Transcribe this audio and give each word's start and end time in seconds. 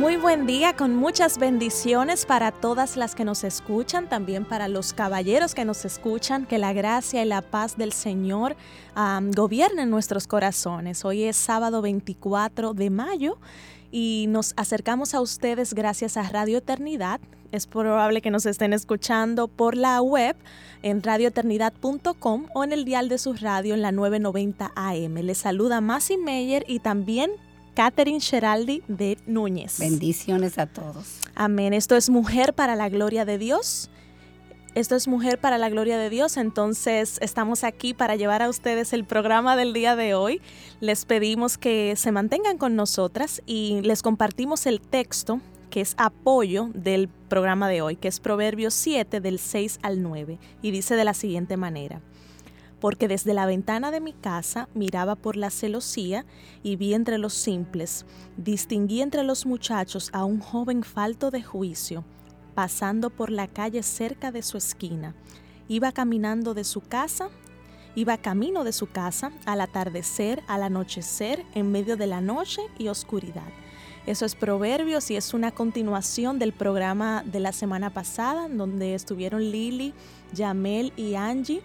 Muy 0.00 0.16
buen 0.16 0.46
día, 0.46 0.74
con 0.74 0.96
muchas 0.96 1.36
bendiciones 1.36 2.24
para 2.24 2.52
todas 2.52 2.96
las 2.96 3.14
que 3.14 3.26
nos 3.26 3.44
escuchan, 3.44 4.08
también 4.08 4.46
para 4.46 4.66
los 4.66 4.94
caballeros 4.94 5.54
que 5.54 5.66
nos 5.66 5.84
escuchan, 5.84 6.46
que 6.46 6.56
la 6.56 6.72
gracia 6.72 7.22
y 7.22 7.26
la 7.26 7.42
paz 7.42 7.76
del 7.76 7.92
Señor 7.92 8.56
gobiernen 9.36 9.90
nuestros 9.90 10.26
corazones. 10.26 11.04
Hoy 11.04 11.24
es 11.24 11.36
sábado 11.36 11.82
24 11.82 12.72
de 12.72 12.88
mayo 12.88 13.36
y 13.90 14.24
nos 14.30 14.54
acercamos 14.56 15.12
a 15.12 15.20
ustedes 15.20 15.74
gracias 15.74 16.16
a 16.16 16.22
Radio 16.22 16.56
Eternidad. 16.56 17.20
Es 17.52 17.66
probable 17.66 18.22
que 18.22 18.30
nos 18.30 18.46
estén 18.46 18.72
escuchando 18.72 19.48
por 19.48 19.76
la 19.76 20.00
web 20.00 20.34
en 20.80 21.02
radioeternidad.com 21.02 22.46
o 22.54 22.64
en 22.64 22.72
el 22.72 22.86
dial 22.86 23.10
de 23.10 23.18
su 23.18 23.34
radio 23.34 23.74
en 23.74 23.82
la 23.82 23.92
990 23.92 24.72
AM. 24.74 25.14
Les 25.16 25.36
saluda 25.36 25.82
Masi 25.82 26.16
Meyer 26.16 26.64
y 26.66 26.78
también 26.78 27.32
Catherine 27.80 28.20
Geraldi 28.20 28.82
de 28.88 29.16
Núñez. 29.24 29.78
Bendiciones 29.78 30.58
a 30.58 30.66
todos. 30.66 31.20
Amén. 31.34 31.72
Esto 31.72 31.96
es 31.96 32.10
Mujer 32.10 32.52
para 32.52 32.76
la 32.76 32.90
Gloria 32.90 33.24
de 33.24 33.38
Dios. 33.38 33.88
Esto 34.74 34.96
es 34.96 35.08
Mujer 35.08 35.40
para 35.40 35.56
la 35.56 35.70
Gloria 35.70 35.96
de 35.96 36.10
Dios, 36.10 36.36
entonces 36.36 37.16
estamos 37.22 37.64
aquí 37.64 37.94
para 37.94 38.16
llevar 38.16 38.42
a 38.42 38.50
ustedes 38.50 38.92
el 38.92 39.06
programa 39.06 39.56
del 39.56 39.72
día 39.72 39.96
de 39.96 40.14
hoy. 40.14 40.42
Les 40.80 41.06
pedimos 41.06 41.56
que 41.56 41.94
se 41.96 42.12
mantengan 42.12 42.58
con 42.58 42.76
nosotras 42.76 43.40
y 43.46 43.80
les 43.80 44.02
compartimos 44.02 44.66
el 44.66 44.82
texto 44.82 45.40
que 45.70 45.80
es 45.80 45.94
apoyo 45.96 46.68
del 46.74 47.08
programa 47.08 47.66
de 47.70 47.80
hoy, 47.80 47.96
que 47.96 48.08
es 48.08 48.20
Proverbios 48.20 48.74
7 48.74 49.22
del 49.22 49.38
6 49.38 49.78
al 49.80 50.02
9, 50.02 50.38
y 50.60 50.70
dice 50.70 50.96
de 50.96 51.04
la 51.04 51.14
siguiente 51.14 51.56
manera 51.56 52.02
porque 52.80 53.08
desde 53.08 53.34
la 53.34 53.46
ventana 53.46 53.90
de 53.90 54.00
mi 54.00 54.12
casa 54.12 54.68
miraba 54.74 55.14
por 55.14 55.36
la 55.36 55.50
celosía 55.50 56.24
y 56.62 56.76
vi 56.76 56.94
entre 56.94 57.18
los 57.18 57.34
simples, 57.34 58.06
distinguí 58.36 59.02
entre 59.02 59.22
los 59.22 59.46
muchachos 59.46 60.10
a 60.12 60.24
un 60.24 60.40
joven 60.40 60.82
falto 60.82 61.30
de 61.30 61.42
juicio, 61.42 62.04
pasando 62.54 63.10
por 63.10 63.30
la 63.30 63.46
calle 63.46 63.82
cerca 63.82 64.32
de 64.32 64.42
su 64.42 64.56
esquina. 64.56 65.14
Iba 65.68 65.92
caminando 65.92 66.54
de 66.54 66.64
su 66.64 66.80
casa, 66.80 67.28
iba 67.94 68.16
camino 68.16 68.64
de 68.64 68.72
su 68.72 68.86
casa 68.86 69.30
al 69.44 69.60
atardecer, 69.60 70.42
al 70.48 70.62
anochecer, 70.62 71.44
en 71.54 71.70
medio 71.70 71.96
de 71.96 72.06
la 72.06 72.20
noche 72.20 72.62
y 72.78 72.88
oscuridad. 72.88 73.48
Eso 74.06 74.24
es 74.24 74.34
Proverbios 74.34 75.10
y 75.10 75.16
es 75.16 75.34
una 75.34 75.52
continuación 75.52 76.38
del 76.38 76.54
programa 76.54 77.22
de 77.24 77.38
la 77.38 77.52
semana 77.52 77.90
pasada, 77.90 78.48
donde 78.48 78.94
estuvieron 78.94 79.50
Lili, 79.50 79.92
Yamel 80.32 80.92
y 80.96 81.16
Angie 81.16 81.62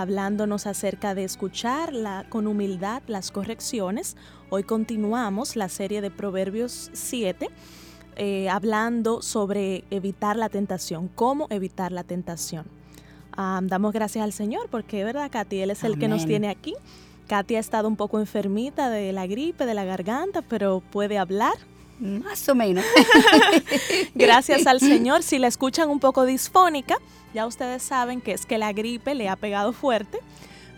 hablándonos 0.00 0.68
acerca 0.68 1.16
de 1.16 1.24
escuchar 1.24 1.92
con 2.28 2.46
humildad 2.46 3.02
las 3.08 3.32
correcciones. 3.32 4.16
Hoy 4.48 4.62
continuamos 4.62 5.56
la 5.56 5.68
serie 5.68 6.00
de 6.00 6.12
Proverbios 6.12 6.90
7. 6.92 7.48
Eh, 8.14 8.48
hablando 8.48 9.22
sobre 9.22 9.84
evitar 9.90 10.36
la 10.36 10.48
tentación, 10.48 11.08
cómo 11.08 11.48
evitar 11.50 11.90
la 11.90 12.04
tentación. 12.04 12.66
damos 13.36 13.92
gracias 13.92 14.22
al 14.22 14.32
Señor 14.32 14.68
porque, 14.70 15.02
¿verdad, 15.02 15.30
Katy? 15.32 15.62
Él 15.62 15.70
es 15.70 15.82
el 15.82 15.98
que 15.98 16.06
nos 16.06 16.26
tiene 16.26 16.48
aquí. 16.48 16.74
Katy 17.26 17.56
ha 17.56 17.60
estado 17.60 17.88
un 17.88 17.96
poco 17.96 18.20
enfermita 18.20 18.90
de 18.90 19.12
la 19.12 19.26
gripe, 19.26 19.66
de 19.66 19.74
la 19.74 19.84
garganta, 19.84 20.42
pero 20.42 20.80
puede 20.92 21.18
hablar. 21.18 21.54
Más 22.00 22.48
o 22.48 22.54
menos. 22.54 22.84
gracias 24.14 24.66
al 24.66 24.80
Señor. 24.80 25.22
Si 25.22 25.38
la 25.38 25.48
escuchan 25.48 25.90
un 25.90 26.00
poco 26.00 26.24
disfónica, 26.24 26.98
ya 27.34 27.46
ustedes 27.46 27.82
saben 27.82 28.20
que 28.20 28.32
es 28.32 28.46
que 28.46 28.58
la 28.58 28.72
gripe 28.72 29.14
le 29.14 29.28
ha 29.28 29.36
pegado 29.36 29.72
fuerte, 29.72 30.20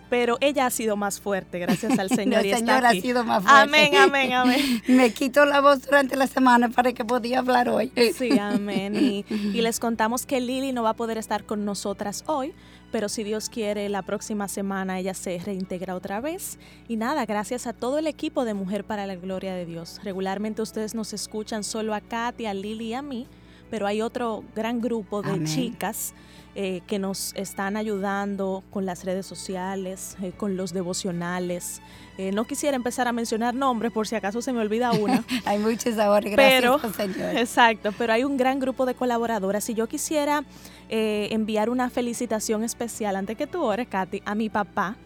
pero 0.09 0.39
ella 0.41 0.67
ha 0.67 0.71
sido 0.71 0.97
más 0.97 1.21
fuerte, 1.21 1.59
gracias 1.59 1.99
al 1.99 2.09
Señor. 2.11 2.45
El 2.45 2.57
Señor 2.57 2.85
ha 2.85 2.91
sido 2.93 3.25
más 3.25 3.45
fuerte. 3.45 3.61
Amén, 3.61 3.97
amén, 3.97 4.33
amén. 4.33 4.83
Me 4.89 5.13
quito 5.13 5.45
la 5.45 5.61
voz 5.61 5.83
durante 5.83 6.17
la 6.17 6.27
semana 6.27 6.69
para 6.69 6.93
que 6.93 7.05
podía 7.05 7.39
hablar 7.39 7.69
hoy. 7.69 7.93
Sí, 8.17 8.39
amén. 8.39 8.97
Y, 8.97 9.25
y 9.31 9.61
les 9.63 9.79
contamos 9.79 10.27
que 10.27 10.41
Lili 10.41 10.73
no 10.73 10.83
va 10.83 10.91
a 10.91 10.97
poder 10.97 11.19
estar 11.19 11.45
con 11.45 11.65
nosotras 11.65 12.25
hoy, 12.27 12.53
pero 12.91 13.09
si 13.09 13.25
Dios 13.25 13.49
quiere, 13.49 13.89
la 13.89 14.03
próxima 14.03 14.49
semana 14.49 14.99
ella 14.99 15.15
se 15.15 15.39
reintegra 15.39 15.95
otra 15.95 16.21
vez. 16.21 16.59
Y 16.89 16.97
nada, 16.97 17.25
gracias 17.27 17.67
a 17.67 17.73
todo 17.73 17.99
el 17.99 18.07
equipo 18.07 18.45
de 18.45 18.55
Mujer 18.55 18.85
para 18.85 19.07
la 19.07 19.17
Gloria 19.17 19.55
de 19.55 19.67
Dios. 19.67 20.01
Regularmente 20.03 20.63
ustedes 20.63 20.95
nos 20.95 21.13
escuchan 21.13 21.65
solo 21.65 21.95
a 21.95 22.01
Katy, 22.01 22.47
a 22.47 22.55
Lili 22.55 22.87
y 22.87 22.95
a 22.95 23.03
mí, 23.03 23.27
pero 23.71 23.87
hay 23.87 24.03
otro 24.03 24.45
gran 24.55 24.81
grupo 24.81 25.23
de 25.23 25.45
chicas 25.45 26.15
eh, 26.57 26.81
que 26.89 26.99
nos 26.99 27.33
están 27.37 27.77
ayudando 27.77 28.65
con 28.71 28.85
las 28.85 29.05
redes 29.05 29.25
sociales, 29.25 30.17
eh, 30.21 30.33
con 30.37 30.57
los 30.57 30.73
devocionales. 30.73 31.81
Eh, 32.19 32.33
no 32.33 32.45
quisiera 32.45 32.77
empezar 32.77 33.07
a 33.07 33.13
mencionar 33.13 33.55
nombres 33.55 33.93
por 33.93 34.09
si 34.09 34.17
acaso 34.17 34.43
se 34.43 34.53
me 34.53 34.61
olvida 34.61 34.91
una. 34.91 35.25
hay 35.45 35.61
muchos 35.61 35.97
ahora, 35.99 36.29
gracias 36.29 36.61
pero, 36.61 36.79
Señor. 36.93 37.37
Exacto, 37.37 37.93
pero 37.97 38.13
hay 38.13 38.25
un 38.25 38.37
gran 38.37 38.59
grupo 38.59 38.85
de 38.85 38.95
colaboradoras. 38.95 39.63
Si 39.63 39.75
yo 39.75 39.87
quisiera 39.87 40.45
enviar 40.89 41.71
una 41.71 41.89
felicitación 41.89 42.65
especial, 42.65 43.15
antes 43.15 43.37
que 43.37 43.47
tú 43.47 43.63
ores, 43.63 43.87
Katy, 43.87 44.23
a 44.25 44.35
mi 44.35 44.49
papá. 44.49 44.97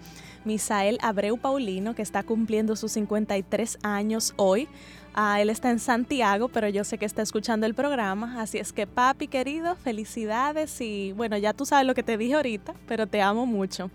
Misael 0.46 0.98
Abreu 1.00 1.38
Paulino, 1.38 1.94
que 1.94 2.02
está 2.02 2.22
cumpliendo 2.22 2.76
sus 2.76 2.92
53 2.92 3.78
años 3.82 4.34
hoy. 4.36 4.68
Ah, 5.16 5.40
él 5.40 5.48
está 5.48 5.70
en 5.70 5.78
Santiago, 5.78 6.48
pero 6.48 6.68
yo 6.68 6.82
sé 6.82 6.98
que 6.98 7.06
está 7.06 7.22
escuchando 7.22 7.66
el 7.66 7.74
programa. 7.74 8.40
Así 8.40 8.58
es 8.58 8.72
que, 8.72 8.86
papi 8.86 9.28
querido, 9.28 9.76
felicidades. 9.76 10.80
Y 10.80 11.12
bueno, 11.12 11.36
ya 11.36 11.52
tú 11.52 11.64
sabes 11.64 11.86
lo 11.86 11.94
que 11.94 12.02
te 12.02 12.18
dije 12.18 12.34
ahorita, 12.34 12.74
pero 12.88 13.06
te 13.06 13.22
amo 13.22 13.46
mucho. 13.46 13.90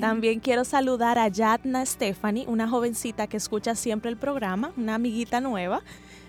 También 0.00 0.40
quiero 0.40 0.64
saludar 0.64 1.18
a 1.18 1.28
Yatna 1.28 1.84
Stephanie, 1.84 2.46
una 2.48 2.68
jovencita 2.68 3.26
que 3.26 3.36
escucha 3.36 3.74
siempre 3.74 4.10
el 4.10 4.16
programa, 4.16 4.72
una 4.78 4.94
amiguita 4.94 5.40
nueva. 5.40 5.82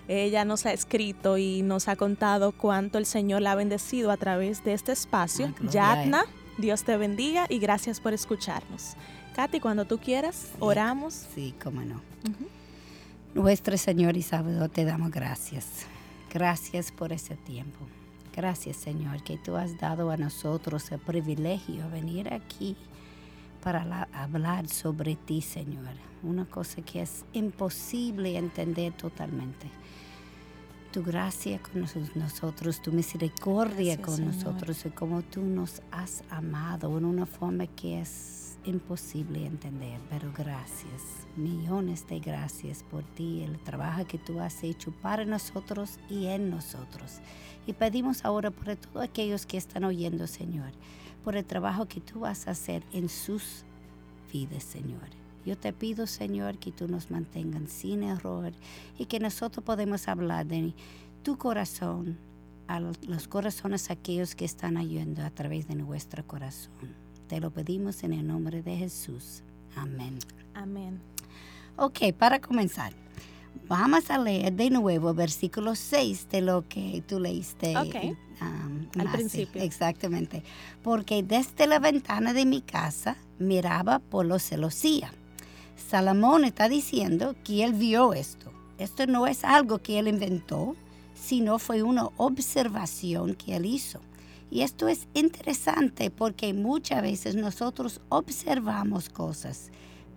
Ella 0.08 0.44
nos 0.44 0.66
ha 0.66 0.72
escrito 0.72 1.38
y 1.38 1.62
nos 1.62 1.88
ha 1.88 1.96
contado 1.96 2.52
cuánto 2.52 2.98
el 2.98 3.06
Señor 3.06 3.42
la 3.42 3.52
ha 3.52 3.54
bendecido 3.54 4.10
a 4.10 4.16
través 4.18 4.62
de 4.62 4.74
este 4.74 4.92
espacio. 4.92 5.54
Yatna, 5.70 6.24
Dios 6.58 6.84
te 6.84 6.96
bendiga 6.98 7.46
y 7.48 7.58
gracias 7.58 8.00
por 8.00 8.12
escucharnos. 8.12 8.94
Katy, 9.34 9.60
cuando 9.60 9.84
tú 9.84 9.98
quieras, 9.98 10.48
oramos. 10.58 11.26
Sí, 11.34 11.54
cómo 11.62 11.82
no. 11.82 12.00
Nuestro 13.34 13.76
Señor 13.76 14.16
y 14.16 14.22
Salvador, 14.22 14.70
te 14.70 14.84
damos 14.84 15.10
gracias. 15.10 15.86
Gracias 16.32 16.90
por 16.90 17.12
ese 17.12 17.36
tiempo. 17.36 17.78
Gracias, 18.34 18.76
Señor, 18.76 19.22
que 19.22 19.36
tú 19.36 19.56
has 19.56 19.78
dado 19.78 20.10
a 20.10 20.16
nosotros 20.16 20.90
el 20.92 20.98
privilegio 20.98 21.84
de 21.84 21.90
venir 21.90 22.32
aquí 22.32 22.76
para 23.62 24.08
hablar 24.12 24.68
sobre 24.68 25.16
ti, 25.16 25.42
Señor. 25.42 25.94
Una 26.22 26.46
cosa 26.46 26.80
que 26.82 27.02
es 27.02 27.24
imposible 27.34 28.36
entender 28.36 28.92
totalmente. 28.94 29.68
Tu 30.90 31.02
gracia 31.02 31.60
con 31.60 31.86
nosotros, 32.14 32.80
tu 32.80 32.92
misericordia 32.92 34.00
con 34.00 34.24
nosotros 34.24 34.86
y 34.86 34.90
como 34.90 35.20
tú 35.22 35.42
nos 35.42 35.82
has 35.90 36.24
amado 36.30 36.96
en 36.96 37.04
una 37.04 37.26
forma 37.26 37.66
que 37.66 38.00
es 38.00 38.47
imposible 38.68 39.46
entender, 39.46 40.00
pero 40.10 40.32
gracias, 40.36 41.26
millones 41.36 42.06
de 42.06 42.20
gracias 42.20 42.82
por 42.82 43.02
ti, 43.02 43.42
el 43.42 43.58
trabajo 43.58 44.06
que 44.06 44.18
tú 44.18 44.40
has 44.40 44.62
hecho 44.62 44.92
para 44.92 45.24
nosotros 45.24 45.98
y 46.08 46.26
en 46.26 46.50
nosotros. 46.50 47.20
Y 47.66 47.72
pedimos 47.72 48.24
ahora 48.24 48.50
por 48.50 48.76
todos 48.76 49.02
aquellos 49.02 49.46
que 49.46 49.56
están 49.56 49.84
oyendo, 49.84 50.26
Señor, 50.26 50.72
por 51.24 51.36
el 51.36 51.44
trabajo 51.44 51.86
que 51.86 52.00
tú 52.00 52.20
vas 52.20 52.46
a 52.46 52.52
hacer 52.52 52.82
en 52.92 53.08
sus 53.08 53.64
vidas, 54.32 54.64
Señor. 54.64 55.08
Yo 55.44 55.56
te 55.56 55.72
pido, 55.72 56.06
Señor, 56.06 56.58
que 56.58 56.72
tú 56.72 56.88
nos 56.88 57.10
mantengas 57.10 57.70
sin 57.70 58.02
error 58.02 58.52
y 58.98 59.06
que 59.06 59.20
nosotros 59.20 59.64
podemos 59.64 60.08
hablar 60.08 60.46
de 60.46 60.74
tu 61.22 61.38
corazón 61.38 62.18
a 62.66 62.80
los 62.80 63.28
corazones 63.28 63.90
aquellos 63.90 64.34
que 64.34 64.44
están 64.44 64.76
ayudando 64.76 65.22
a 65.22 65.30
través 65.30 65.66
de 65.66 65.74
nuestro 65.74 66.26
corazón. 66.26 67.07
Te 67.28 67.40
lo 67.40 67.50
pedimos 67.50 68.02
en 68.04 68.14
el 68.14 68.26
nombre 68.26 68.62
de 68.62 68.74
Jesús. 68.74 69.42
Amén. 69.76 70.18
Amén. 70.54 70.98
Ok, 71.76 72.12
para 72.18 72.40
comenzar, 72.40 72.94
vamos 73.68 74.10
a 74.10 74.16
leer 74.16 74.54
de 74.54 74.70
nuevo 74.70 75.12
versículo 75.12 75.74
6 75.74 76.28
de 76.30 76.40
lo 76.40 76.66
que 76.66 77.02
tú 77.06 77.20
leíste. 77.20 77.74
Um, 78.40 78.86
Al 78.98 79.12
principio. 79.12 79.62
Exactamente. 79.62 80.42
Porque 80.82 81.22
desde 81.22 81.66
la 81.66 81.78
ventana 81.78 82.32
de 82.32 82.46
mi 82.46 82.62
casa 82.62 83.16
miraba 83.38 83.98
por 83.98 84.24
los 84.24 84.42
celosía. 84.42 85.12
Salomón 85.76 86.44
está 86.44 86.68
diciendo 86.68 87.36
que 87.44 87.62
él 87.62 87.74
vio 87.74 88.14
esto. 88.14 88.50
Esto 88.78 89.06
no 89.06 89.26
es 89.26 89.44
algo 89.44 89.80
que 89.80 89.98
él 89.98 90.08
inventó, 90.08 90.76
sino 91.14 91.58
fue 91.58 91.82
una 91.82 92.06
observación 92.16 93.34
que 93.34 93.54
él 93.54 93.66
hizo 93.66 94.00
Y 94.50 94.62
esto 94.62 94.88
es 94.88 95.08
interesante 95.14 96.10
porque 96.10 96.54
muchas 96.54 97.02
veces 97.02 97.34
nosotros 97.34 98.00
observamos 98.08 99.08
cosas, 99.08 99.70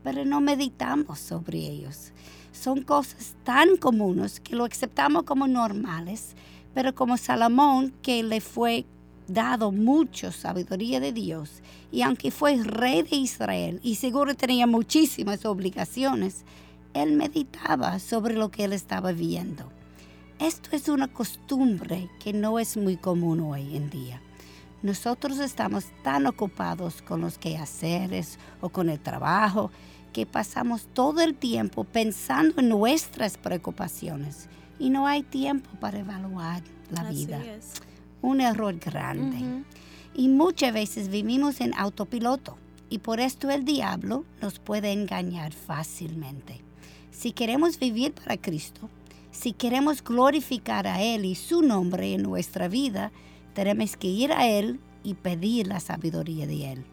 pero 0.04 0.26
no 0.26 0.40
meditamos 0.40 1.20
sobre 1.20 1.60
ellos. 1.60 2.14
Son 2.52 2.82
cosas 2.84 3.36
tan 3.44 3.78
comunes 3.78 4.40
que 4.40 4.56
lo 4.56 4.66
aceptamos 4.66 5.24
como 5.24 5.48
normales, 5.48 6.36
pero 6.74 6.96
como 6.96 7.18
Salomón, 7.18 7.94
que 8.02 8.24
le 8.24 8.40
fue 8.40 8.86
dado 9.28 9.72
mucha 9.72 10.32
sabiduría 10.32 11.00
de 11.00 11.14
Dios, 11.14 11.62
y 11.92 12.02
aunque 12.02 12.32
fue 12.32 12.56
rey 12.64 13.04
de 13.04 13.16
Israel 13.18 13.80
y 13.84 13.96
seguro 13.96 14.36
tenía 14.36 14.68
muchísimas 14.68 15.46
obligaciones, 15.46 16.46
él 16.94 17.14
meditaba 17.14 18.00
sobre 18.00 18.34
lo 18.34 18.52
que 18.52 18.66
él 18.66 18.74
estaba 18.74 19.12
viendo. 19.12 19.70
Esto 20.42 20.76
es 20.76 20.90
una 20.90 21.08
costumbre 21.08 22.10
que 22.20 22.34
no 22.34 22.58
es 22.58 22.76
muy 22.76 22.98
común 22.98 23.42
hoy 23.42 23.78
en 23.78 23.92
día. 23.92 24.24
Nosotros 24.82 25.38
estamos 25.38 25.86
tan 26.02 26.26
ocupados 26.26 27.04
con 27.04 27.22
los 27.22 27.38
quehaceres 27.38 28.40
o 28.60 28.70
con 28.70 28.90
el 28.90 29.00
trabajo 29.00 29.70
que 30.14 30.26
pasamos 30.26 30.88
todo 30.96 31.22
el 31.22 31.36
tiempo 31.36 31.84
pensando 31.84 32.60
en 32.60 32.70
nuestras 32.70 33.38
preocupaciones 33.38 34.48
y 34.80 34.90
no 34.90 35.06
hay 35.06 35.22
tiempo 35.22 35.70
para 35.80 36.00
evaluar 36.00 36.64
la 36.90 37.04
vida. 37.04 37.40
Un 38.24 38.42
error 38.42 38.76
grande. 38.80 39.64
Y 40.16 40.28
muchas 40.28 40.74
veces 40.74 41.10
vivimos 41.10 41.62
en 41.62 41.76
autopiloto 41.76 42.58
y 42.90 42.98
por 42.98 43.20
esto 43.20 43.52
el 43.52 43.64
diablo 43.64 44.26
nos 44.42 44.58
puede 44.58 44.92
engañar 44.92 45.54
fácilmente. 45.54 46.64
Si 47.12 47.32
queremos 47.32 47.78
vivir 47.78 48.14
para 48.14 48.38
Cristo, 48.38 48.90
si 49.32 49.54
queremos 49.54 50.04
glorificar 50.04 50.88
a 50.88 51.02
Él 51.02 51.26
y 51.26 51.36
su 51.36 51.62
nombre 51.62 52.14
en 52.14 52.24
nuestra 52.24 52.68
vida, 52.68 53.12
tenemos 53.54 53.98
que 53.98 54.08
ir 54.08 54.32
a 54.32 54.48
Él 54.48 54.80
y 55.04 55.16
pedir 55.16 55.68
la 55.68 55.80
sabiduría 55.80 56.46
de 56.48 56.74
Él. 56.74 56.86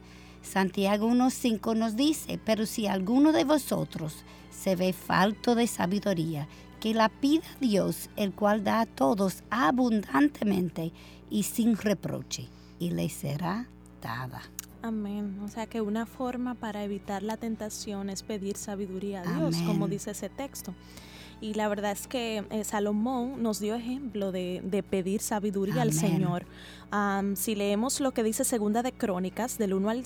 Santiago 0.43 1.09
1.5 1.09 1.77
nos 1.77 1.97
dice, 1.97 2.41
pero 2.45 2.65
si 2.65 2.87
alguno 2.87 3.33
de 3.33 3.45
vosotros 3.45 4.25
se 4.51 4.77
ve 4.77 4.93
falto 4.93 5.55
de 5.55 5.67
sabiduría, 5.67 6.49
que 6.81 6.95
la 6.95 7.09
pida 7.09 7.45
Dios, 7.61 8.09
el 8.17 8.33
cual 8.33 8.65
da 8.65 8.81
a 8.81 8.87
todos 8.87 9.43
abundantemente 9.51 10.93
y 11.29 11.43
sin 11.43 11.77
reproche, 11.77 12.49
y 12.79 12.91
le 12.91 13.09
será 13.09 13.69
dada. 14.01 14.43
Amén. 14.81 15.41
O 15.45 15.49
sea 15.49 15.67
que 15.67 15.81
una 15.81 16.07
forma 16.07 16.55
para 16.55 16.85
evitar 16.85 17.23
la 17.25 17.37
tentación 17.37 18.11
es 18.11 18.23
pedir 18.23 18.57
sabiduría 18.57 19.23
a 19.23 19.39
Dios, 19.39 19.57
como 19.67 19.89
dice 19.89 20.13
ese 20.13 20.29
texto. 20.29 20.73
Y 21.41 21.55
la 21.55 21.69
verdad 21.69 21.93
es 21.93 22.09
que 22.09 22.45
eh, 22.51 22.65
Salomón 22.65 23.43
nos 23.43 23.61
dio 23.61 23.75
ejemplo 23.75 24.33
de, 24.33 24.85
pedir 24.91 25.21
sabiduría 25.21 25.83
al 25.83 25.93
Señor. 25.93 26.45
si 27.37 27.55
leemos 27.55 28.01
lo 28.01 28.13
que 28.13 28.23
dice 28.23 28.45
Segunda 28.45 28.83
de 28.83 28.93
Crónicas, 28.93 29.59
del 29.59 29.75
1 29.75 29.91
al 29.91 30.05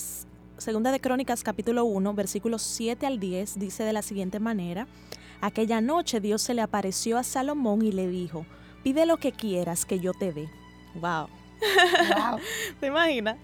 Segunda 0.59 0.93
de 0.93 1.01
Crónicas 1.01 1.43
capítulo 1.43 1.85
1, 1.85 2.15
versículos 2.15 2.63
7 2.63 3.07
al 3.07 3.19
10, 3.19 3.59
dice 3.59 3.85
de 3.85 3.93
la 3.93 4.03
siguiente 4.03 4.41
manera, 4.41 4.87
Aquella 5.41 5.81
noche 5.81 6.21
Dios 6.21 6.41
se 6.41 6.55
le 6.55 6.63
apareció 6.63 7.19
a 7.19 7.25
Salomón 7.25 7.83
y 7.83 7.91
le 7.91 8.07
dijo, 8.07 8.47
pide 8.85 9.07
lo 9.07 9.17
que 9.17 9.33
quieras 9.33 9.85
que 9.85 9.99
yo 9.99 10.13
te 10.13 10.33
dé. 10.33 10.49
Wow. 10.95 11.27
wow. 12.15 12.39
¿Te 12.81 12.87
imaginas? 12.87 13.39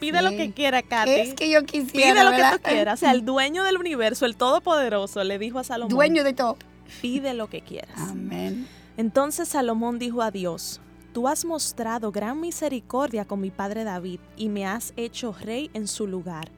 Pide 0.00 0.20
lo 0.20 0.30
que 0.30 0.50
quiera, 0.50 0.82
Katy. 0.82 1.12
Es 1.12 1.34
que 1.34 1.48
yo 1.48 1.62
quisiera. 1.62 2.12
Pide 2.12 2.24
lo 2.24 2.30
que 2.32 2.56
tú 2.56 2.62
quieras. 2.68 2.94
O 2.94 3.00
sea, 3.00 3.12
el 3.12 3.24
dueño 3.24 3.62
del 3.62 3.76
universo, 3.76 4.26
el 4.26 4.34
todopoderoso, 4.34 5.22
le 5.22 5.38
dijo 5.38 5.60
a 5.60 5.64
Salomón. 5.64 5.90
Dueño 5.90 6.24
de 6.24 6.32
todo 6.32 6.56
pide 7.00 7.34
lo 7.34 7.48
que 7.48 7.60
quieras. 7.60 8.10
Amén. 8.10 8.66
Entonces 8.96 9.48
Salomón 9.48 9.98
dijo 9.98 10.22
a 10.22 10.30
Dios, 10.30 10.80
Tú 11.12 11.28
has 11.28 11.44
mostrado 11.44 12.10
gran 12.10 12.40
misericordia 12.40 13.24
con 13.24 13.40
mi 13.40 13.52
padre 13.52 13.84
David 13.84 14.18
y 14.36 14.48
me 14.48 14.66
has 14.66 14.92
hecho 14.96 15.32
rey 15.32 15.70
en 15.72 15.86
su 15.86 16.08
lugar. 16.08 16.50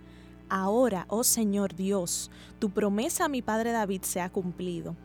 Ahora, 0.49 1.05
oh 1.09 1.25
Señor 1.25 1.75
Dios, 1.75 2.31
tu 2.59 2.71
promesa 2.71 3.27
a 3.27 3.29
mi 3.29 3.43
padre 3.43 3.73
David 3.73 4.03
se 4.03 4.23
ha 4.23 4.31
cumplido, 4.31 4.97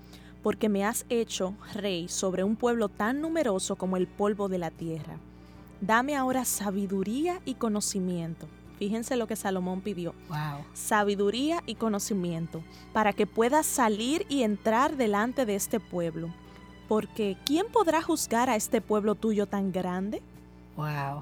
porque 0.41 0.69
me 0.69 0.85
has 0.85 1.05
hecho 1.09 1.53
rey 1.73 2.07
sobre 2.07 2.45
un 2.45 2.55
pueblo 2.55 2.87
tan 2.87 3.19
numeroso 3.19 3.75
como 3.75 3.97
el 3.97 4.07
polvo 4.07 4.47
de 4.47 4.57
la 4.57 4.71
tierra. 4.71 5.19
Dame 5.81 6.15
ahora 6.15 6.45
sabiduría 6.45 7.41
y 7.43 7.55
conocimiento 7.55 8.47
Fíjense 8.81 9.15
lo 9.15 9.27
que 9.27 9.35
Salomón 9.35 9.81
pidió. 9.81 10.15
Sabiduría 10.73 11.61
y 11.67 11.75
conocimiento 11.75 12.63
para 12.93 13.13
que 13.13 13.27
puedas 13.27 13.67
salir 13.67 14.25
y 14.27 14.41
entrar 14.41 14.97
delante 14.97 15.45
de 15.45 15.53
este 15.53 15.79
pueblo. 15.79 16.33
Porque 16.87 17.37
¿quién 17.45 17.67
podrá 17.71 18.01
juzgar 18.01 18.49
a 18.49 18.55
este 18.55 18.81
pueblo 18.81 19.13
tuyo 19.13 19.45
tan 19.45 19.71
grande? 19.71 20.23
Wow. 20.77 21.21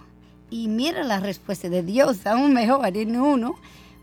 Y 0.50 0.70
mira 0.70 1.04
la 1.04 1.20
respuesta 1.20 1.68
de 1.68 1.84
Dios, 1.84 2.26
aún 2.26 2.54
mejor, 2.54 2.96
en 2.96 3.20
uno, 3.20 3.56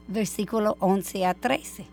versículo 0.06 0.76
11 0.80 1.24
a 1.24 1.32
13. 1.32 1.86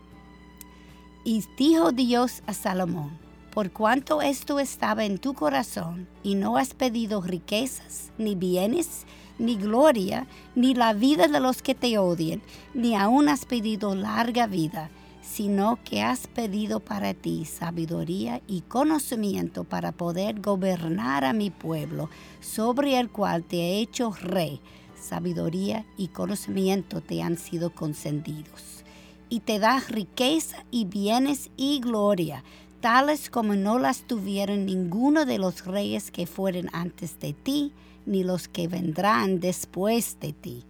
Y 1.24 1.46
dijo 1.56 1.92
Dios 1.92 2.42
a 2.46 2.52
Salomón, 2.52 3.18
por 3.54 3.70
cuanto 3.70 4.20
esto 4.20 4.60
estaba 4.60 5.06
en 5.06 5.16
tu 5.16 5.32
corazón 5.32 6.08
y 6.22 6.34
no 6.34 6.58
has 6.58 6.74
pedido 6.74 7.22
riquezas, 7.22 8.10
ni 8.18 8.34
bienes, 8.34 9.06
ni 9.38 9.56
gloria, 9.56 10.26
ni 10.54 10.74
la 10.74 10.92
vida 10.92 11.28
de 11.28 11.40
los 11.40 11.62
que 11.62 11.74
te 11.74 11.98
odian, 11.98 12.42
ni 12.72 12.94
aún 12.94 13.28
has 13.28 13.44
pedido 13.44 13.94
larga 13.94 14.46
vida, 14.46 14.90
sino 15.22 15.78
que 15.84 16.02
has 16.02 16.26
pedido 16.26 16.80
para 16.80 17.14
ti 17.14 17.44
sabiduría 17.44 18.40
y 18.46 18.60
conocimiento 18.62 19.64
para 19.64 19.92
poder 19.92 20.40
gobernar 20.40 21.24
a 21.24 21.32
mi 21.32 21.50
pueblo, 21.50 22.10
sobre 22.40 22.98
el 22.98 23.10
cual 23.10 23.42
te 23.42 23.56
he 23.56 23.80
hecho 23.80 24.12
rey. 24.12 24.60
Sabiduría 25.00 25.84
y 25.96 26.08
conocimiento 26.08 27.00
te 27.00 27.22
han 27.22 27.36
sido 27.36 27.70
concedidos. 27.70 28.84
Y 29.28 29.40
te 29.40 29.58
da 29.58 29.80
riqueza 29.80 30.64
y 30.70 30.84
bienes 30.84 31.50
y 31.56 31.80
gloria, 31.80 32.44
tales 32.80 33.30
como 33.30 33.54
no 33.54 33.78
las 33.78 34.02
tuvieron 34.02 34.66
ninguno 34.66 35.24
de 35.24 35.38
los 35.38 35.64
reyes 35.64 36.10
que 36.10 36.26
fueron 36.26 36.68
antes 36.72 37.18
de 37.18 37.32
ti, 37.32 37.72
ni 38.06 38.24
los 38.24 38.48
que 38.48 38.68
vendrán 38.68 39.40
después 39.40 40.18
de 40.20 40.32
ti. 40.32 40.64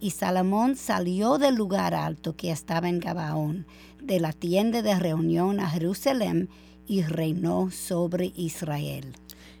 Y 0.00 0.10
Salomón 0.10 0.76
salió 0.76 1.38
del 1.38 1.56
lugar 1.56 1.94
alto 1.94 2.36
que 2.36 2.50
estaba 2.50 2.88
en 2.88 3.00
Gabaón, 3.00 3.66
de 4.02 4.20
la 4.20 4.32
tienda 4.32 4.82
de 4.82 4.98
reunión 4.98 5.60
a 5.60 5.68
Jerusalén, 5.68 6.48
y 6.86 7.02
reinó 7.02 7.70
sobre 7.70 8.32
Israel. 8.34 9.14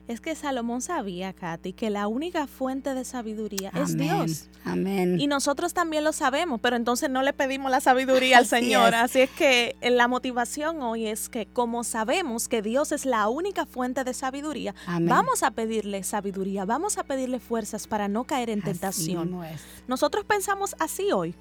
Es 0.08 0.22
que 0.22 0.34
Salomón 0.34 0.80
sabía, 0.80 1.34
Katy, 1.34 1.74
que 1.74 1.90
la 1.90 2.08
única 2.08 2.46
fuente 2.46 2.94
de 2.94 3.04
sabiduría 3.04 3.70
es 3.74 3.96
Dios. 3.96 4.48
Amén. 4.64 5.20
Y 5.20 5.26
nosotros 5.26 5.74
también 5.74 6.02
lo 6.02 6.14
sabemos, 6.14 6.60
pero 6.62 6.76
entonces 6.76 7.10
no 7.10 7.22
le 7.22 7.34
pedimos 7.34 7.70
la 7.70 7.80
sabiduría 7.80 8.38
al 8.38 8.46
Señor. 8.46 8.94
Así 8.94 9.20
es 9.20 9.30
que 9.30 9.76
eh, 9.82 9.90
la 9.90 10.08
motivación 10.08 10.82
hoy 10.82 11.06
es 11.06 11.28
que 11.28 11.44
como 11.46 11.84
sabemos 11.84 12.48
que 12.48 12.62
Dios 12.62 12.90
es 12.92 13.04
la 13.04 13.28
única 13.28 13.66
fuente 13.66 14.02
de 14.02 14.14
sabiduría, 14.14 14.74
vamos 15.02 15.42
a 15.42 15.50
pedirle 15.50 16.02
sabiduría, 16.02 16.64
vamos 16.64 16.96
a 16.96 17.04
pedirle 17.04 17.38
fuerzas 17.38 17.86
para 17.86 18.08
no 18.08 18.24
caer 18.24 18.50
en 18.50 18.62
tentación. 18.62 19.38
Nosotros 19.86 20.24
pensamos 20.24 20.74
así 20.78 21.12
hoy, 21.12 21.34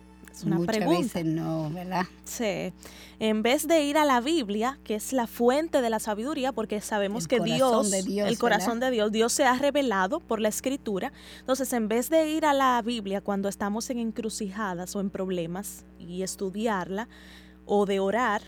una 0.44 0.58
Muchas 0.58 0.78
pregunta. 0.78 1.02
Veces 1.02 1.26
no, 1.26 1.70
¿verdad? 1.70 2.06
Sí. 2.24 2.74
En 3.20 3.42
vez 3.42 3.68
de 3.68 3.84
ir 3.84 3.98
a 3.98 4.06
la 4.06 4.22
Biblia, 4.22 4.80
que 4.84 4.96
es 4.96 5.14
la 5.14 5.28
fuente 5.28 5.82
de 5.82 5.90
la 5.90 6.00
sabiduría, 6.00 6.52
porque 6.52 6.82
sabemos 6.82 7.28
que 7.28 7.40
Dios, 7.40 7.92
el 7.94 8.38
corazón 8.38 8.80
de 8.80 8.92
Dios, 8.92 9.12
Dios 9.12 9.34
se 9.34 9.46
ha 9.46 9.56
revelado 9.56 10.20
por 10.20 10.40
la 10.40 10.50
escritura. 10.50 11.12
Entonces, 11.40 11.74
en 11.74 11.88
vez 11.88 12.10
de 12.10 12.30
ir 12.30 12.46
a 12.46 12.54
la 12.54 12.82
Biblia 12.82 13.22
cuando 13.22 13.50
estamos 13.50 13.90
en 13.90 14.00
encrucijadas 14.00 14.96
o 14.96 15.00
en 15.00 15.10
problemas 15.10 15.86
y 16.00 16.22
estudiarla, 16.22 17.08
o 17.68 17.86
de 17.86 18.00
orar, 18.00 18.42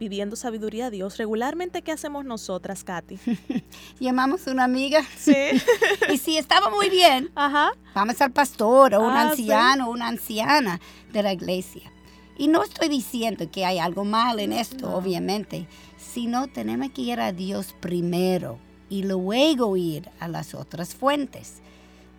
pidiendo 0.00 0.34
sabiduría 0.34 0.86
a 0.86 0.90
Dios. 0.90 1.18
Regularmente, 1.18 1.82
¿qué 1.82 1.92
hacemos 1.92 2.24
nosotras, 2.24 2.84
Katy? 2.84 3.18
Llamamos 4.00 4.48
a 4.48 4.50
una 4.50 4.64
amiga. 4.64 5.02
Sí. 5.18 5.34
y 6.10 6.16
si 6.16 6.38
estaba 6.38 6.70
muy 6.70 6.88
bien, 6.88 7.30
Ajá. 7.34 7.72
vamos 7.94 8.18
al 8.22 8.32
pastor 8.32 8.94
o 8.94 9.00
un 9.00 9.12
ah, 9.12 9.28
anciano 9.28 9.88
o 9.88 9.90
una 9.90 10.08
anciana 10.08 10.80
de 11.12 11.22
la 11.22 11.34
iglesia. 11.34 11.92
Y 12.38 12.48
no 12.48 12.62
estoy 12.62 12.88
diciendo 12.88 13.50
que 13.50 13.66
hay 13.66 13.78
algo 13.78 14.06
mal 14.06 14.40
en 14.40 14.54
esto, 14.54 14.90
obviamente, 14.90 15.68
sino 15.98 16.46
tenemos 16.46 16.92
que 16.92 17.02
ir 17.02 17.20
a 17.20 17.32
Dios 17.32 17.74
primero 17.78 18.58
y 18.88 19.02
luego 19.02 19.76
ir 19.76 20.08
a 20.18 20.28
las 20.28 20.54
otras 20.54 20.94
fuentes. 20.94 21.60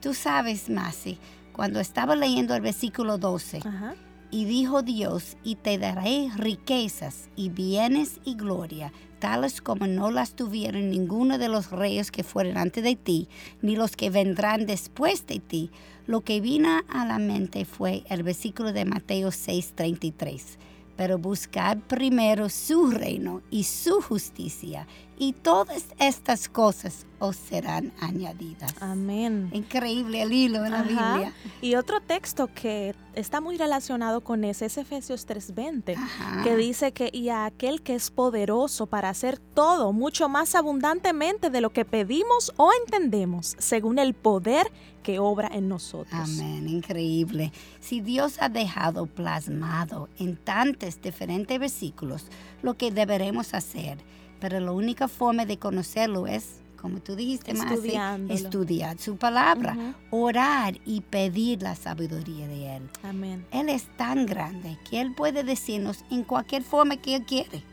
Tú 0.02 0.14
sabes, 0.14 0.70
Masi, 0.70 1.18
cuando 1.52 1.80
estaba 1.80 2.16
leyendo 2.16 2.54
el 2.54 2.62
versículo 2.62 3.18
12, 3.18 3.62
Ajá 3.66 3.96
y 4.32 4.46
dijo 4.46 4.82
Dios, 4.82 5.38
y 5.44 5.56
te 5.56 5.78
daré 5.78 6.30
riquezas 6.36 7.30
y 7.36 7.50
bienes 7.50 8.20
y 8.24 8.36
gloria, 8.36 8.94
tales 9.20 9.62
como 9.62 9.88
no 9.88 10.10
las 10.10 10.36
tuvieron 10.36 10.90
ninguno 10.90 11.38
de 11.38 11.50
los 11.50 11.70
reyes 11.70 12.12
que 12.12 12.24
fueron 12.24 12.58
antes 12.58 12.84
de 12.84 12.96
ti, 12.96 13.28
ni 13.62 13.76
los 13.76 13.96
que 13.96 14.10
vendrán 14.10 14.66
después 14.66 15.28
de 15.28 15.40
ti. 15.40 15.70
Lo 16.08 16.22
que 16.22 16.42
vino 16.42 16.82
a 16.90 17.06
la 17.06 17.20
mente 17.20 17.66
fue 17.66 18.04
el 18.10 18.24
versículo 18.24 18.72
de 18.74 18.86
Mateo 18.86 19.30
6:33. 19.30 20.58
Pero 21.02 21.18
buscad 21.18 21.80
primero 21.88 22.48
su 22.48 22.92
reino 22.92 23.42
y 23.50 23.64
su 23.64 24.04
justicia, 24.04 24.86
y 25.18 25.34
todas 25.34 25.86
estas 25.98 26.48
cosas 26.48 27.08
os 27.18 27.36
serán 27.36 27.92
añadidas. 28.00 28.72
Amén. 28.80 29.50
Increíble 29.52 30.22
el 30.22 30.32
hilo 30.32 30.64
en 30.64 30.72
la 30.72 30.84
Biblia. 30.84 31.34
Y 31.60 31.74
otro 31.74 32.02
texto 32.02 32.50
que 32.54 32.94
está 33.16 33.42
muy 33.42 33.58
relacionado 33.58 34.22
con 34.22 34.44
ese 34.44 34.68
es 34.68 34.78
Efesios 34.78 35.26
3:20, 35.26 35.96
que 36.44 36.56
dice 36.56 36.92
que 36.92 37.10
y 37.12 37.30
a 37.30 37.46
aquel 37.46 37.82
que 37.82 37.96
es 37.96 38.12
poderoso 38.12 38.86
para 38.86 39.10
hacer 39.10 39.40
todo 39.40 39.94
mucho 39.94 40.30
más 40.30 40.54
abundantemente 40.54 41.50
de 41.50 41.62
lo 41.62 41.72
que 41.72 41.84
pedimos 41.84 42.54
o 42.58 42.72
entendemos, 42.86 43.56
según 43.58 43.98
el 43.98 44.14
poder 44.14 44.72
que 45.02 45.20
obra 45.20 45.50
en 45.54 45.68
nosotros. 45.68 46.40
Amén, 46.40 46.68
increíble. 46.70 47.52
Si 47.80 48.02
Dios 48.02 48.38
ha 48.40 48.50
dejado 48.50 49.06
plasmado 49.06 50.10
en 50.20 50.38
tantos 50.38 51.02
diferentes 51.02 51.60
versículos 51.60 52.28
lo 52.62 52.76
que 52.76 52.92
deberemos 52.92 53.54
hacer, 53.54 53.98
pero 54.40 54.60
la 54.60 54.72
única 54.72 55.08
forma 55.08 55.46
de 55.46 55.58
conocerlo 55.58 56.26
es, 56.28 56.62
como 56.76 57.00
tú 57.00 57.16
dijiste, 57.16 57.54
más 57.54 57.72
estudiar 58.30 58.98
su 58.98 59.16
palabra, 59.18 59.96
orar 60.10 60.80
y 60.86 61.02
pedir 61.02 61.62
la 61.62 61.76
sabiduría 61.76 62.48
de 62.48 62.78
Él. 62.78 62.90
Amén. 63.04 63.46
Él 63.52 63.70
es 63.70 63.86
tan 63.98 64.26
grande 64.26 64.78
que 64.90 65.00
Él 65.00 65.14
puede 65.14 65.44
decirnos 65.44 66.04
en 66.10 66.24
cualquier 66.24 66.64
forma 66.64 66.98
que 66.98 67.16
Él 67.16 67.24
quiere. 67.24 67.64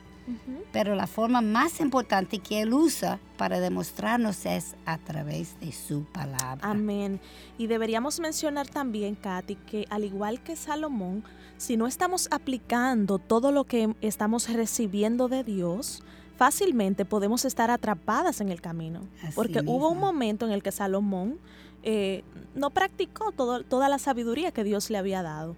Pero 0.73 0.95
la 0.95 1.07
forma 1.07 1.41
más 1.41 1.81
importante 1.81 2.39
que 2.39 2.61
Él 2.63 2.75
usa 2.75 3.19
para 3.37 3.61
demostrarnos 3.61 4.47
es 4.47 4.77
a 4.85 4.99
través 4.99 5.59
de 5.61 5.73
su 5.73 6.05
palabra. 6.05 6.59
Amén. 6.63 7.21
Y 7.57 7.67
deberíamos 7.67 8.21
mencionar 8.21 8.67
también, 8.69 9.15
Katy, 9.15 9.55
que 9.55 9.87
al 9.91 10.05
igual 10.05 10.43
que 10.43 10.57
Salomón, 10.57 11.25
si 11.57 11.77
no 11.77 11.87
estamos 11.87 12.29
aplicando 12.31 13.19
todo 13.19 13.53
lo 13.53 13.65
que 13.65 13.95
estamos 14.01 14.53
recibiendo 14.53 15.29
de 15.29 15.45
Dios, 15.45 16.03
fácilmente 16.37 17.05
podemos 17.05 17.45
estar 17.45 17.71
atrapadas 17.71 18.41
en 18.41 18.49
el 18.49 18.61
camino. 18.61 19.01
porque 19.35 19.61
hubo 19.67 19.89
un 19.89 19.99
momento 19.99 20.47
en 20.47 20.53
el 20.53 20.63
que 20.63 20.73
Salomón 20.73 21.39
eh, 21.83 22.23
no 22.55 22.71
practicó 22.71 23.33
toda 23.33 23.89
la 23.89 23.99
sabiduría 23.99 24.53
que 24.53 24.65
Dios 24.65 24.91
le 24.91 24.99
había 24.99 25.23
dado. 25.23 25.57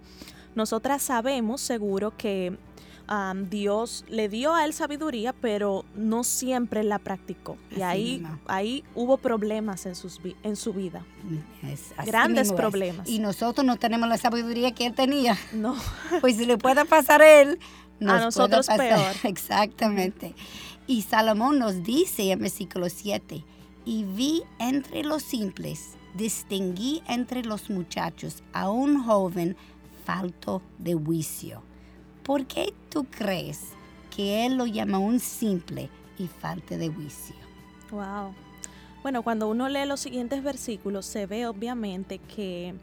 Nosotras 0.55 1.01
sabemos 1.01 1.61
seguro 1.61 2.15
que 2.17 2.57
Dios 3.49 4.05
le 4.07 4.29
dio 4.29 4.53
a 4.53 4.63
él 4.63 4.73
sabiduría, 4.73 5.33
pero 5.33 5.83
no 5.95 6.23
siempre 6.23 6.83
la 6.83 6.97
practicó. 6.97 7.57
y 7.75 7.81
ahí, 7.81 8.25
ahí 8.47 8.85
hubo 8.95 9.17
problemas 9.17 9.85
en, 9.85 9.95
sus, 9.95 10.21
en 10.43 10.55
su 10.55 10.73
vida. 10.73 11.03
Grandes 12.05 12.53
problemas. 12.53 13.09
Y 13.09 13.19
nosotros 13.19 13.65
no 13.65 13.75
tenemos 13.75 14.07
la 14.07 14.17
sabiduría 14.17 14.71
que 14.71 14.85
él 14.85 14.93
tenía. 14.93 15.37
No. 15.51 15.75
Pues 16.21 16.37
si 16.37 16.45
le 16.45 16.57
puede 16.57 16.85
pasar 16.85 17.21
a 17.21 17.41
él, 17.41 17.59
a 17.99 18.19
nosotros 18.19 18.67
peor. 18.67 19.13
Exactamente. 19.23 20.33
Y 20.87 21.01
Salomón 21.01 21.59
nos 21.59 21.83
dice 21.83 22.31
en 22.31 22.39
versículo 22.39 22.89
7, 22.89 23.43
y 23.83 24.03
vi 24.03 24.43
entre 24.59 25.03
los 25.03 25.23
simples, 25.23 25.95
distinguí 26.15 27.03
entre 27.07 27.43
los 27.43 27.69
muchachos 27.69 28.43
a 28.53 28.69
un 28.69 29.03
joven 29.03 29.57
falto 30.05 30.61
de 30.77 30.93
juicio. 30.93 31.61
¿Por 32.23 32.45
qué 32.45 32.73
tú 32.89 33.05
crees 33.05 33.59
que 34.15 34.45
él 34.45 34.57
lo 34.57 34.65
llama 34.65 34.99
un 34.99 35.19
simple 35.19 35.89
y 36.17 36.27
falta 36.27 36.77
de 36.77 36.89
juicio? 36.89 37.35
Wow. 37.91 38.33
Bueno, 39.01 39.23
cuando 39.23 39.47
uno 39.47 39.67
lee 39.67 39.85
los 39.85 39.99
siguientes 39.99 40.43
versículos, 40.43 41.05
se 41.05 41.25
ve 41.25 41.47
obviamente 41.47 42.19
que 42.19 42.75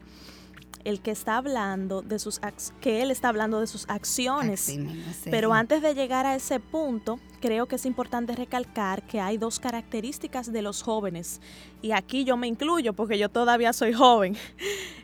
el 0.83 1.01
que 1.01 1.11
está 1.11 1.37
hablando 1.37 2.01
de 2.01 2.19
sus 2.19 2.39
que 2.81 3.01
él 3.01 3.11
está 3.11 3.29
hablando 3.29 3.59
de 3.59 3.67
sus 3.67 3.87
acciones. 3.89 4.77
Pero 5.25 5.53
antes 5.53 5.81
de 5.81 5.93
llegar 5.93 6.25
a 6.25 6.35
ese 6.35 6.59
punto, 6.59 7.19
creo 7.39 7.67
que 7.67 7.75
es 7.75 7.85
importante 7.85 8.35
recalcar 8.35 9.03
que 9.03 9.19
hay 9.19 9.37
dos 9.37 9.59
características 9.59 10.51
de 10.51 10.61
los 10.61 10.81
jóvenes. 10.81 11.41
Y 11.81 11.91
aquí 11.91 12.23
yo 12.23 12.37
me 12.37 12.47
incluyo 12.47 12.93
porque 12.93 13.17
yo 13.17 13.29
todavía 13.29 13.73
soy 13.73 13.93
joven. 13.93 14.37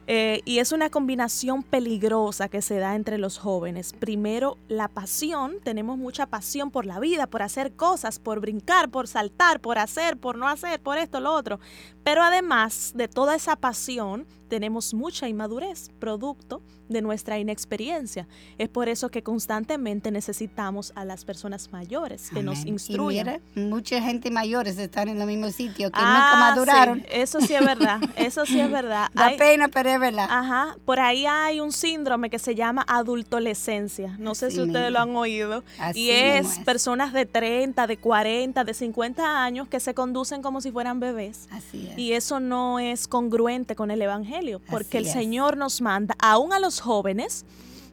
Eh, 0.07 0.41
y 0.45 0.59
es 0.59 0.71
una 0.71 0.91
combinación 0.91 1.63
peligrosa 1.63 2.47
que 2.47 2.61
se 2.61 2.77
da 2.77 2.95
entre 2.95 3.17
los 3.17 3.39
jóvenes. 3.39 3.91
Primero, 3.93 4.59
la 4.67 4.87
pasión. 4.87 5.55
Tenemos 5.63 5.97
mucha 5.97 6.27
pasión 6.27 6.69
por 6.69 6.85
la 6.85 6.99
vida, 6.99 7.25
por 7.25 7.41
hacer 7.41 7.75
cosas, 7.75 8.19
por 8.19 8.39
brincar, 8.39 8.91
por 8.91 9.07
saltar, 9.07 9.61
por 9.61 9.79
hacer, 9.79 10.17
por 10.17 10.37
no 10.37 10.47
hacer, 10.47 10.79
por 10.79 10.99
esto, 10.99 11.19
lo 11.19 11.33
otro. 11.33 11.59
Pero 12.03 12.21
además 12.21 12.91
de 12.93 13.07
toda 13.07 13.33
esa 13.33 13.55
pasión, 13.55 14.27
tenemos 14.47 14.93
mucha 14.93 15.27
inmadurez, 15.27 15.89
producto 15.97 16.61
de 16.89 17.01
nuestra 17.01 17.39
inexperiencia. 17.39 18.27
Es 18.57 18.69
por 18.69 18.89
eso 18.89 19.09
que 19.09 19.23
constantemente 19.23 20.11
necesitamos 20.11 20.93
a 20.95 21.05
las 21.05 21.25
personas 21.25 21.71
mayores 21.71 22.29
que 22.29 22.43
nos 22.43 22.65
instruyan. 22.65 23.41
mucha 23.55 24.01
gente 24.01 24.31
mayores 24.31 24.77
están 24.77 25.09
en 25.09 25.21
el 25.21 25.27
mismo 25.27 25.49
sitio 25.51 25.91
que 25.91 25.99
nunca 25.99 26.31
ah, 26.33 26.49
maduraron. 26.49 27.05
eso 27.11 27.41
sí 27.41 27.53
es 27.53 27.65
verdad, 27.65 27.99
eso 28.15 28.45
sí 28.45 28.59
es 28.59 28.69
verdad. 28.69 29.09
Da 29.15 29.31
pena, 29.37 29.69
pero 29.69 29.89
es 29.89 29.99
verdad. 29.99 30.27
Ajá, 30.29 30.75
por 30.83 30.99
ahí 30.99 31.25
hay 31.25 31.59
un 31.59 31.71
síndrome 31.71 32.29
que 32.29 32.37
se 32.37 32.53
llama 32.53 32.83
adultolescencia. 32.87 34.15
No 34.19 34.35
sé 34.35 34.51
si 34.51 34.61
ustedes 34.61 34.91
lo 34.91 34.99
han 34.99 35.15
oído. 35.15 35.63
y 35.93 36.09
es, 36.09 36.59
personas 36.59 37.13
de 37.13 37.25
30, 37.25 37.87
de 37.87 37.97
40, 37.97 38.63
de 38.63 38.73
50 38.73 39.43
años 39.43 39.67
que 39.67 39.79
se 39.79 39.93
conducen 39.93 40.41
como 40.41 40.61
si 40.61 40.71
fueran 40.71 40.99
bebés. 40.99 41.47
Así 41.51 41.87
es. 41.87 41.97
Y 41.97 42.13
eso 42.13 42.39
no 42.39 42.79
es 42.79 43.07
congruente 43.07 43.75
con 43.75 43.91
el 43.91 44.01
Evangelio, 44.01 44.61
porque 44.69 44.97
el 44.97 45.07
Señor 45.07 45.57
nos 45.57 45.81
manda, 45.81 46.15
aún 46.19 46.53
a 46.53 46.59
los 46.59 46.74
jóvenes 46.81 47.45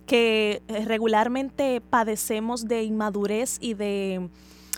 que 0.06 0.62
eh, 0.68 0.84
regularmente 0.84 1.80
padecemos 1.80 2.66
de 2.66 2.82
inmadurez 2.82 3.58
y 3.60 3.74
de, 3.74 4.28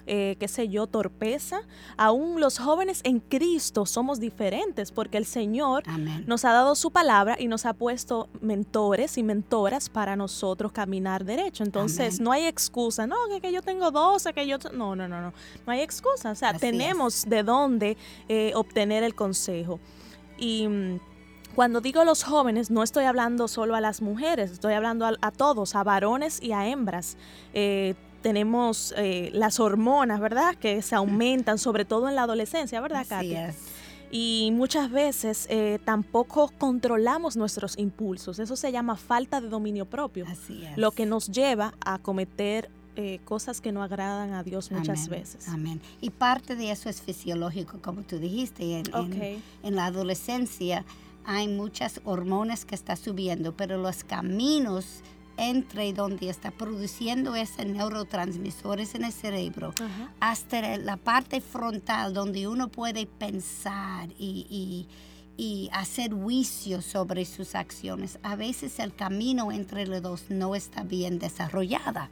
eh, 0.06 0.36
qué 0.38 0.48
sé 0.48 0.68
yo, 0.68 0.86
torpeza, 0.86 1.62
aún 1.96 2.38
los 2.38 2.58
jóvenes 2.58 3.00
en 3.04 3.20
Cristo 3.20 3.86
somos 3.86 4.20
diferentes 4.20 4.92
porque 4.92 5.16
el 5.16 5.24
Señor 5.24 5.82
nos 6.26 6.44
ha 6.44 6.52
dado 6.52 6.74
su 6.74 6.90
palabra 6.90 7.36
y 7.38 7.48
nos 7.48 7.64
ha 7.64 7.72
puesto 7.72 8.28
mentores 8.42 9.16
y 9.16 9.22
mentoras 9.22 9.88
para 9.88 10.14
nosotros 10.14 10.72
caminar 10.72 11.24
derecho. 11.24 11.64
Entonces, 11.64 12.20
no 12.20 12.32
hay 12.32 12.44
excusa, 12.44 13.06
no, 13.06 13.16
que, 13.40 13.50
yo 13.50 13.62
tengo 13.62 13.90
12, 13.90 14.34
que 14.34 14.46
yo... 14.46 14.58
No, 14.74 14.94
no, 14.94 15.08
no, 15.08 15.22
no, 15.22 15.32
no 15.66 15.72
hay 15.72 15.80
excusa. 15.80 16.32
O 16.32 16.34
sea, 16.34 16.52
tenemos 16.52 17.24
de 17.26 17.42
dónde 17.42 17.96
eh, 18.28 18.52
obtener 18.54 19.04
el 19.04 19.14
consejo. 19.14 19.80
Y 20.36 20.68
mm, 20.68 21.00
cuando 21.54 21.80
digo 21.80 22.04
los 22.04 22.24
jóvenes, 22.24 22.70
no 22.70 22.82
estoy 22.82 23.04
hablando 23.04 23.48
solo 23.48 23.74
a 23.74 23.80
las 23.80 24.02
mujeres, 24.02 24.50
estoy 24.50 24.74
hablando 24.74 25.06
a, 25.06 25.30
todos, 25.30 25.74
a 25.74 25.84
varones 25.84 26.42
y 26.42 26.52
a 26.52 26.68
hembras. 26.68 27.16
Eh, 27.52 27.94
tenemos 28.22 28.94
eh, 28.96 29.30
las 29.32 29.60
hormonas, 29.60 30.20
¿verdad? 30.20 30.54
Que 30.56 30.82
se 30.82 30.94
aumentan, 30.94 31.58
sobre 31.58 31.84
todo 31.84 32.08
en 32.08 32.16
la 32.16 32.22
adolescencia, 32.22 32.80
¿verdad, 32.80 33.06
Katia? 33.08 33.54
Y 34.10 34.50
muchas 34.52 34.90
veces 34.90 35.46
eh, 35.50 35.78
tampoco 35.84 36.50
controlamos 36.56 37.36
nuestros 37.36 37.76
impulsos. 37.78 38.38
Eso 38.38 38.54
se 38.54 38.70
llama 38.70 38.96
falta 38.96 39.40
de 39.40 39.48
dominio 39.48 39.86
propio. 39.86 40.24
Así 40.28 40.64
es. 40.64 40.78
Lo 40.78 40.92
que 40.92 41.04
nos 41.04 41.28
lleva 41.28 41.74
a 41.84 41.98
cometer 41.98 42.70
cosas 43.24 43.60
que 43.60 43.72
no 43.72 43.82
agradan 43.82 44.34
a 44.34 44.44
Dios 44.44 44.70
muchas 44.70 45.08
veces. 45.08 45.48
Amén. 45.48 45.80
Y 46.00 46.10
parte 46.10 46.54
de 46.54 46.70
eso 46.70 46.88
es 46.88 47.02
fisiológico, 47.02 47.80
como 47.82 48.02
tú 48.02 48.20
dijiste. 48.20 48.78
En, 48.78 49.42
en 49.64 49.74
la 49.74 49.86
adolescencia 49.86 50.84
hay 51.26 51.48
muchas 51.48 52.00
hormonas 52.04 52.64
que 52.64 52.74
está 52.74 52.96
subiendo, 52.96 53.56
pero 53.56 53.78
los 53.78 54.04
caminos 54.04 55.02
entre 55.36 55.92
donde 55.92 56.28
está 56.28 56.50
produciendo 56.50 57.34
esos 57.34 57.66
neurotransmisores 57.66 58.94
en 58.94 59.04
el 59.04 59.12
cerebro 59.12 59.74
hasta 60.20 60.76
la 60.78 60.96
parte 60.96 61.40
frontal 61.40 62.14
donde 62.14 62.46
uno 62.46 62.68
puede 62.68 63.06
pensar 63.06 64.10
y, 64.18 64.86
y, 65.36 65.68
hacer 65.72 66.12
juicio 66.12 66.80
sobre 66.80 67.24
sus 67.24 67.56
acciones. 67.56 68.20
A 68.22 68.36
veces 68.36 68.78
el 68.78 68.94
camino 68.94 69.50
entre 69.50 69.86
los 69.88 70.00
dos 70.00 70.26
no 70.28 70.54
está 70.54 70.84
bien 70.84 71.18
desarrollada. 71.18 72.08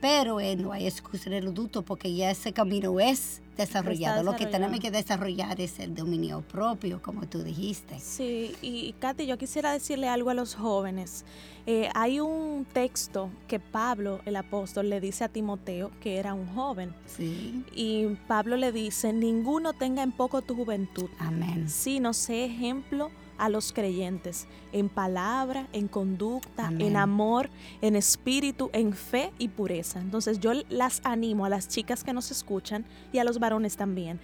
Pero 0.00 0.40
eh, 0.40 0.56
no 0.56 0.72
hay 0.72 0.86
excusa 0.86 1.28
de 1.28 1.42
lo 1.42 1.52
dudo 1.52 1.82
porque 1.82 2.14
ya 2.14 2.30
ese 2.30 2.54
camino 2.54 2.98
es 3.00 3.41
desarrollado. 3.56 4.22
Lo 4.22 4.36
que 4.36 4.46
tenemos 4.46 4.80
que 4.80 4.90
desarrollar 4.90 5.60
es 5.60 5.78
el 5.78 5.94
dominio 5.94 6.42
propio, 6.42 7.00
como 7.02 7.26
tú 7.26 7.42
dijiste. 7.42 7.98
Sí, 8.00 8.54
y 8.62 8.94
Katy, 8.98 9.26
yo 9.26 9.38
quisiera 9.38 9.72
decirle 9.72 10.08
algo 10.08 10.30
a 10.30 10.34
los 10.34 10.54
jóvenes. 10.54 11.24
Eh, 11.66 11.88
hay 11.94 12.18
un 12.18 12.66
texto 12.72 13.30
que 13.46 13.60
Pablo, 13.60 14.20
el 14.24 14.36
apóstol, 14.36 14.90
le 14.90 15.00
dice 15.00 15.24
a 15.24 15.28
Timoteo, 15.28 15.90
que 16.00 16.16
era 16.16 16.34
un 16.34 16.46
joven. 16.54 16.94
Sí. 17.06 17.64
Y 17.74 18.06
Pablo 18.26 18.56
le 18.56 18.72
dice, 18.72 19.12
ninguno 19.12 19.72
tenga 19.72 20.02
en 20.02 20.12
poco 20.12 20.42
tu 20.42 20.56
juventud. 20.56 21.08
Amén. 21.18 21.68
Sino 21.68 22.12
sé 22.14 22.44
ejemplo 22.44 23.10
a 23.42 23.48
los 23.48 23.72
creyentes 23.72 24.46
en 24.70 24.88
palabra, 24.88 25.66
en 25.72 25.88
conducta, 25.88 26.72
en 26.78 26.96
amor, 26.96 27.50
en 27.80 27.96
espíritu, 27.96 28.70
en 28.72 28.92
fe 28.92 29.32
y 29.36 29.48
pureza. 29.48 29.98
Entonces 29.98 30.38
yo 30.38 30.52
las 30.68 31.00
animo 31.02 31.44
a 31.44 31.48
las 31.48 31.66
chicas 31.66 32.04
que 32.04 32.12
nos 32.12 32.30
escuchan 32.30 32.84
y 33.12 33.18
a 33.18 33.24
los 33.24 33.40
varones 33.40 33.76
también. 33.76 34.20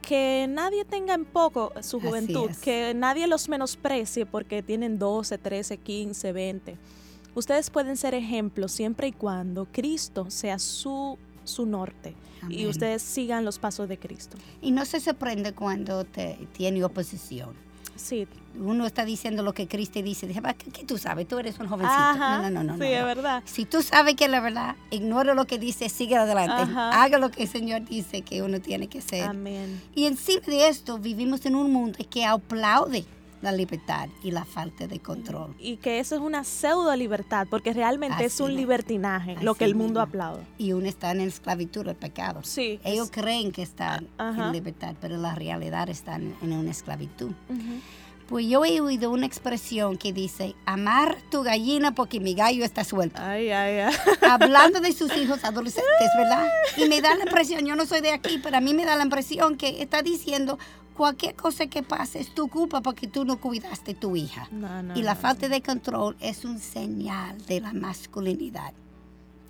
Que 0.00 0.46
nadie 0.48 0.86
tenga 0.86 1.12
en 1.12 1.26
poco 1.26 1.74
su 1.82 2.00
juventud, 2.00 2.50
que 2.62 2.94
nadie 2.94 3.26
los 3.26 3.46
menosprecie 3.50 4.24
porque 4.24 4.62
tienen 4.62 4.98
12, 4.98 5.36
13, 5.36 5.76
15, 5.76 6.32
20. 6.32 6.78
Ustedes 7.34 7.68
pueden 7.68 7.98
ser 7.98 8.14
ejemplos 8.14 8.72
siempre 8.72 9.08
y 9.08 9.12
cuando 9.12 9.66
Cristo 9.66 10.30
sea 10.30 10.58
su 10.58 11.18
su 11.44 11.66
norte 11.66 12.14
y 12.48 12.66
ustedes 12.66 13.02
sigan 13.02 13.44
los 13.44 13.58
pasos 13.58 13.88
de 13.88 13.98
Cristo. 13.98 14.36
Y 14.60 14.70
no 14.72 14.84
se 14.84 15.00
sorprende 15.00 15.52
cuando 15.52 16.04
te, 16.04 16.38
tiene 16.52 16.82
oposición. 16.84 17.54
Sí. 17.96 18.26
Uno 18.58 18.84
está 18.84 19.04
diciendo 19.04 19.42
lo 19.42 19.54
que 19.54 19.66
Cristo 19.66 20.02
dice. 20.02 20.26
Dice, 20.26 20.42
¿qué, 20.72 20.84
tú 20.84 20.98
sabes? 20.98 21.26
Tú 21.26 21.38
eres 21.38 21.58
un 21.58 21.68
jovencito. 21.68 22.14
no, 22.16 22.50
no, 22.50 22.64
no, 22.64 22.76
Sí, 22.76 22.84
es 22.84 23.04
verdad. 23.04 23.42
Si 23.46 23.64
tú 23.64 23.82
sabes 23.82 24.14
que 24.14 24.24
es 24.24 24.30
la 24.30 24.40
verdad, 24.40 24.76
ignora 24.90 25.34
lo 25.34 25.46
que 25.46 25.58
dice, 25.58 25.88
sigue 25.88 26.16
adelante. 26.16 26.72
Haga 26.76 27.18
lo 27.18 27.30
que 27.30 27.44
el 27.44 27.48
Señor 27.48 27.84
dice 27.84 28.22
que 28.22 28.42
uno 28.42 28.60
tiene 28.60 28.88
que 28.88 28.98
hacer. 28.98 29.24
Amén. 29.24 29.80
Y 29.94 30.06
encima 30.06 30.42
de 30.46 30.68
esto, 30.68 30.98
vivimos 30.98 31.46
en 31.46 31.56
un 31.56 31.72
mundo 31.72 31.98
que 32.10 32.24
aplaude 32.24 33.04
la 33.42 33.52
libertad 33.52 34.08
y 34.22 34.30
la 34.30 34.44
falta 34.44 34.86
de 34.86 35.00
control. 35.00 35.54
Y 35.58 35.76
que 35.76 35.98
eso 35.98 36.14
es 36.14 36.20
una 36.20 36.44
pseudo 36.44 36.94
libertad, 36.96 37.46
porque 37.50 37.72
realmente 37.72 38.24
es 38.24 38.40
un 38.40 38.54
libertinaje 38.54 39.36
lo 39.42 39.54
que 39.54 39.64
el 39.64 39.74
mundo 39.74 40.00
aplaude. 40.00 40.44
Y 40.58 40.72
uno 40.72 40.86
está 40.86 41.10
en 41.10 41.20
esclavitud 41.20 41.84
del 41.84 41.96
pecado. 41.96 42.40
Sí. 42.42 42.80
Ellos 42.84 43.10
creen 43.10 43.52
que 43.52 43.62
están 43.62 44.08
en 44.18 44.52
libertad, 44.52 44.94
pero 45.00 45.16
la 45.16 45.34
realidad 45.34 45.88
están 45.90 46.34
en 46.40 46.52
una 46.52 46.70
esclavitud. 46.70 47.32
Pues 48.28 48.46
yo 48.46 48.64
he 48.64 48.80
oído 48.80 49.10
una 49.10 49.26
expresión 49.26 49.98
que 49.98 50.12
dice, 50.12 50.54
amar 50.64 51.18
tu 51.30 51.42
gallina 51.42 51.94
porque 51.94 52.18
mi 52.18 52.32
gallo 52.32 52.64
está 52.64 52.82
suelto. 52.82 53.20
Ay, 53.20 53.50
ay, 53.50 53.80
ay. 53.80 53.94
Hablando 54.30 54.80
de 54.80 54.92
sus 54.92 55.14
hijos 55.18 55.44
adolescentes, 55.44 56.08
¿verdad? 56.16 56.48
Y 56.78 56.88
me 56.88 57.02
da 57.02 57.14
la 57.14 57.24
impresión, 57.24 57.66
yo 57.66 57.76
no 57.76 57.84
soy 57.84 58.00
de 58.00 58.12
aquí, 58.12 58.40
pero 58.42 58.56
a 58.56 58.60
mí 58.60 58.72
me 58.72 58.86
da 58.86 58.96
la 58.96 59.02
impresión 59.02 59.56
que 59.56 59.82
está 59.82 60.00
diciendo, 60.00 60.58
cualquier 60.96 61.34
cosa 61.34 61.66
que 61.66 61.82
pase 61.82 62.20
es 62.20 62.34
tu 62.34 62.48
culpa 62.48 62.80
porque 62.80 63.06
tú 63.06 63.24
no 63.24 63.40
cuidaste 63.40 63.94
tu 63.94 64.16
hija. 64.16 64.48
y 64.94 65.02
la 65.02 65.14
falta 65.14 65.48
de 65.48 65.62
control 65.62 66.16
es 66.20 66.44
un 66.44 66.58
señal 66.58 67.38
de 67.46 67.60
la 67.60 67.72
masculinidad. 67.72 68.72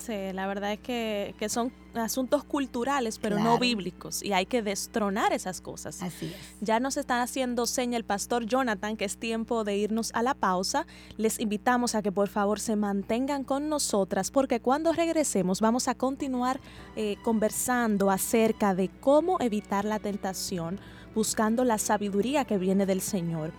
Sí, 0.03 0.33
la 0.33 0.49
verdad 0.49 0.73
es 0.73 0.81
que, 0.81 1.49
son 1.49 1.73
asuntos 1.95 2.43
culturales, 2.43 3.21
pero 3.21 3.39
no 3.39 3.59
bíblicos, 3.59 4.21
y 4.25 4.33
hay 4.33 4.47
que 4.47 4.61
destronar 4.61 5.33
esas 5.33 5.61
cosas. 5.61 6.03
Así 6.03 6.27
es. 6.27 6.57
Ya 6.61 6.81
nos 6.81 6.97
están 6.97 7.21
haciendo 7.21 7.67
seña 7.67 7.99
el 7.99 8.05
pastor 8.05 8.45
Jonathan 8.45 8.97
que 8.97 9.05
es 9.05 9.17
tiempo 9.17 9.63
de 9.63 9.77
irnos 9.77 10.11
a 10.15 10.25
la 10.25 10.35
pausa. 10.35 10.87
Les 11.19 11.39
invitamos 11.39 11.95
a 11.95 12.03
que 12.03 12.11
por 12.11 12.27
favor 12.27 12.59
se 12.59 12.75
mantengan 12.75 13.45
con 13.45 13.69
nosotras, 13.69 14.33
porque 14.33 14.59
cuando 14.59 14.93
regresemos 14.93 15.61
vamos 15.61 15.87
a 15.87 15.95
continuar 15.95 16.61
eh, 16.97 17.17
conversando 17.23 18.11
acerca 18.11 18.75
de 18.75 18.89
cómo 18.89 19.39
evitar 19.41 19.85
la 19.85 20.01
tentación 20.01 20.81
buscando 21.14 21.62
la 21.64 21.78
sabiduría 21.78 22.45
que 22.45 22.59
viene 22.59 22.85
del 22.87 23.00
Señor. 23.00 23.52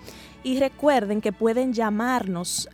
Y 0.44 0.60
recuerden 0.60 1.22
que 1.22 1.32
pueden 1.32 1.72
llamarnos 1.74 2.68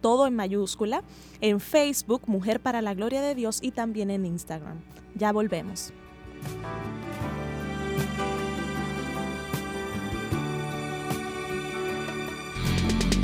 todo 0.02 0.28
en 0.28 0.36
mayúscula. 0.36 1.04
En 1.42 1.60
Facebook, 1.60 2.22
Mujer 2.28 2.60
para 2.60 2.82
la 2.82 2.94
Gloria 2.94 3.22
de 3.22 3.34
Dios 3.36 3.60
y 3.62 3.72
también 3.72 4.12
en 4.12 4.26
Instagram. 4.26 4.82
Ya 5.16 5.32
volvemos. 5.32 5.94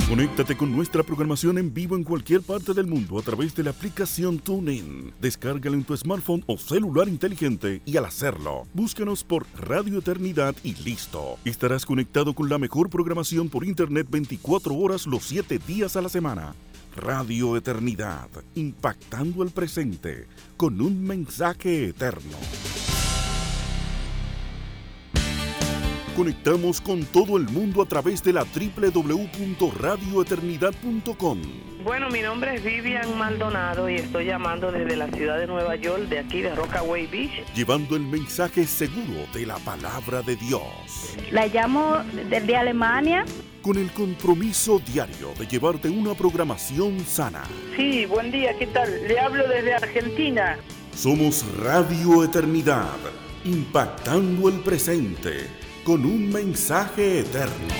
Conéctate 0.08 0.54
con 0.54 0.70
nuestra 0.70 1.02
programación 1.02 1.56
en 1.56 1.72
vivo 1.72 1.96
en 1.96 2.04
cualquier 2.04 2.42
parte 2.42 2.74
del 2.74 2.86
mundo 2.86 3.18
a 3.18 3.22
través 3.22 3.54
de 3.54 3.62
la 3.62 3.70
aplicación 3.70 4.38
TuneIn. 4.38 5.14
Descárgala 5.18 5.76
en 5.76 5.82
tu 5.82 5.96
smartphone 5.96 6.44
o 6.46 6.58
celular 6.58 7.08
inteligente 7.08 7.80
y 7.86 7.96
al 7.96 8.04
hacerlo, 8.04 8.66
búscanos 8.74 9.24
por 9.24 9.46
Radio 9.56 10.00
Eternidad 10.00 10.54
y 10.62 10.74
listo. 10.74 11.38
Estarás 11.46 11.86
conectado 11.86 12.34
con 12.34 12.50
la 12.50 12.58
mejor 12.58 12.90
programación 12.90 13.48
por 13.48 13.64
internet 13.64 14.06
24 14.10 14.74
horas 14.74 15.06
los 15.06 15.24
7 15.24 15.58
días 15.66 15.96
a 15.96 16.02
la 16.02 16.10
semana. 16.10 16.54
Radio 16.94 17.56
Eternidad, 17.56 18.28
impactando 18.54 19.42
el 19.42 19.50
presente 19.52 20.26
con 20.58 20.82
un 20.82 21.02
mensaje 21.02 21.88
eterno. 21.88 22.36
Conectamos 26.16 26.80
con 26.80 27.04
todo 27.06 27.36
el 27.36 27.48
mundo 27.48 27.82
a 27.82 27.86
través 27.86 28.22
de 28.22 28.32
la 28.32 28.44
www.radioeternidad.com. 28.44 31.38
Bueno, 31.82 32.08
mi 32.08 32.20
nombre 32.20 32.54
es 32.54 32.62
Vivian 32.62 33.18
Maldonado 33.18 33.90
y 33.90 33.96
estoy 33.96 34.26
llamando 34.26 34.70
desde 34.70 34.94
la 34.94 35.08
ciudad 35.08 35.38
de 35.38 35.48
Nueva 35.48 35.74
York, 35.74 36.04
de 36.04 36.20
aquí 36.20 36.40
de 36.40 36.54
Rockaway 36.54 37.08
Beach. 37.08 37.32
Llevando 37.56 37.96
el 37.96 38.02
mensaje 38.02 38.64
seguro 38.64 39.26
de 39.34 39.44
la 39.44 39.56
palabra 39.56 40.22
de 40.22 40.36
Dios. 40.36 41.16
La 41.32 41.48
llamo 41.48 41.96
desde 42.30 42.56
Alemania. 42.56 43.24
Con 43.60 43.76
el 43.76 43.90
compromiso 43.90 44.78
diario 44.78 45.32
de 45.36 45.48
llevarte 45.48 45.90
una 45.90 46.14
programación 46.14 47.00
sana. 47.00 47.42
Sí, 47.76 48.06
buen 48.06 48.30
día, 48.30 48.56
¿qué 48.56 48.68
tal? 48.68 48.88
Le 49.08 49.18
hablo 49.18 49.48
desde 49.48 49.74
Argentina. 49.74 50.58
Somos 50.94 51.44
Radio 51.58 52.22
Eternidad, 52.22 53.00
impactando 53.44 54.48
el 54.48 54.60
presente 54.60 55.63
con 55.84 56.06
un 56.06 56.30
mensaje 56.30 57.20
eterno. 57.20 57.74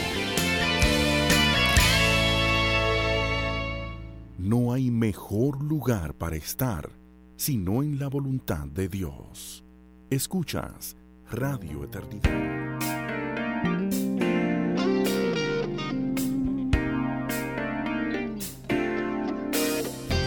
No 4.37 4.73
hay 4.75 4.90
mejor 4.90 5.62
lugar 5.62 6.12
para 6.14 6.37
estar 6.37 6.90
sino 7.37 7.83
en 7.83 7.99
la 7.99 8.09
voluntad 8.09 8.67
de 8.67 8.88
Dios. 8.88 9.64
Escuchas 10.11 10.97
Radio 11.31 11.85
Eternidad. 11.85 12.31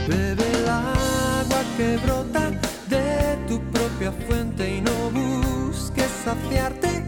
Bebe 0.10 0.52
el 0.52 0.68
agua 0.68 1.64
que 1.78 1.98
brota 1.98 2.52
de 2.90 3.38
tu 3.48 3.60
propia 3.72 4.12
fuente 4.12 4.78
y 4.78 4.82
no 4.82 5.12
busques 5.12 6.10
saciarte 6.26 7.07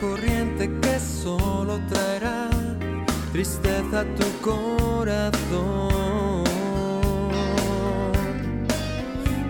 corriente 0.00 0.70
que 0.80 0.98
solo 0.98 1.78
traerá 1.88 2.48
tristeza 3.32 4.00
a 4.00 4.04
tu 4.14 4.26
corazón. 4.40 6.44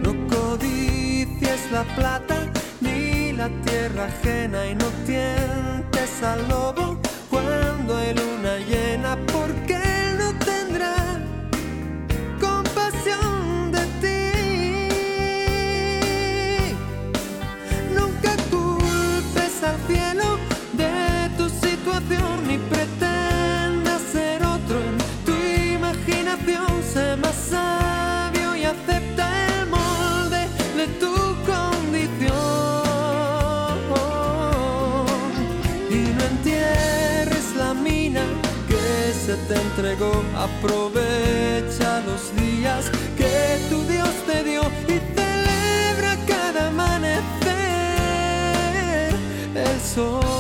No 0.02 0.12
codicies 0.28 1.70
la 1.72 1.85
plata 1.96 2.50
ni 2.80 3.32
la 3.32 3.48
tierra 3.64 4.06
ajena 4.06 4.66
y 4.66 4.74
no 4.74 4.87
tientes 5.04 6.22
al 6.22 6.48
lobo 6.48 6.98
cuando 7.30 7.96
hay 7.96 8.14
luna 8.14 8.59
llena 8.68 9.16
porque 9.32 9.78
ni 10.18 10.38
entregó. 39.77 40.25
Aprovecha 40.35 42.01
los 42.07 42.35
días 42.37 42.91
que 43.17 43.59
tu 43.69 43.83
Dios 43.85 44.11
te 44.27 44.43
dio 44.43 44.62
y 44.89 44.99
celebra 45.15 46.17
cada 46.27 46.69
amanecer 46.69 47.25
el 49.55 49.81
sol. 49.81 50.37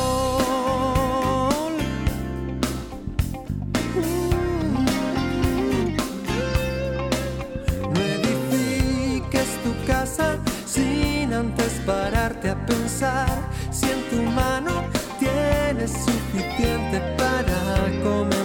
pararte 11.86 12.50
a 12.50 12.66
pensar 12.66 13.28
si 13.70 13.86
en 13.86 14.02
tu 14.10 14.20
mano 14.32 14.84
tienes 15.20 15.92
suficiente 15.92 17.00
para 17.16 17.88
comenzar 18.02 18.26
y 18.32 18.35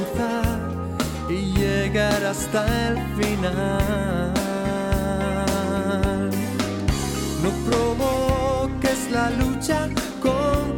hasta 1.99 2.65
el 2.87 2.97
final. 3.21 4.33
No 7.43 7.49
provoques 7.69 9.11
la 9.11 9.29
lucha 9.31 9.89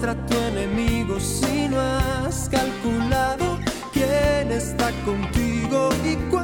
a 0.09 0.15
tu 0.27 0.35
enemigo 0.37 1.19
si 1.19 1.67
no 1.69 1.79
has 1.79 2.49
calculado 2.49 3.57
quién 3.93 4.51
está 4.51 4.91
contigo 5.05 5.89
y 6.03 6.15
cuántos 6.29 6.42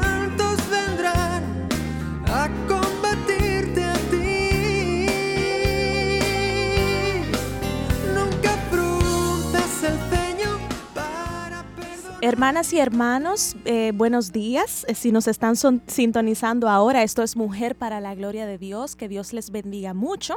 Hermanas 12.34 12.72
y 12.74 12.78
hermanos, 12.80 13.56
eh, 13.66 13.92
buenos 13.96 14.32
días. 14.32 14.86
Eh, 14.88 14.94
Si 14.94 15.12
nos 15.12 15.28
están 15.28 15.56
son- 15.56 15.82
sintonizando 15.88 16.70
ahora, 16.70 17.02
esto 17.02 17.24
es 17.24 17.36
Mujer 17.36 17.76
para 17.76 18.00
la 18.02 18.14
Gloria 18.14 18.46
de 18.46 18.60
Dios. 18.60 18.96
Que 18.96 19.08
Dios 19.10 19.34
les 19.34 19.50
bendiga 19.50 19.96
mucho. 19.96 20.36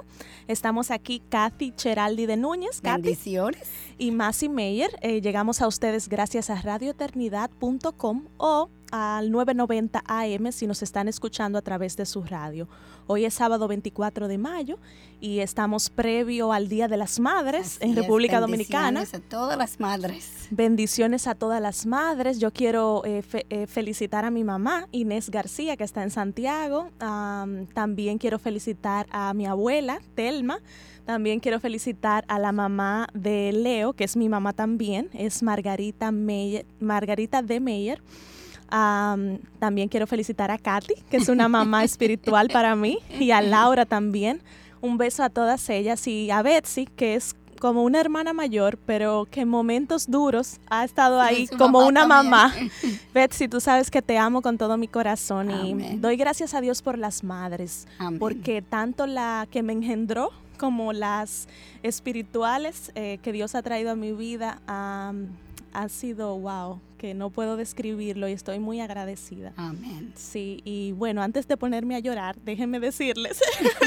Estamos 0.48 0.90
aquí, 0.90 1.20
Kathy 1.28 1.72
Cheraldi 1.72 2.24
de 2.24 2.38
Núñez. 2.38 2.81
Kathy. 2.81 3.02
Bendiciones. 3.02 3.68
y 3.98 4.11
Masi 4.11 4.48
Meyer. 4.48 4.90
Eh, 5.02 5.20
llegamos 5.20 5.61
a 5.61 5.66
ustedes 5.68 6.09
gracias 6.09 6.48
a 6.48 6.55
radioeternidad.com 6.62 8.24
o 8.38 8.70
al 8.90 9.31
990 9.31 10.02
AM 10.07 10.50
si 10.50 10.66
nos 10.66 10.83
están 10.83 11.09
escuchando 11.09 11.59
a 11.59 11.62
través 11.62 11.96
de 11.98 12.07
su 12.07 12.22
radio. 12.22 12.68
Hoy 13.06 13.24
es 13.24 13.34
sábado 13.34 13.68
24 13.68 14.28
de 14.28 14.38
mayo 14.38 14.78
y 15.20 15.40
estamos 15.40 15.90
previo 15.90 16.52
al 16.52 16.68
Día 16.68 16.88
de 16.88 16.96
las 16.96 17.20
Madres 17.20 17.76
Así 17.76 17.84
en 17.84 17.90
es, 17.90 17.96
República 17.96 18.40
Dominicana. 18.40 19.00
bendiciones 19.00 19.14
a 19.14 19.28
todas 19.28 19.58
las 19.58 19.80
madres. 19.80 20.46
Bendiciones 20.50 21.26
a 21.26 21.34
todas 21.34 21.60
las 21.60 21.84
madres. 21.86 22.38
Yo 22.38 22.52
quiero 22.52 23.02
eh, 23.04 23.22
fe- 23.22 23.46
eh, 23.50 23.66
felicitar 23.66 24.24
a 24.24 24.30
mi 24.30 24.44
mamá, 24.44 24.86
Inés 24.92 25.30
García, 25.30 25.76
que 25.76 25.84
está 25.84 26.02
en 26.02 26.10
Santiago. 26.10 26.90
Am, 27.00 27.66
también 27.66 28.18
quiero 28.18 28.38
felicitar 28.38 29.06
a 29.10 29.34
mi 29.34 29.46
abuela, 29.46 30.00
Telma. 30.14 30.58
También 31.04 31.40
quiero 31.40 31.58
felicitar 31.58 32.24
a 32.28 32.38
la 32.38 32.52
mamá 32.52 33.08
de 33.12 33.52
Leo, 33.52 33.92
que 33.92 34.04
es 34.04 34.16
mi 34.16 34.28
mamá 34.28 34.52
también, 34.52 35.10
es 35.12 35.42
Margarita, 35.42 36.12
Meyer, 36.12 36.64
Margarita 36.78 37.42
de 37.42 37.58
Meyer. 37.58 38.00
Am, 38.74 39.38
también 39.58 39.90
quiero 39.90 40.06
felicitar 40.06 40.50
a 40.50 40.56
Katy, 40.56 40.94
que 41.11 41.18
es 41.18 41.28
una 41.28 41.46
mamá 41.46 41.85
espiritual 41.85 42.48
para 42.48 42.74
mí, 42.74 42.98
y 43.20 43.30
a 43.30 43.42
Laura 43.42 43.85
también. 43.85 44.40
Un 44.80 44.96
beso 44.96 45.22
a 45.22 45.28
todas 45.28 45.68
ellas 45.68 46.06
y 46.08 46.30
a 46.30 46.40
Betsy, 46.40 46.87
que 46.87 47.14
es 47.14 47.37
como 47.61 47.85
una 47.85 48.00
hermana 48.00 48.32
mayor, 48.32 48.78
pero 48.87 49.28
que 49.30 49.42
en 49.42 49.48
momentos 49.48 50.11
duros 50.11 50.58
ha 50.70 50.85
estado 50.85 51.20
ahí 51.20 51.46
como 51.46 51.78
mamá 51.80 51.87
una 51.87 52.00
también. 52.08 52.30
mamá. 52.30 52.54
Betsy, 53.14 53.46
tú 53.46 53.61
sabes 53.61 53.90
que 53.90 54.00
te 54.00 54.16
amo 54.16 54.40
con 54.40 54.56
todo 54.56 54.78
mi 54.78 54.88
corazón 54.88 55.50
y 55.50 55.72
Amén. 55.72 56.00
doy 56.00 56.16
gracias 56.16 56.54
a 56.54 56.61
Dios 56.62 56.80
por 56.80 56.96
las 56.98 57.22
madres, 57.22 57.87
Amén. 57.98 58.18
porque 58.18 58.62
tanto 58.62 59.06
la 59.06 59.46
que 59.50 59.62
me 59.62 59.74
engendró 59.74 60.30
como 60.56 60.92
las 60.92 61.46
espirituales 61.85 62.90
eh, 62.94 63.18
que 63.22 63.32
Dios 63.32 63.54
ha 63.54 63.62
traído 63.62 63.90
a 63.92 63.96
mi 63.96 64.12
vida 64.12 64.61
am, 64.66 65.28
ha 65.72 65.88
sido 65.88 66.37
wow, 66.38 66.80
que 67.02 67.12
no 67.14 67.30
puedo 67.30 67.56
describirlo 67.56 68.28
y 68.28 68.32
estoy 68.32 68.60
muy 68.60 68.80
agradecida. 68.80 69.52
Amén. 69.56 70.12
Sí, 70.14 70.60
y 70.64 70.92
bueno, 70.92 71.20
antes 71.20 71.48
de 71.48 71.56
ponerme 71.56 71.96
a 71.96 71.98
llorar, 71.98 72.36
déjenme 72.44 72.78
decirles, 72.78 73.40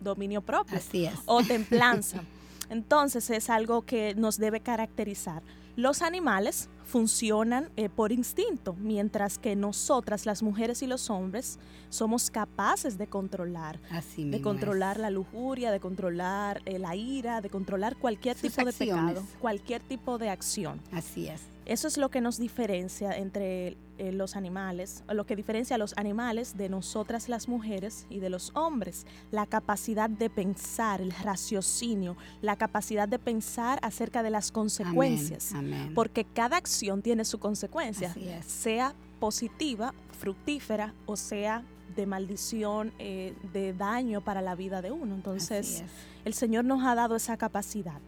dominio 0.00 0.42
propio 0.42 0.76
Así 0.78 1.06
es. 1.06 1.14
o 1.26 1.42
templanza. 1.42 2.22
Entonces 2.70 3.30
es 3.30 3.50
algo 3.50 3.82
que 3.82 4.14
nos 4.14 4.38
debe 4.38 4.60
caracterizar. 4.60 5.42
Los 5.76 6.02
animales 6.02 6.68
funcionan 6.82 7.70
eh, 7.76 7.88
por 7.88 8.10
instinto, 8.10 8.74
mientras 8.80 9.38
que 9.38 9.54
nosotras, 9.54 10.26
las 10.26 10.42
mujeres 10.42 10.82
y 10.82 10.86
los 10.86 11.08
hombres, 11.10 11.58
somos 11.88 12.30
capaces 12.30 12.98
de 12.98 13.06
controlar 13.06 13.78
Así 13.90 14.28
de 14.28 14.40
controlar 14.40 14.96
es. 14.96 15.02
la 15.02 15.10
lujuria, 15.10 15.70
de 15.70 15.78
controlar 15.78 16.62
eh, 16.64 16.78
la 16.78 16.96
ira, 16.96 17.40
de 17.40 17.50
controlar 17.50 17.96
cualquier 17.96 18.36
Sus 18.36 18.50
tipo 18.52 18.66
de 18.66 18.72
pecado, 18.72 19.22
cualquier 19.38 19.82
tipo 19.82 20.18
de 20.18 20.30
acción. 20.30 20.80
Así 20.92 21.28
es. 21.28 21.42
Eso 21.68 21.86
es 21.86 21.98
lo 21.98 22.08
que 22.08 22.22
nos 22.22 22.38
diferencia 22.38 23.16
entre 23.16 23.76
eh, 23.98 24.10
los 24.10 24.36
animales, 24.36 25.04
lo 25.12 25.26
que 25.26 25.36
diferencia 25.36 25.76
a 25.76 25.78
los 25.78 25.92
animales 25.98 26.56
de 26.56 26.70
nosotras 26.70 27.28
las 27.28 27.46
mujeres 27.46 28.06
y 28.08 28.20
de 28.20 28.30
los 28.30 28.52
hombres. 28.54 29.06
La 29.30 29.44
capacidad 29.44 30.08
de 30.08 30.30
pensar, 30.30 31.02
el 31.02 31.12
raciocinio, 31.12 32.16
la 32.40 32.56
capacidad 32.56 33.06
de 33.06 33.18
pensar 33.18 33.78
acerca 33.82 34.22
de 34.22 34.30
las 34.30 34.50
consecuencias. 34.50 35.52
Amén. 35.52 35.74
Amén. 35.74 35.94
Porque 35.94 36.24
cada 36.24 36.56
acción 36.56 37.02
tiene 37.02 37.26
su 37.26 37.38
consecuencia, 37.38 38.14
sea 38.46 38.94
positiva, 39.20 39.92
fructífera 40.18 40.94
o 41.04 41.16
sea 41.16 41.62
de 41.94 42.06
maldición, 42.06 42.94
eh, 42.98 43.34
de 43.52 43.74
daño 43.74 44.22
para 44.22 44.40
la 44.40 44.54
vida 44.54 44.80
de 44.80 44.90
uno. 44.90 45.14
Entonces, 45.14 45.82
el 46.24 46.32
Señor 46.32 46.64
nos 46.64 46.82
ha 46.84 46.94
dado 46.94 47.14
esa 47.14 47.36
capacidad. 47.36 48.00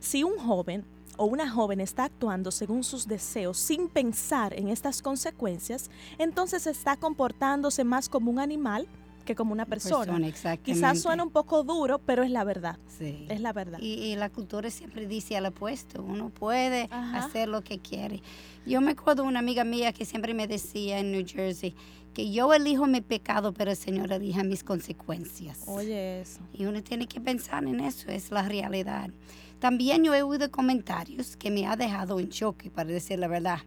Si 0.00 0.24
un 0.24 0.38
joven 0.38 0.84
o 1.22 1.26
una 1.26 1.48
joven 1.48 1.80
está 1.80 2.06
actuando 2.06 2.50
según 2.50 2.82
sus 2.82 3.06
deseos 3.06 3.56
sin 3.56 3.88
pensar 3.88 4.58
en 4.58 4.68
estas 4.68 5.02
consecuencias, 5.02 5.88
entonces 6.18 6.66
está 6.66 6.96
comportándose 6.96 7.84
más 7.84 8.08
como 8.08 8.28
un 8.28 8.40
animal 8.40 8.88
que 9.24 9.36
como 9.36 9.52
una 9.52 9.64
persona. 9.64 10.26
exactamente. 10.26 10.62
Quizás 10.72 11.00
suena 11.00 11.22
un 11.22 11.30
poco 11.30 11.62
duro, 11.62 12.00
pero 12.00 12.24
es 12.24 12.30
la 12.32 12.42
verdad. 12.42 12.76
Sí. 12.88 13.24
Es 13.28 13.40
la 13.40 13.52
verdad. 13.52 13.78
Y, 13.80 13.92
y 14.02 14.16
la 14.16 14.30
cultura 14.30 14.68
siempre 14.68 15.06
dice 15.06 15.36
al 15.36 15.46
opuesto, 15.46 16.02
uno 16.02 16.30
puede 16.30 16.88
Ajá. 16.90 17.18
hacer 17.24 17.48
lo 17.48 17.62
que 17.62 17.78
quiere. 17.78 18.20
Yo 18.66 18.80
me 18.80 18.90
acuerdo 18.90 19.22
de 19.22 19.28
una 19.28 19.38
amiga 19.38 19.62
mía 19.62 19.92
que 19.92 20.04
siempre 20.04 20.34
me 20.34 20.48
decía 20.48 20.98
en 20.98 21.12
New 21.12 21.24
Jersey 21.24 21.76
que 22.14 22.32
yo 22.32 22.52
elijo 22.52 22.88
mi 22.88 23.00
pecado, 23.00 23.54
pero 23.54 23.70
el 23.70 23.76
Señor 23.76 24.12
elija 24.12 24.42
mis 24.42 24.64
consecuencias. 24.64 25.60
Oye, 25.66 26.22
eso. 26.22 26.40
Y 26.52 26.64
uno 26.64 26.82
tiene 26.82 27.06
que 27.06 27.20
pensar 27.20 27.64
en 27.64 27.78
eso, 27.78 28.10
es 28.10 28.32
la 28.32 28.42
realidad. 28.42 29.10
También 29.62 30.02
yo 30.02 30.12
he 30.12 30.22
oído 30.22 30.50
comentarios 30.50 31.36
que 31.36 31.48
me 31.48 31.68
ha 31.68 31.76
dejado 31.76 32.18
en 32.18 32.30
choque, 32.30 32.68
para 32.68 32.90
decir 32.90 33.20
la 33.20 33.28
verdad. 33.28 33.60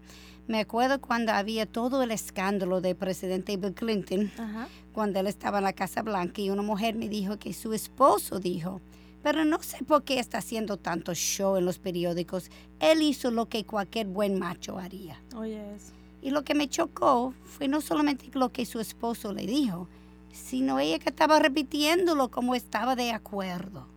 Me 0.46 0.60
acuerdo 0.60 1.00
cuando 1.00 1.32
había 1.32 1.66
todo 1.66 2.04
el 2.04 2.12
escándalo 2.12 2.82
del 2.82 2.98
presidente 2.98 3.56
Bill 3.56 3.74
Clinton, 3.74 4.30
Ajá. 4.38 4.68
cuando 4.92 5.22
él 5.22 5.28
estaba 5.28 5.60
en 5.60 5.64
la 5.64 5.72
Casa 5.72 6.02
Blanca 6.02 6.42
y 6.42 6.50
una 6.50 6.64
mujer 6.64 6.96
me 6.96 7.08
dijo 7.08 7.40
que 7.40 7.54
su 7.54 7.72
esposo 7.72 8.42
dijo, 8.42 8.82
pero 9.24 9.46
no 9.46 9.64
sé 9.64 9.86
por 9.86 10.04
qué 10.04 10.20
está 10.20 10.40
haciendo 10.40 10.76
tanto 10.76 11.14
show 11.14 11.56
en 11.56 11.64
los 11.64 11.80
periódicos. 11.80 12.52
Él 12.82 13.02
hizo 13.02 13.32
lo 13.32 13.48
que 13.48 13.64
cualquier 13.64 14.08
buen 14.08 14.38
macho 14.38 14.78
haría. 14.78 15.18
Oye, 15.34 15.76
eso. 15.78 15.94
Y 16.22 16.32
lo 16.32 16.44
que 16.44 16.56
me 16.56 16.68
chocó 16.68 17.34
fue 17.46 17.70
no 17.70 17.80
solamente 17.80 18.30
lo 18.34 18.52
que 18.52 18.66
su 18.66 18.82
esposo 18.82 19.32
le 19.32 19.48
dijo, 19.48 19.88
sino 20.34 20.78
ella 20.78 21.00
que 21.00 21.08
estaba 21.08 21.40
repitiéndolo 21.40 22.30
como 22.32 22.54
estaba 22.54 22.98
de 22.98 23.14
acuerdo. 23.14 23.95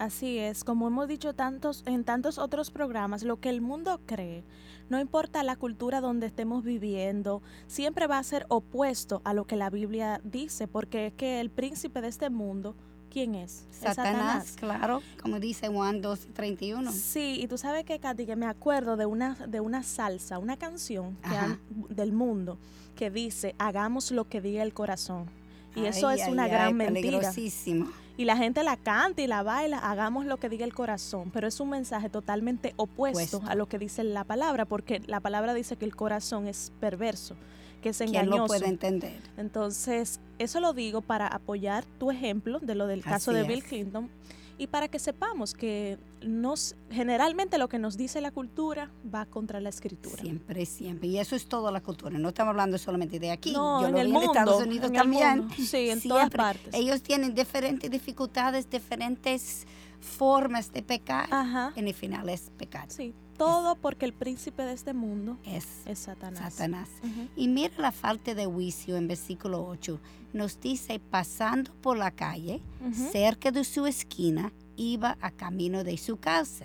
Así 0.00 0.38
es, 0.38 0.64
como 0.64 0.86
hemos 0.88 1.08
dicho 1.08 1.34
tantos, 1.34 1.82
en 1.84 2.04
tantos 2.04 2.38
otros 2.38 2.70
programas, 2.70 3.22
lo 3.22 3.38
que 3.38 3.50
el 3.50 3.60
mundo 3.60 4.00
cree, 4.06 4.42
no 4.88 4.98
importa 4.98 5.42
la 5.42 5.56
cultura 5.56 6.00
donde 6.00 6.26
estemos 6.26 6.64
viviendo, 6.64 7.42
siempre 7.66 8.06
va 8.06 8.16
a 8.16 8.22
ser 8.22 8.46
opuesto 8.48 9.20
a 9.24 9.34
lo 9.34 9.44
que 9.44 9.56
la 9.56 9.68
Biblia 9.68 10.22
dice, 10.24 10.66
porque 10.66 11.08
es 11.08 11.12
que 11.12 11.38
el 11.40 11.50
príncipe 11.50 12.00
de 12.00 12.08
este 12.08 12.30
mundo 12.30 12.74
¿quién 13.10 13.34
es? 13.34 13.66
Es 13.72 13.76
Satanás, 13.94 14.56
claro, 14.58 15.02
como 15.22 15.38
dice 15.38 15.68
Juan 15.68 16.00
12:31. 16.00 16.92
Sí, 16.92 17.38
y 17.38 17.46
tú 17.46 17.58
sabes 17.58 17.84
que, 17.84 17.98
Katy, 17.98 18.24
que 18.24 18.36
me 18.36 18.46
acuerdo 18.46 18.96
de 18.96 19.04
una, 19.04 19.34
de 19.34 19.60
una 19.60 19.82
salsa, 19.82 20.38
una 20.38 20.56
canción 20.56 21.18
que 21.28 21.36
han- 21.36 21.60
del 21.90 22.12
mundo 22.12 22.56
que 22.96 23.10
dice, 23.10 23.54
hagamos 23.58 24.12
lo 24.12 24.24
que 24.28 24.40
diga 24.40 24.62
el 24.62 24.72
corazón. 24.72 25.26
Y 25.76 25.84
eso 25.84 26.10
es 26.10 26.22
ay, 26.22 26.32
una 26.32 26.44
ay, 26.44 26.50
gran 26.50 26.76
mentira. 26.76 27.32
Y 28.20 28.26
la 28.26 28.36
gente 28.36 28.62
la 28.62 28.76
canta 28.76 29.22
y 29.22 29.26
la 29.26 29.42
baila, 29.42 29.78
hagamos 29.78 30.26
lo 30.26 30.36
que 30.36 30.50
diga 30.50 30.66
el 30.66 30.74
corazón, 30.74 31.30
pero 31.30 31.48
es 31.48 31.58
un 31.58 31.70
mensaje 31.70 32.10
totalmente 32.10 32.74
opuesto 32.76 33.40
a 33.46 33.54
lo 33.54 33.66
que 33.66 33.78
dice 33.78 34.04
la 34.04 34.24
palabra, 34.24 34.66
porque 34.66 35.00
la 35.06 35.20
palabra 35.20 35.54
dice 35.54 35.76
que 35.76 35.86
el 35.86 35.96
corazón 35.96 36.46
es 36.46 36.70
perverso, 36.80 37.34
que 37.80 37.88
es 37.88 37.96
¿Quién 37.96 38.10
engañoso. 38.10 38.36
lo 38.36 38.46
puede 38.46 38.68
entender? 38.68 39.22
Entonces, 39.38 40.20
eso 40.38 40.60
lo 40.60 40.74
digo 40.74 41.00
para 41.00 41.28
apoyar 41.28 41.86
tu 41.98 42.10
ejemplo 42.10 42.58
de 42.60 42.74
lo 42.74 42.86
del 42.86 43.02
caso 43.02 43.32
de 43.32 43.44
Bill 43.44 43.60
es. 43.60 43.64
Clinton 43.64 44.10
y 44.58 44.66
para 44.66 44.88
que 44.88 44.98
sepamos 44.98 45.54
que 45.54 45.96
nos 46.22 46.76
generalmente 46.90 47.58
lo 47.58 47.68
que 47.68 47.78
nos 47.78 47.96
dice 47.96 48.20
la 48.20 48.30
cultura 48.30 48.90
va 49.12 49.26
contra 49.26 49.60
la 49.60 49.68
escritura. 49.68 50.20
Siempre, 50.22 50.66
siempre. 50.66 51.08
Y 51.08 51.18
eso 51.18 51.36
es 51.36 51.46
toda 51.46 51.70
la 51.72 51.80
cultura. 51.80 52.18
No 52.18 52.28
estamos 52.28 52.50
hablando 52.50 52.78
solamente 52.78 53.18
de 53.18 53.30
aquí. 53.30 53.52
No, 53.52 53.80
Yo 53.80 53.86
en 53.88 53.92
lo 53.92 53.98
el 54.00 54.06
vi 54.08 54.12
mundo, 54.12 54.32
en 54.32 54.38
Estados 54.38 54.62
Unidos 54.62 54.90
en 54.90 54.96
el 54.96 55.00
también. 55.02 55.50
Sí, 55.56 55.90
en 55.90 56.00
todas 56.08 56.30
partes. 56.30 56.74
Ellos 56.74 57.02
tienen 57.02 57.34
diferentes 57.34 57.90
dificultades, 57.90 58.68
diferentes 58.68 59.66
formas 60.00 60.72
de 60.72 60.82
pecar. 60.82 61.28
Ajá. 61.30 61.72
En 61.76 61.88
el 61.88 61.94
final 61.94 62.28
es 62.28 62.50
pecar. 62.56 62.90
Sí, 62.90 63.14
todo 63.36 63.76
porque 63.76 64.04
el 64.04 64.12
príncipe 64.12 64.62
de 64.64 64.72
este 64.72 64.92
mundo 64.92 65.38
Es 65.46 65.66
es 65.86 66.00
Satanás. 66.00 66.54
Satanás. 66.54 66.88
Ujú. 67.02 67.28
Y 67.36 67.48
mira 67.48 67.74
la 67.78 67.92
falta 67.92 68.34
de 68.34 68.46
juicio 68.46 68.96
en 68.96 69.08
versículo 69.08 69.64
8. 69.66 69.98
Nos 70.32 70.60
dice, 70.60 71.00
pasando 71.00 71.72
por 71.80 71.96
la 71.96 72.10
calle, 72.10 72.62
cerca 73.10 73.50
de 73.50 73.64
su 73.64 73.86
esquina, 73.86 74.52
iba 74.80 75.18
a 75.20 75.30
camino 75.30 75.84
de 75.84 75.96
su 75.98 76.16
casa. 76.16 76.64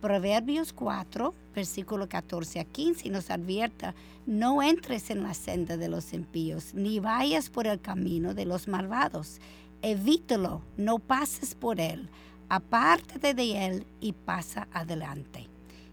Proverbios 0.00 0.72
4, 0.72 1.34
versículo 1.54 2.08
14 2.08 2.60
a 2.60 2.64
15 2.64 3.08
nos 3.10 3.30
advierta, 3.30 3.94
no 4.26 4.62
entres 4.62 5.10
en 5.10 5.22
la 5.22 5.34
senda 5.34 5.76
de 5.76 5.88
los 5.88 6.12
impíos, 6.12 6.74
ni 6.74 7.00
vayas 7.00 7.48
por 7.48 7.66
el 7.66 7.80
camino 7.80 8.34
de 8.34 8.44
los 8.44 8.68
malvados. 8.68 9.40
Evítalo, 9.82 10.62
no 10.76 10.98
pases 10.98 11.54
por 11.54 11.80
él, 11.80 12.08
apártate 12.48 13.34
de 13.34 13.66
él 13.66 13.86
y 14.00 14.12
pasa 14.12 14.68
adelante. 14.72 15.48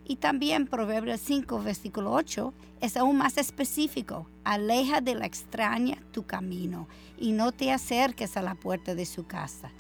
Y 0.08 0.18
también 0.18 0.68
Proverbios 0.68 1.22
5, 1.22 1.64
versículo 1.64 2.12
8, 2.12 2.54
es 2.82 2.98
aún 2.98 3.18
más 3.18 3.38
específico. 3.40 4.28
Aleja 4.44 5.02
de 5.02 5.16
la 5.16 5.26
extraña 5.26 5.98
tu 6.12 6.24
camino 6.24 6.88
y 7.18 7.32
no 7.32 7.52
te 7.52 7.72
acerques 7.72 8.38
a 8.38 8.44
la 8.44 8.54
puerta 8.54 8.94
de 8.94 9.06
su 9.08 9.26
casa. 9.26 9.72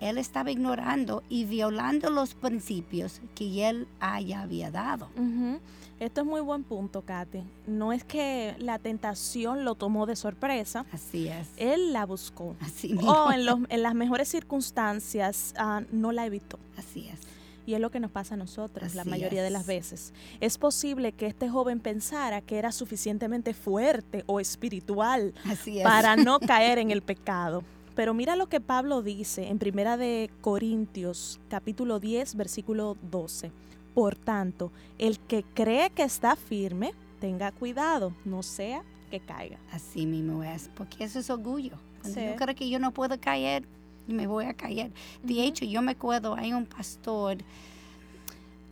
Él 0.00 0.16
estaba 0.18 0.50
ignorando 0.50 1.22
y 1.28 1.44
violando 1.44 2.10
los 2.10 2.34
principios 2.34 3.20
que 3.34 3.68
él 3.68 3.88
haya 4.00 4.42
había 4.42 4.70
dado. 4.70 5.08
Esto 5.98 6.20
es 6.20 6.26
muy 6.28 6.40
buen 6.40 6.62
punto, 6.62 7.02
Kate. 7.02 7.42
No 7.66 7.92
es 7.92 8.04
que 8.04 8.54
la 8.60 8.78
tentación 8.78 9.64
lo 9.64 9.74
tomó 9.74 10.06
de 10.06 10.14
sorpresa, 10.14 10.86
Así 10.92 11.26
es. 11.26 11.48
él 11.56 11.92
la 11.92 12.06
buscó. 12.06 12.54
Así 12.60 12.92
mismo. 12.94 13.10
O 13.10 13.32
en, 13.32 13.44
los- 13.44 13.58
en 13.68 13.82
las 13.82 13.94
mejores 13.96 14.28
circunstancias 14.28 15.54
ah, 15.58 15.82
no 15.90 16.12
la 16.12 16.26
evitó. 16.26 16.58
Así 16.76 17.08
es. 17.08 17.18
Y 17.66 17.74
es 17.74 17.80
lo 17.80 17.90
que 17.90 18.00
nos 18.00 18.10
pasa 18.10 18.34
a 18.34 18.38
nosotros 18.38 18.94
la 18.94 19.04
mayoría 19.04 19.42
de 19.42 19.50
las 19.50 19.66
veces. 19.66 20.14
Es 20.40 20.56
posible 20.56 21.12
que 21.12 21.26
este 21.26 21.50
joven 21.50 21.80
pensara 21.80 22.40
que 22.40 22.56
era 22.58 22.72
suficientemente 22.72 23.52
fuerte 23.52 24.22
o 24.26 24.40
espiritual 24.40 25.34
Así 25.44 25.78
es. 25.78 25.84
para 25.84 26.16
no 26.16 26.38
caer 26.40 26.78
en 26.78 26.90
el 26.90 27.02
pecado. 27.02 27.62
Pero 27.98 28.14
mira 28.14 28.36
lo 28.36 28.48
que 28.48 28.60
Pablo 28.60 29.02
dice 29.02 29.48
en 29.48 29.58
Primera 29.58 29.96
de 29.96 30.30
Corintios, 30.40 31.40
capítulo 31.48 31.98
10, 31.98 32.36
versículo 32.36 32.96
12. 33.10 33.50
Por 33.92 34.14
tanto, 34.14 34.70
el 34.98 35.18
que 35.18 35.42
cree 35.42 35.90
que 35.90 36.04
está 36.04 36.36
firme, 36.36 36.94
tenga 37.18 37.50
cuidado, 37.50 38.12
no 38.24 38.44
sea 38.44 38.84
que 39.10 39.18
caiga. 39.18 39.58
Así 39.72 40.06
mismo 40.06 40.44
es, 40.44 40.70
porque 40.76 41.02
eso 41.02 41.18
es 41.18 41.28
orgullo. 41.28 41.72
Cuando 42.00 42.20
Sí. 42.20 42.24
yo 42.28 42.36
creo 42.36 42.54
que 42.54 42.70
yo 42.70 42.78
no 42.78 42.92
puedo 42.92 43.18
caer, 43.18 43.64
me 44.06 44.28
voy 44.28 44.44
a 44.44 44.54
caer. 44.54 44.92
De 45.24 45.42
hecho, 45.42 45.64
yo 45.64 45.82
me 45.82 45.90
acuerdo, 45.90 46.36
hay 46.36 46.52
un 46.52 46.66
pastor, 46.66 47.38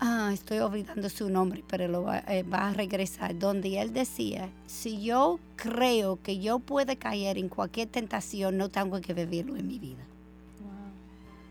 ah, 0.00 0.30
estoy 0.32 0.58
olvidando 0.58 1.08
su 1.08 1.28
nombre, 1.30 1.64
pero 1.66 1.88
lo 1.88 2.02
va, 2.02 2.18
eh, 2.28 2.42
va 2.42 2.68
a 2.68 2.72
regresar, 2.72 3.38
donde 3.38 3.80
él 3.80 3.92
decía, 3.92 4.50
si 4.66 5.02
yo 5.02 5.38
creo 5.56 6.20
que 6.22 6.38
yo 6.38 6.58
puedo 6.58 6.96
caer 6.98 7.38
en 7.38 7.48
cualquier 7.48 7.88
tentación, 7.88 8.56
no 8.56 8.68
tengo 8.68 9.00
que 9.00 9.14
vivirlo 9.14 9.56
en 9.56 9.66
mi 9.66 9.78
vida, 9.78 10.04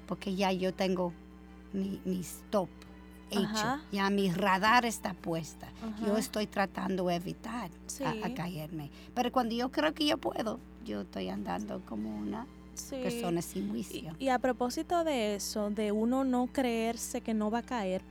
porque 0.07 0.35
ya 0.35 0.51
yo 0.51 0.73
tengo 0.73 1.13
mi, 1.73 1.99
mi 2.05 2.19
stop 2.21 2.69
hecho, 3.31 3.41
Ajá. 3.43 3.81
ya 3.91 4.09
mi 4.11 4.31
radar 4.31 4.85
está 4.85 5.13
puesta. 5.15 5.67
Yo 6.05 6.15
estoy 6.17 6.45
tratando 6.45 7.07
de 7.07 7.15
evitar 7.15 7.71
Sí. 7.87 8.03
a, 8.03 8.27
a 8.27 8.33
caerme. 8.33 8.91
Pero 9.15 9.31
cuando 9.31 9.55
yo 9.55 9.71
creo 9.71 9.93
que 9.93 10.05
yo 10.05 10.17
puedo, 10.19 10.59
yo 10.85 11.01
estoy 11.01 11.29
andando 11.29 11.81
como 11.87 12.15
una 12.15 12.45
Sí. 12.75 12.97
persona 13.01 13.41
sin 13.41 13.65
Y, 13.65 13.69
juicio. 13.69 14.13
y 14.19 14.29
a 14.29 14.37
propósito 14.37 15.03
de 15.03 15.35
eso, 15.35 15.69
de 15.71 15.91
uno 15.91 16.23
no 16.23 16.47
creerse 16.47 17.21
que 17.21 17.33
no 17.33 17.49
va 17.49 17.59
a 17.59 17.63
caer, 17.63 18.01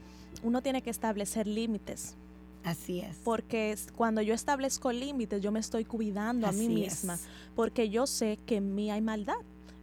uno 0.43 0.61
tiene 0.61 0.81
que 0.81 0.89
establecer 0.89 1.47
límites. 1.47 2.15
Así 2.63 2.99
es. 3.01 3.15
Porque 3.23 3.75
cuando 3.95 4.21
yo 4.21 4.33
establezco 4.33 4.91
límites, 4.91 5.41
yo 5.41 5.51
me 5.51 5.59
estoy 5.59 5.85
cuidando 5.85 6.47
a 6.47 6.51
mí 6.51 6.67
misma. 6.67 7.13
es. 7.15 7.23
Porque 7.55 7.89
yo 7.89 8.07
sé 8.07 8.39
que 8.45 8.55
en 8.57 8.73
mí 8.73 8.89
hay 8.89 9.01
maldad. 9.01 9.35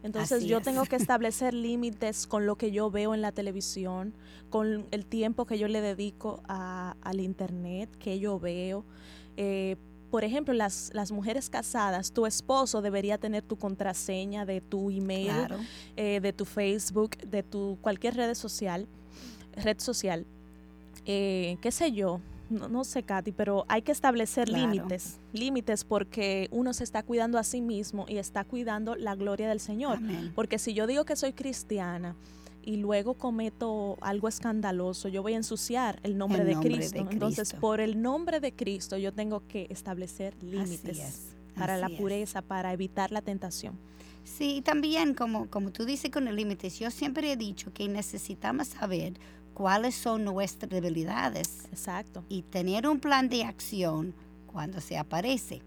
Entonces 0.03 0.39
Así 0.39 0.47
yo 0.47 0.57
es. 0.57 0.63
tengo 0.65 0.83
que 0.83 0.95
establecer 0.97 1.53
límites 1.53 2.27
con 2.27 2.45
lo 2.45 2.57
que 2.57 2.71
yo 2.71 2.91
veo 2.91 3.13
en 3.13 3.21
la 3.21 3.31
televisión, 3.31 4.13
con 4.49 4.85
el 4.91 5.05
tiempo 5.05 5.45
que 5.45 5.57
yo 5.57 5.69
le 5.69 5.79
dedico 5.79 6.41
a- 6.49 6.97
al 7.01 7.21
internet, 7.21 7.89
que 7.99 8.19
yo 8.19 8.37
veo. 8.37 8.83
Eh, 9.37 9.77
por 10.11 10.25
ejemplo, 10.25 10.53
las, 10.53 10.91
las 10.93 11.11
mujeres 11.13 11.49
casadas, 11.49 12.11
tu 12.11 12.25
esposo 12.25 12.81
debería 12.81 13.17
tener 13.17 13.43
tu 13.43 13.55
contraseña 13.55 14.45
de 14.45 14.59
tu 14.59 14.89
email, 14.91 15.27
Claro. 15.29 15.57
eh, 15.95 16.19
de 16.21 16.33
tu 16.33 16.43
Facebook, 16.45 17.11
de 17.25 17.41
tu 17.41 17.77
cualquier 17.81 18.15
red 18.15 18.33
social, 18.35 18.87
red 19.55 19.79
social, 19.79 20.27
eh, 21.05 21.57
qué 21.61 21.71
sé 21.71 21.91
yo, 21.91 22.19
no, 22.49 22.67
no 22.69 22.83
sé, 22.83 23.03
Katy, 23.03 23.31
pero 23.31 23.65
hay 23.67 23.81
que 23.81 23.91
establecer 23.91 24.47
Claro. 24.47 24.71
límites, 24.71 25.19
límites 25.31 25.83
porque 25.83 26.47
uno 26.51 26.73
se 26.73 26.83
está 26.83 27.01
cuidando 27.03 27.37
a 27.39 27.43
sí 27.43 27.61
mismo 27.61 28.05
y 28.07 28.17
está 28.17 28.43
cuidando 28.43 28.95
la 28.95 29.15
gloria 29.15 29.47
del 29.49 29.59
Señor. 29.59 29.97
Amén. 29.97 30.31
Porque 30.35 30.59
si 30.59 30.73
yo 30.73 30.85
digo 30.85 31.03
que 31.05 31.15
soy 31.15 31.33
cristiana 31.33 32.15
y 32.61 32.77
luego 32.77 33.15
cometo 33.15 33.97
algo 34.01 34.27
escandaloso, 34.27 35.07
yo 35.09 35.23
voy 35.23 35.33
a 35.33 35.37
ensuciar 35.37 35.99
el 36.03 36.17
nombre, 36.17 36.41
El 36.41 36.47
de, 36.47 36.53
nombre 36.53 36.69
de 36.69 36.75
Cristo. 36.77 37.07
Entonces, 37.11 37.53
por 37.53 37.79
el 37.81 38.01
nombre 38.01 38.39
de 38.39 38.53
Cristo, 38.53 38.97
yo 38.97 39.11
tengo 39.13 39.41
que 39.47 39.67
establecer 39.69 40.35
límites 40.43 40.99
es. 40.99 41.35
para 41.55 41.77
la 41.77 41.87
es. 41.87 41.93
pureza, 41.99 42.41
para 42.41 42.71
evitar 42.71 43.11
la 43.11 43.21
tentación. 43.21 43.77
Sí, 44.23 44.57
y 44.57 44.61
también 44.61 45.13
como, 45.15 45.49
como 45.49 45.71
tú 45.71 45.83
dices 45.85 46.09
con 46.11 46.27
el 46.29 46.35
límites, 46.37 46.79
yo 46.79 46.89
siempre 46.91 47.31
he 47.31 47.35
dicho 47.35 47.73
que 47.73 47.87
necesitamos 47.89 48.67
saber 48.69 49.13
cuáles 49.53 49.95
son 49.95 50.23
nuestras 50.23 50.69
debilidades 50.69 51.65
Exacto. 51.71 52.23
y 52.29 52.43
tener 52.43 52.87
un 52.87 52.99
plan 52.99 53.29
de 53.29 53.43
acción 53.43 54.13
cuando 54.53 54.79
se 54.81 54.97
aparece. 54.97 55.63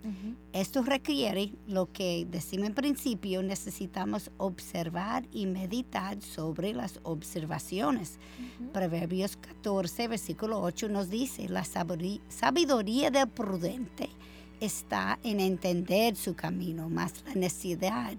Esto 0.52 0.82
requiere 0.82 1.52
lo 1.66 1.90
que 1.92 2.24
decimos 2.30 2.68
en 2.68 2.74
principio, 2.74 3.42
necesitamos 3.42 4.30
observar 4.36 5.26
y 5.32 5.46
meditar 5.46 6.22
sobre 6.22 6.72
las 6.72 7.00
observaciones. 7.02 8.18
Proverbios 8.72 9.36
14, 9.38 10.06
versículo 10.06 10.62
8 10.62 10.88
nos 10.88 11.10
dice, 11.10 11.48
la 11.48 11.64
sabiduría 11.64 13.10
del 13.10 13.28
prudente 13.28 14.08
está 14.60 15.18
en 15.24 15.40
entender 15.40 16.14
su 16.14 16.34
camino, 16.34 16.88
más 16.88 17.24
la 17.26 17.34
necesidad 17.34 18.16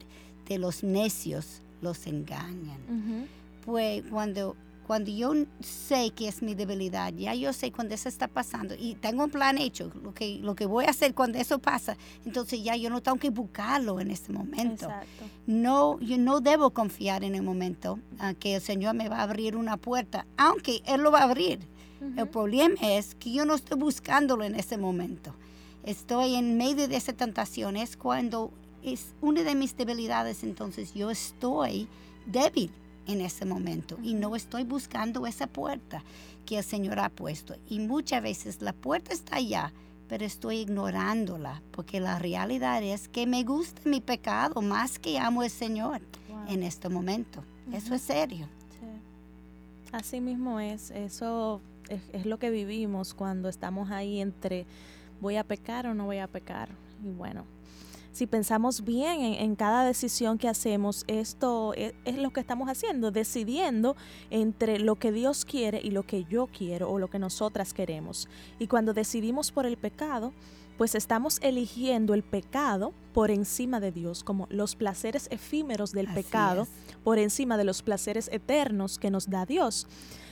de 0.48 0.58
los 0.58 0.84
necios 0.84 1.62
los 1.82 2.08
engañan. 2.08 3.28
Pues 3.66 4.04
cuando, 4.10 4.56
cuando 4.88 5.12
yo 5.12 5.34
sé 5.60 6.12
que 6.12 6.30
es 6.30 6.42
mi 6.42 6.56
debilidad, 6.56 7.14
ya 7.14 7.36
yo 7.36 7.52
sé 7.52 7.74
cuando 7.74 7.94
eso 7.94 8.08
está 8.08 8.30
pasando 8.30 8.74
y 8.80 8.96
tengo 8.96 9.26
un 9.26 9.30
plan 9.30 9.58
hecho, 9.58 9.92
lo 10.02 10.14
que, 10.14 10.40
lo 10.42 10.56
que 10.56 10.66
voy 10.66 10.86
a 10.86 10.92
hacer 10.92 11.14
cuando 11.14 11.38
eso 11.38 11.60
pasa, 11.60 11.98
entonces 12.26 12.64
ya 12.64 12.74
yo 12.78 12.90
no 12.90 13.02
tengo 13.02 13.18
que 13.18 13.30
buscarlo 13.30 14.00
en 14.00 14.10
ese 14.12 14.32
momento. 14.32 14.86
Exacto. 14.86 15.26
No, 15.46 16.00
yo 16.00 16.18
no 16.18 16.40
debo 16.40 16.70
confiar 16.70 17.26
en 17.26 17.36
el 17.36 17.44
momento 17.44 18.00
que 18.40 18.56
el 18.56 18.62
Señor 18.62 18.96
me 18.96 19.10
va 19.10 19.18
a 19.18 19.24
abrir 19.24 19.58
una 19.58 19.76
puerta, 19.76 20.26
aunque 20.38 20.82
Él 20.86 21.02
lo 21.02 21.12
va 21.12 21.20
a 21.20 21.24
abrir. 21.24 21.60
El 22.00 22.24
Ujú. 22.24 22.32
problema 22.32 22.76
es 22.82 23.14
que 23.16 23.34
yo 23.34 23.44
no 23.44 23.56
estoy 23.56 23.78
buscándolo 23.78 24.46
en 24.46 24.56
ese 24.56 24.78
momento. 24.78 25.36
Estoy 25.84 26.36
en 26.36 26.56
medio 26.58 26.88
de 26.88 26.96
esa 26.96 27.12
tentación. 27.12 27.76
Es 27.76 27.98
cuando 27.98 28.52
es 28.84 29.14
una 29.20 29.44
de 29.44 29.56
mis 29.56 29.76
debilidades, 29.76 30.44
entonces 30.44 30.94
yo 30.94 31.10
estoy 31.12 31.88
débil 32.26 32.72
en 33.08 33.22
ese 33.22 33.46
momento 33.46 33.98
y 34.04 34.14
no 34.14 34.36
estoy 34.36 34.64
buscando 34.64 35.26
esa 35.26 35.48
puerta 35.48 36.04
que 36.46 36.58
el 36.58 36.64
Señor 36.64 37.00
ha 37.00 37.10
puesto. 37.10 37.56
Y 37.70 37.80
muchas 37.80 38.22
veces 38.22 38.62
la 38.62 38.74
puerta 38.74 39.14
está 39.14 39.38
allá, 39.38 39.74
pero 40.08 40.26
estoy 40.26 40.58
ignorándola 40.58 41.62
porque 41.72 42.00
la 42.00 42.20
realidad 42.20 42.82
es 42.84 43.08
que 43.08 43.26
me 43.26 43.44
gusta 43.44 43.82
mi 43.86 44.02
pecado 44.02 44.62
más 44.62 45.00
que 45.00 45.20
amo 45.20 45.42
al 45.42 45.50
Señor. 45.50 46.02
Wow. 46.30 46.38
en 46.48 46.64
este 46.64 46.90
momento. 46.90 47.44
Eso 47.72 47.96
es 47.96 48.02
serio. 48.02 48.48
Así 49.92 50.20
mismo 50.20 50.60
es, 50.60 50.92
eso 50.92 51.62
es, 51.90 52.26
lo 52.26 52.40
que 52.40 52.50
vivimos 52.50 53.14
cuando 53.14 53.48
estamos 53.48 53.90
ahí 53.90 54.20
entre 54.20 54.66
voy 55.22 55.38
a 55.38 55.44
pecar 55.44 55.88
o 55.88 55.94
no 55.94 56.06
voy 56.06 56.18
a 56.18 56.28
pecar. 56.28 56.70
Y 57.04 57.12
bueno, 57.12 57.46
si 58.18 58.26
pensamos 58.26 58.84
bien 58.84 59.22
en, 59.22 59.56
cada 59.56 59.86
decisión 59.86 60.40
que 60.40 60.48
hacemos, 60.48 61.04
esto 61.08 61.76
es, 61.76 61.94
es, 62.04 62.18
lo 62.18 62.32
que 62.32 62.40
estamos 62.40 62.68
haciendo, 62.68 63.12
decidiendo 63.12 63.96
entre 64.32 64.80
lo 64.80 64.96
que 64.96 65.12
Dios 65.12 65.46
quiere 65.46 65.80
y 65.84 65.92
lo 65.92 66.02
que 66.02 66.24
yo 66.24 66.48
quiero 66.48 66.90
o 66.90 66.98
lo 66.98 67.10
que 67.10 67.20
nosotras 67.20 67.76
queremos. 67.76 68.28
Y 68.58 68.66
cuando 68.66 68.94
decidimos 68.94 69.52
por 69.52 69.68
el 69.68 69.78
pecado, 69.78 70.34
pues 70.80 70.96
estamos 70.96 71.38
eligiendo 71.44 72.16
el 72.16 72.24
pecado 72.24 72.92
por 73.14 73.30
encima 73.30 73.80
de 73.80 73.92
Dios, 73.92 74.24
como 74.24 74.48
los 74.50 74.76
placeres 74.76 75.28
efímeros 75.30 75.92
del 75.92 76.08
pecado 76.12 76.68
por 77.04 77.20
encima 77.20 77.56
de 77.56 77.66
los 77.66 77.84
placeres 77.84 78.30
eternos 78.32 78.98
que 78.98 79.12
nos 79.12 79.30
da 79.30 79.46
Dios. 79.46 79.88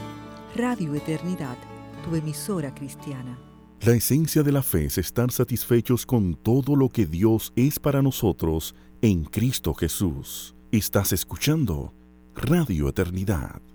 Radio 0.57 0.95
Eternidad, 0.95 1.57
tu 2.05 2.17
emisora 2.17 2.75
cristiana. 2.75 3.39
La 3.83 3.93
esencia 3.93 4.43
de 4.43 4.53
la 4.53 4.63
fe 4.63 4.87
es 4.87 4.99
estar 4.99 5.31
satisfechos 5.31 6.05
con 6.05 6.35
todo 6.35 6.77
lo 6.77 6.89
que 6.89 7.07
Dios 7.07 7.53
es 7.57 7.79
para 7.79 8.03
nosotros 8.03 8.75
en 9.01 9.25
Cristo 9.25 9.75
Jesús. 9.75 10.55
Estás 10.71 11.13
escuchando 11.13 11.95
Radio 12.35 12.89
Eternidad. 12.89 13.70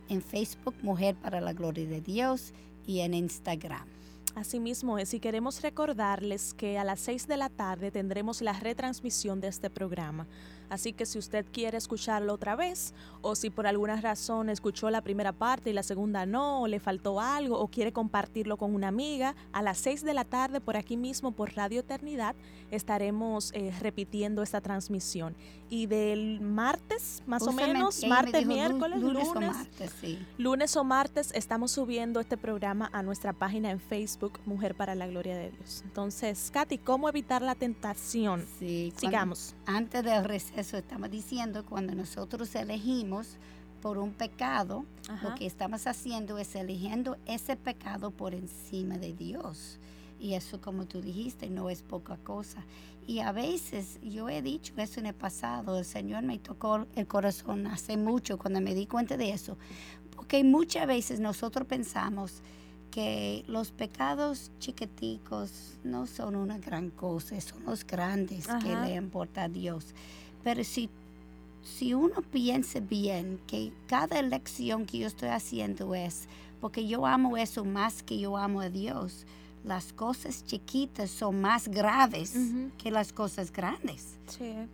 En 0.09 0.21
Facebook, 0.21 0.75
Mujer 0.83 1.15
para 1.15 1.39
la 1.41 1.53
Gloria 1.53 1.87
de 1.87 2.01
Dios. 2.01 2.53
Y 2.85 2.99
en 2.99 3.13
Instagram. 3.13 3.87
Asimismo 4.35 4.97
es, 4.97 5.13
y 5.13 5.19
queremos 5.19 5.61
recordarles 5.61 6.55
que 6.55 6.79
a 6.79 6.83
las 6.83 6.99
6 7.01 7.27
de 7.27 7.37
la 7.37 7.49
tarde 7.49 7.91
tendremos 7.91 8.41
la 8.41 8.53
retransmisión 8.53 9.39
de 9.39 9.47
este 9.47 9.69
programa. 9.69 10.25
Así 10.69 10.91
que 10.91 11.05
si 11.05 11.19
usted 11.19 11.45
quiere 11.51 11.77
escucharlo 11.77 12.33
otra 12.33 12.55
vez, 12.55 12.95
o 13.21 13.35
si 13.35 13.51
por 13.51 13.67
alguna 13.67 14.01
razón 14.01 14.49
escuchó 14.49 14.89
la 14.89 15.01
primera 15.01 15.33
parte 15.33 15.69
y 15.69 15.73
la 15.73 15.83
segunda 15.83 16.25
no, 16.25 16.63
o 16.63 16.67
le 16.67 16.79
faltó 16.79 17.19
algo, 17.19 17.59
o 17.59 17.67
quiere 17.67 17.93
compartirlo 17.93 18.57
con 18.57 18.73
una 18.73 18.87
amiga, 18.87 19.35
a 19.51 19.61
las 19.61 19.77
6 19.77 20.03
de 20.03 20.15
la 20.15 20.25
tarde 20.25 20.61
por 20.61 20.77
aquí 20.77 20.97
mismo, 20.97 21.31
por 21.31 21.53
Radio 21.53 21.81
Eternidad, 21.81 22.35
estaremos 22.75 23.51
eh, 23.53 23.73
repitiendo 23.79 24.43
esta 24.43 24.61
transmisión. 24.61 25.35
Y 25.69 25.87
del 25.87 26.39
martes, 26.39 27.23
más 27.25 27.41
o 27.43 27.51
menos, 27.51 28.05
martes, 28.05 28.45
miércoles, 28.45 29.01
lunes, 29.01 29.27
o 29.27 29.39
martes, 29.39 29.93
lunes 30.37 30.75
o 30.75 30.83
martes, 30.83 31.31
estamos 31.33 31.71
subiendo 31.71 32.19
este 32.19 32.37
programa 32.37 32.89
a 32.93 33.01
nuestra 33.01 33.33
página 33.33 33.71
en 33.71 33.79
Facebook, 33.79 34.39
Mujer 34.45 34.75
para 34.75 34.93
la 34.93 35.07
Gloria 35.07 35.35
de 35.35 35.49
Dios. 35.49 35.81
Entonces, 35.83 36.51
Katy, 36.53 36.77
¿cómo 36.77 37.09
evitar 37.09 37.41
la 37.41 37.55
tentación? 37.55 38.45
Sí, 38.59 38.93
sigamos. 38.97 39.55
antes 39.65 40.03
del 40.03 40.23
receso 40.23 40.53
eso 40.55 40.77
estamos 40.77 41.09
diciendo, 41.09 41.65
cuando 41.65 41.95
nosotros 41.95 42.53
elegimos 42.55 43.37
por 43.81 43.97
un 43.97 44.13
pecado, 44.13 44.85
lo 45.21 45.35
que 45.35 45.45
estamos 45.45 45.87
haciendo 45.87 46.37
es 46.37 46.55
eligiendo 46.55 47.17
ese 47.25 47.55
pecado 47.55 48.11
por 48.11 48.33
encima 48.33 48.97
de 48.97 49.13
Dios. 49.13 49.79
Y 50.23 50.35
eso, 50.35 50.61
como 50.61 50.85
tú 50.85 51.01
dijiste, 51.01 51.49
no 51.49 51.69
es 51.69 51.81
poca 51.81 52.15
cosa. 52.15 52.63
Y 53.05 53.19
a 53.19 53.33
veces, 53.33 53.99
yo 54.01 54.29
he 54.29 54.41
dicho 54.41 54.73
eso 54.77 55.01
en 55.01 55.07
el 55.07 55.13
pasado, 55.13 55.77
el 55.77 55.83
Señor 55.83 56.23
me 56.23 56.39
tocó 56.39 56.87
el 56.95 57.07
corazón 57.07 57.67
hace 57.67 57.97
mucho 57.97 58.37
cuando 58.37 58.61
me 58.61 58.73
di 58.73 58.85
cuenta 58.85 59.17
de 59.17 59.31
eso. 59.31 59.57
Porque 60.15 60.41
muchas 60.45 60.87
veces 60.87 61.19
nosotros 61.19 61.67
pensamos 61.67 62.41
que 62.89 63.43
los 63.47 63.71
pecados 63.71 64.49
chiquiticos 64.59 65.77
no 65.83 66.07
son 66.07 66.37
una 66.37 66.57
gran 66.57 66.89
cosa, 66.89 67.41
son 67.41 67.65
los 67.65 67.85
grandes 67.85 68.47
que 68.47 68.77
le 68.77 68.95
importa 68.95 69.43
a 69.43 69.49
Dios. 69.49 69.87
Pero 70.41 70.63
si, 70.63 70.89
si 71.63 71.93
uno 71.93 72.21
piensa 72.21 72.79
bien 72.79 73.41
que 73.45 73.73
cada 73.87 74.19
elección 74.19 74.85
que 74.85 74.99
yo 74.99 75.07
estoy 75.07 75.29
haciendo 75.29 75.93
es 75.95 76.29
porque 76.61 76.87
yo 76.87 77.05
amo 77.05 77.35
eso 77.35 77.65
más 77.65 78.03
que 78.03 78.17
yo 78.17 78.37
amo 78.37 78.61
a 78.61 78.69
Dios, 78.69 79.25
las 79.63 79.93
cosas 79.93 80.45
chiquitas 80.45 81.09
son 81.09 81.41
más 81.41 81.67
graves 81.67 82.33
que 82.77 82.91
las 82.91 83.13
cosas 83.13 83.51
grandes. 83.51 84.17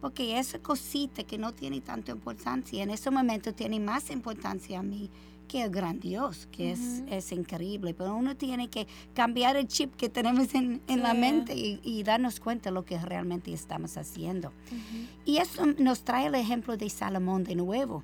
Porque 0.01 0.39
esa 0.39 0.59
cosita 0.59 1.23
que 1.23 1.37
no 1.37 1.53
tiene 1.53 1.81
tanta 1.81 2.11
importancia, 2.11 2.83
en 2.83 2.89
ese 2.89 3.11
momento 3.11 3.53
tiene 3.53 3.79
más 3.79 4.09
importancia 4.09 4.79
a 4.79 4.83
mí 4.83 5.09
que 5.47 5.63
el 5.63 5.71
gran 5.71 5.99
Dios, 5.99 6.47
que 6.51 6.71
es, 6.71 7.03
es, 7.09 7.31
increíble. 7.31 7.93
Pero 7.93 8.15
uno 8.15 8.37
tiene 8.37 8.69
que 8.69 8.87
cambiar 9.13 9.57
el 9.57 9.67
chip 9.67 9.95
que 9.95 10.07
tenemos 10.07 10.53
en, 10.53 10.81
en 10.87 11.01
la 11.01 11.13
mente 11.13 11.55
y, 11.55 12.03
darnos 12.03 12.39
cuenta 12.39 12.69
de 12.69 12.75
lo 12.75 12.85
que 12.85 12.97
realmente 12.99 13.51
estamos 13.51 13.97
haciendo. 13.97 14.53
Y 15.25 15.37
eso 15.37 15.65
nos 15.65 16.03
trae 16.03 16.27
el 16.27 16.35
ejemplo 16.35 16.77
de 16.77 16.89
Salomón 16.89 17.43
de 17.43 17.55
nuevo. 17.55 18.03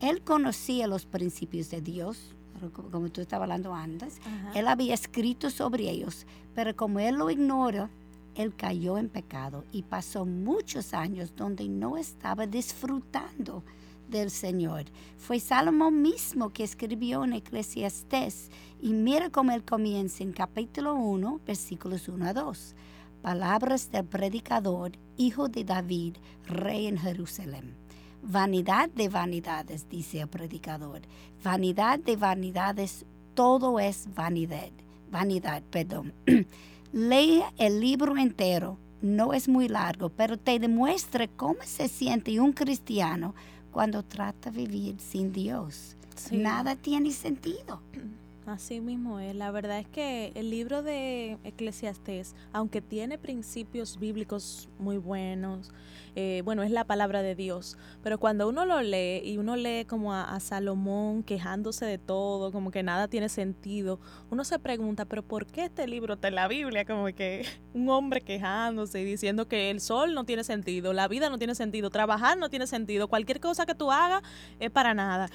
Él 0.00 0.22
conocía 0.22 0.86
los 0.86 1.04
principios 1.04 1.70
de 1.70 1.82
Dios, 1.82 2.34
como 2.68 3.08
tú 3.10 3.20
estabas 3.20 3.44
hablando 3.44 3.74
antes, 3.74 4.20
él 4.54 4.68
había 4.68 4.94
escrito 4.94 5.50
sobre 5.50 5.88
ellos, 5.90 6.26
pero 6.54 6.76
como 6.76 7.00
él 7.00 7.16
lo 7.16 7.30
ignora, 7.30 7.90
él 8.34 8.54
cayó 8.54 8.98
en 8.98 9.08
pecado 9.08 9.64
y 9.72 9.82
pasó 9.82 10.24
muchos 10.24 10.94
años 10.94 11.34
donde 11.36 11.68
no 11.68 11.96
estaba 11.96 12.46
disfrutando 12.46 13.64
del 14.08 14.30
Señor. 14.30 14.84
Fue 15.16 15.40
Salomón 15.40 16.02
mismo 16.02 16.50
que 16.50 16.64
escribió 16.64 17.24
en 17.24 17.32
Eclesiastés 17.32 18.50
y 18.80 18.92
mira 18.92 19.30
cómo 19.30 19.52
él 19.52 19.64
comienza 19.64 20.22
en 20.22 20.32
capítulo 20.32 20.94
1, 20.94 21.40
versículos 21.46 22.08
1 22.08 22.26
a 22.26 22.32
2. 22.32 22.74
Palabras 23.22 23.90
del 23.90 24.04
predicador, 24.06 24.92
hijo 25.16 25.48
de 25.48 25.64
David, 25.64 26.16
rey 26.46 26.86
en 26.86 26.98
Jerusalén. 26.98 27.79
Vanidad 28.22 28.90
de 28.90 29.08
vanidades, 29.08 29.88
dice 29.88 30.20
el 30.20 30.28
predicador. 30.28 31.00
Vanidad 31.42 31.98
de 31.98 32.16
vanidades, 32.16 33.04
todo 33.34 33.80
es 33.80 34.08
vanidad. 34.14 34.70
Vanidad, 35.10 35.62
perdón. 35.70 36.12
Lee 36.92 37.42
el 37.58 37.80
libro 37.80 38.16
entero, 38.16 38.76
no 39.00 39.32
es 39.32 39.48
muy 39.48 39.68
largo, 39.68 40.10
pero 40.10 40.36
te 40.36 40.58
demuestra 40.58 41.28
cómo 41.28 41.60
se 41.64 41.88
siente 41.88 42.38
un 42.40 42.52
cristiano 42.52 43.34
cuando 43.70 44.02
trata 44.02 44.50
de 44.50 44.66
vivir 44.66 45.00
sin 45.00 45.32
Dios. 45.32 45.96
Nada 46.30 46.76
tiene 46.76 47.12
sentido. 47.12 47.80
Así 48.50 48.80
mismo 48.80 49.20
es. 49.20 49.36
La 49.36 49.52
verdad 49.52 49.78
es 49.78 49.86
que 49.86 50.32
el 50.34 50.50
libro 50.50 50.82
de 50.82 51.38
Eclesiastés, 51.44 52.34
aunque 52.52 52.82
tiene 52.82 53.16
principios 53.16 53.96
bíblicos 53.96 54.68
muy 54.76 54.96
buenos, 54.96 55.70
eh, 56.16 56.42
bueno, 56.44 56.64
es 56.64 56.72
la 56.72 56.82
palabra 56.82 57.22
de 57.22 57.36
Dios, 57.36 57.78
pero 58.02 58.18
cuando 58.18 58.48
uno 58.48 58.64
lo 58.64 58.82
lee 58.82 59.22
y 59.22 59.38
uno 59.38 59.54
lee 59.54 59.84
como 59.84 60.12
a, 60.12 60.40
Salomón 60.40 61.22
quejándose 61.22 61.86
de 61.86 61.98
todo, 61.98 62.50
como 62.50 62.72
que 62.72 62.82
nada 62.82 63.06
tiene 63.06 63.28
sentido, 63.28 64.00
uno 64.30 64.42
se 64.42 64.58
pregunta, 64.58 65.04
pero 65.04 65.22
¿por 65.22 65.46
qué 65.46 65.66
este 65.66 65.86
libro 65.86 66.14
está 66.14 66.26
en 66.26 66.34
la 66.34 66.48
Biblia? 66.48 66.84
Como 66.84 67.04
que 67.06 67.46
un 67.72 67.88
hombre 67.88 68.20
quejándose 68.20 69.00
y 69.00 69.04
diciendo 69.04 69.46
que 69.46 69.70
el 69.70 69.80
sol 69.80 70.12
no 70.12 70.24
tiene 70.24 70.42
sentido, 70.42 70.92
la 70.92 71.06
vida 71.06 71.30
no 71.30 71.38
tiene 71.38 71.54
sentido, 71.54 71.88
trabajar 71.90 72.36
no 72.36 72.50
tiene 72.50 72.66
sentido, 72.66 73.06
cualquier 73.06 73.38
cosa 73.38 73.64
que 73.64 73.76
tú 73.76 73.92
hagas 73.92 74.22
es 74.58 74.72
para 74.72 74.92
nada. 74.92 75.28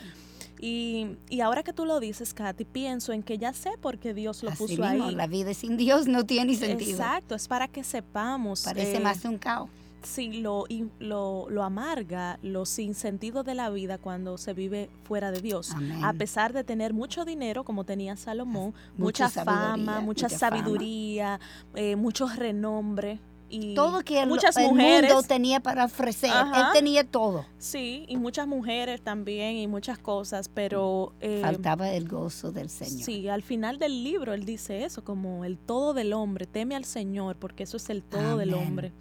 Y, 0.60 1.18
y, 1.30 1.42
ahora 1.42 1.64
que 1.64 1.74
tú 1.74 1.86
lo 1.86 2.00
dices, 2.00 2.34
Katy, 2.34 2.66
pienso 2.66 3.12
en 3.12 3.24
que 3.24 3.38
ya 3.38 3.54
sé 3.54 3.72
por 3.82 4.00
qué 4.00 4.14
Dios 4.14 4.42
lo 4.42 4.52
puso 4.52 4.84
ahí. 4.84 5.14
La 5.14 5.28
vida 5.28 5.54
sin 5.54 5.78
Dios 5.78 6.08
no 6.08 6.26
tiene 6.26 6.56
sentido. 6.56 6.92
Exacto, 6.92 7.36
es 7.36 7.48
para 7.48 7.68
que 7.68 7.84
sepamos. 7.84 8.64
Parece 8.64 8.98
eh, 8.98 9.02
más 9.02 9.26
un 9.26 9.38
caos 9.38 9.70
sí, 10.06 10.42
lo, 10.42 10.66
lo, 11.00 11.48
lo, 11.50 11.64
amarga, 11.64 12.40
lo 12.42 12.66
sin 12.66 12.94
sentido 12.94 13.44
de 13.44 13.56
la 13.56 13.70
vida 13.70 13.98
cuando 13.98 14.38
se 14.38 14.54
vive 14.54 14.90
fuera 15.04 15.32
de 15.32 15.42
Dios. 15.42 15.72
A 16.04 16.14
pesar 16.14 16.54
de 16.54 16.64
tener 16.64 16.94
mucho 16.94 17.26
dinero, 17.26 17.64
como 17.64 17.84
tenía 17.84 18.16
Salomón, 18.16 18.74
mucha, 18.98 19.30
fama, 19.30 20.00
mucha, 20.02 20.30
sabiduría, 20.30 21.40
eh, 21.76 21.96
mucho 21.96 22.28
renombre 22.28 23.20
y 23.64 23.76
todo 23.76 24.02
que 24.02 24.22
el, 24.22 24.30
muchas 24.30 24.58
mujeres, 24.58 25.14
mundo 25.14 25.28
tenía 25.28 25.60
para 25.60 25.86
ofrecer. 25.86 26.32
Él 26.32 26.64
tenía 26.74 27.04
todo. 27.04 27.46
Sí, 27.58 28.06
y 28.08 28.18
muchas 28.18 28.48
mujeres 28.48 29.02
también 29.02 29.56
y 29.58 29.68
muchas 29.68 29.98
cosas, 29.98 30.50
pero... 30.50 31.14
Eh, 31.22 31.40
Faltaba 31.42 31.90
el 31.92 32.08
gozo 32.08 32.52
del 32.52 32.70
Señor. 32.70 33.04
Sí, 33.04 33.28
al 33.28 33.42
final 33.42 33.80
del 33.80 34.04
libro 34.04 34.34
él 34.34 34.46
dice 34.46 34.84
eso, 34.84 35.04
como 35.04 35.46
el 35.46 35.58
todo 35.58 35.94
del 35.94 36.14
hombre, 36.14 36.46
teme 36.46 36.76
al 36.76 36.86
Señor, 36.86 37.38
porque 37.38 37.64
eso 37.64 37.78
es 37.78 37.90
el 37.90 38.04
todo 38.04 38.38
del 38.38 38.54
hombre. 38.54 38.94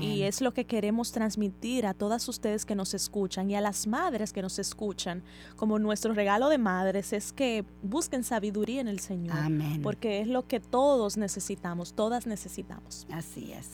Y 0.00 0.22
es 0.22 0.40
lo 0.40 0.52
que 0.52 0.64
queremos 0.64 1.12
transmitir 1.12 1.86
a 1.86 1.94
todas 1.94 2.28
ustedes 2.28 2.64
que 2.64 2.74
nos 2.74 2.94
escuchan 2.94 3.50
y 3.50 3.56
a 3.56 3.60
las 3.60 3.86
madres 3.86 4.32
que 4.32 4.42
nos 4.42 4.58
escuchan, 4.58 5.22
como 5.56 5.78
nuestro 5.78 6.14
regalo 6.14 6.48
de 6.48 6.58
madres, 6.58 7.12
es 7.12 7.32
que 7.32 7.64
busquen 7.82 8.24
sabiduría 8.24 8.80
en 8.80 8.88
el 8.88 9.00
Señor. 9.00 9.36
Porque 9.82 10.20
es 10.20 10.28
lo 10.28 10.46
que 10.46 10.60
todos 10.60 11.16
necesitamos, 11.16 11.94
todas 11.94 12.26
necesitamos. 12.26 13.06
Así 13.10 13.52
es. 13.52 13.68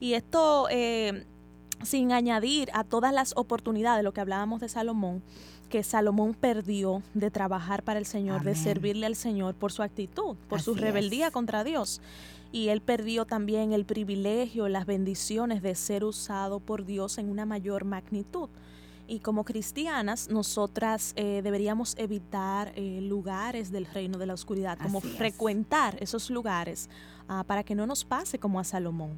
Y 0.00 0.14
esto, 0.14 0.68
eh, 0.70 1.24
sin 1.82 2.12
añadir 2.12 2.70
a 2.72 2.84
todas 2.84 3.12
las 3.12 3.32
oportunidades, 3.36 4.02
lo 4.02 4.12
que 4.12 4.20
hablábamos 4.20 4.60
de 4.60 4.68
Salomón, 4.68 5.22
que 5.68 5.82
Salomón 5.82 6.34
perdió 6.34 7.02
de 7.14 7.30
trabajar 7.30 7.82
para 7.82 7.98
el 7.98 8.06
Señor, 8.06 8.42
de 8.42 8.54
servirle 8.54 9.06
al 9.06 9.16
Señor 9.16 9.54
por 9.54 9.72
su 9.72 9.82
actitud, 9.82 10.36
por 10.48 10.60
su 10.60 10.74
rebeldía 10.74 11.30
contra 11.30 11.64
Dios. 11.64 12.00
Y 12.52 12.68
él 12.68 12.80
perdió 12.80 13.24
también 13.24 13.72
el 13.72 13.84
privilegio, 13.84 14.68
las 14.68 14.84
bendiciones 14.84 15.62
de 15.62 15.76
ser 15.76 16.02
usado 16.02 16.58
por 16.58 16.84
Dios 16.84 17.18
en 17.18 17.30
una 17.30 17.46
mayor 17.46 17.84
magnitud. 17.84 18.48
Y 19.06 19.20
como 19.20 19.44
cristianas, 19.44 20.28
nosotras 20.28 21.12
eh, 21.16 21.40
deberíamos 21.42 21.96
evitar 21.98 22.72
eh, 22.76 23.00
lugares 23.02 23.70
del 23.70 23.86
reino 23.86 24.18
de 24.18 24.26
la 24.26 24.34
oscuridad, 24.34 24.78
como 24.78 25.00
frecuentar 25.00 25.96
esos 26.00 26.30
lugares 26.30 26.88
Ah, 27.32 27.44
para 27.44 27.62
que 27.62 27.76
no 27.76 27.86
nos 27.86 28.04
pase 28.04 28.40
como 28.40 28.58
a 28.58 28.64
Salomón. 28.64 29.16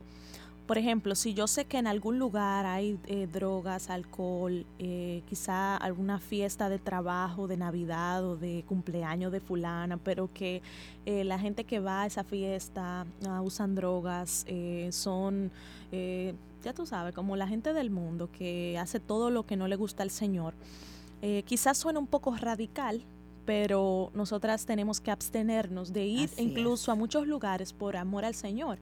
Por 0.67 0.77
ejemplo, 0.77 1.15
si 1.15 1.33
yo 1.33 1.47
sé 1.47 1.65
que 1.65 1.79
en 1.79 1.87
algún 1.87 2.19
lugar 2.19 2.67
hay 2.67 2.99
eh, 3.07 3.27
drogas, 3.27 3.89
alcohol, 3.89 4.67
eh, 4.79 5.23
quizá 5.31 5.79
alguna 5.79 6.19
fiesta 6.19 6.69
de 6.69 6.79
trabajo, 6.79 7.49
de 7.49 7.57
Navidad 7.57 8.23
o 8.23 8.37
de 8.37 8.65
cumpleaños 8.69 9.33
de 9.33 9.41
fulana, 9.41 9.97
pero 9.97 10.29
que 10.31 10.61
eh, 11.07 11.25
la 11.25 11.39
gente 11.39 11.65
que 11.65 11.81
va 11.81 12.03
a 12.03 12.07
esa 12.07 12.23
fiesta 12.23 13.07
ah, 13.27 13.41
usan 13.41 13.75
drogas, 13.75 14.45
son, 14.91 15.51
ya 15.91 16.75
tú 16.75 16.85
sabes, 16.85 17.15
como 17.15 17.35
la 17.37 17.49
gente 17.49 17.73
del 17.73 17.89
mundo 17.89 18.29
que 18.31 18.77
hace 18.79 19.01
todo 19.01 19.31
lo 19.31 19.47
que 19.47 19.57
no 19.57 19.69
le 19.69 19.77
gusta 19.77 20.03
al 20.03 20.11
Señor. 20.11 20.53
quizás 21.47 21.79
suena 21.79 21.99
un 21.99 22.07
poco 22.07 22.37
radical, 22.37 23.07
pero 23.45 24.11
nosotras 24.15 24.67
tenemos 24.67 25.01
que 25.01 25.11
abstenernos 25.11 25.93
de 25.93 26.07
ir 26.07 26.31
incluso 26.37 26.93
a 26.93 26.95
muchos 26.95 27.27
lugares 27.27 27.73
por 27.73 27.97
amor 27.97 28.25
al 28.25 28.35
Señor 28.35 28.79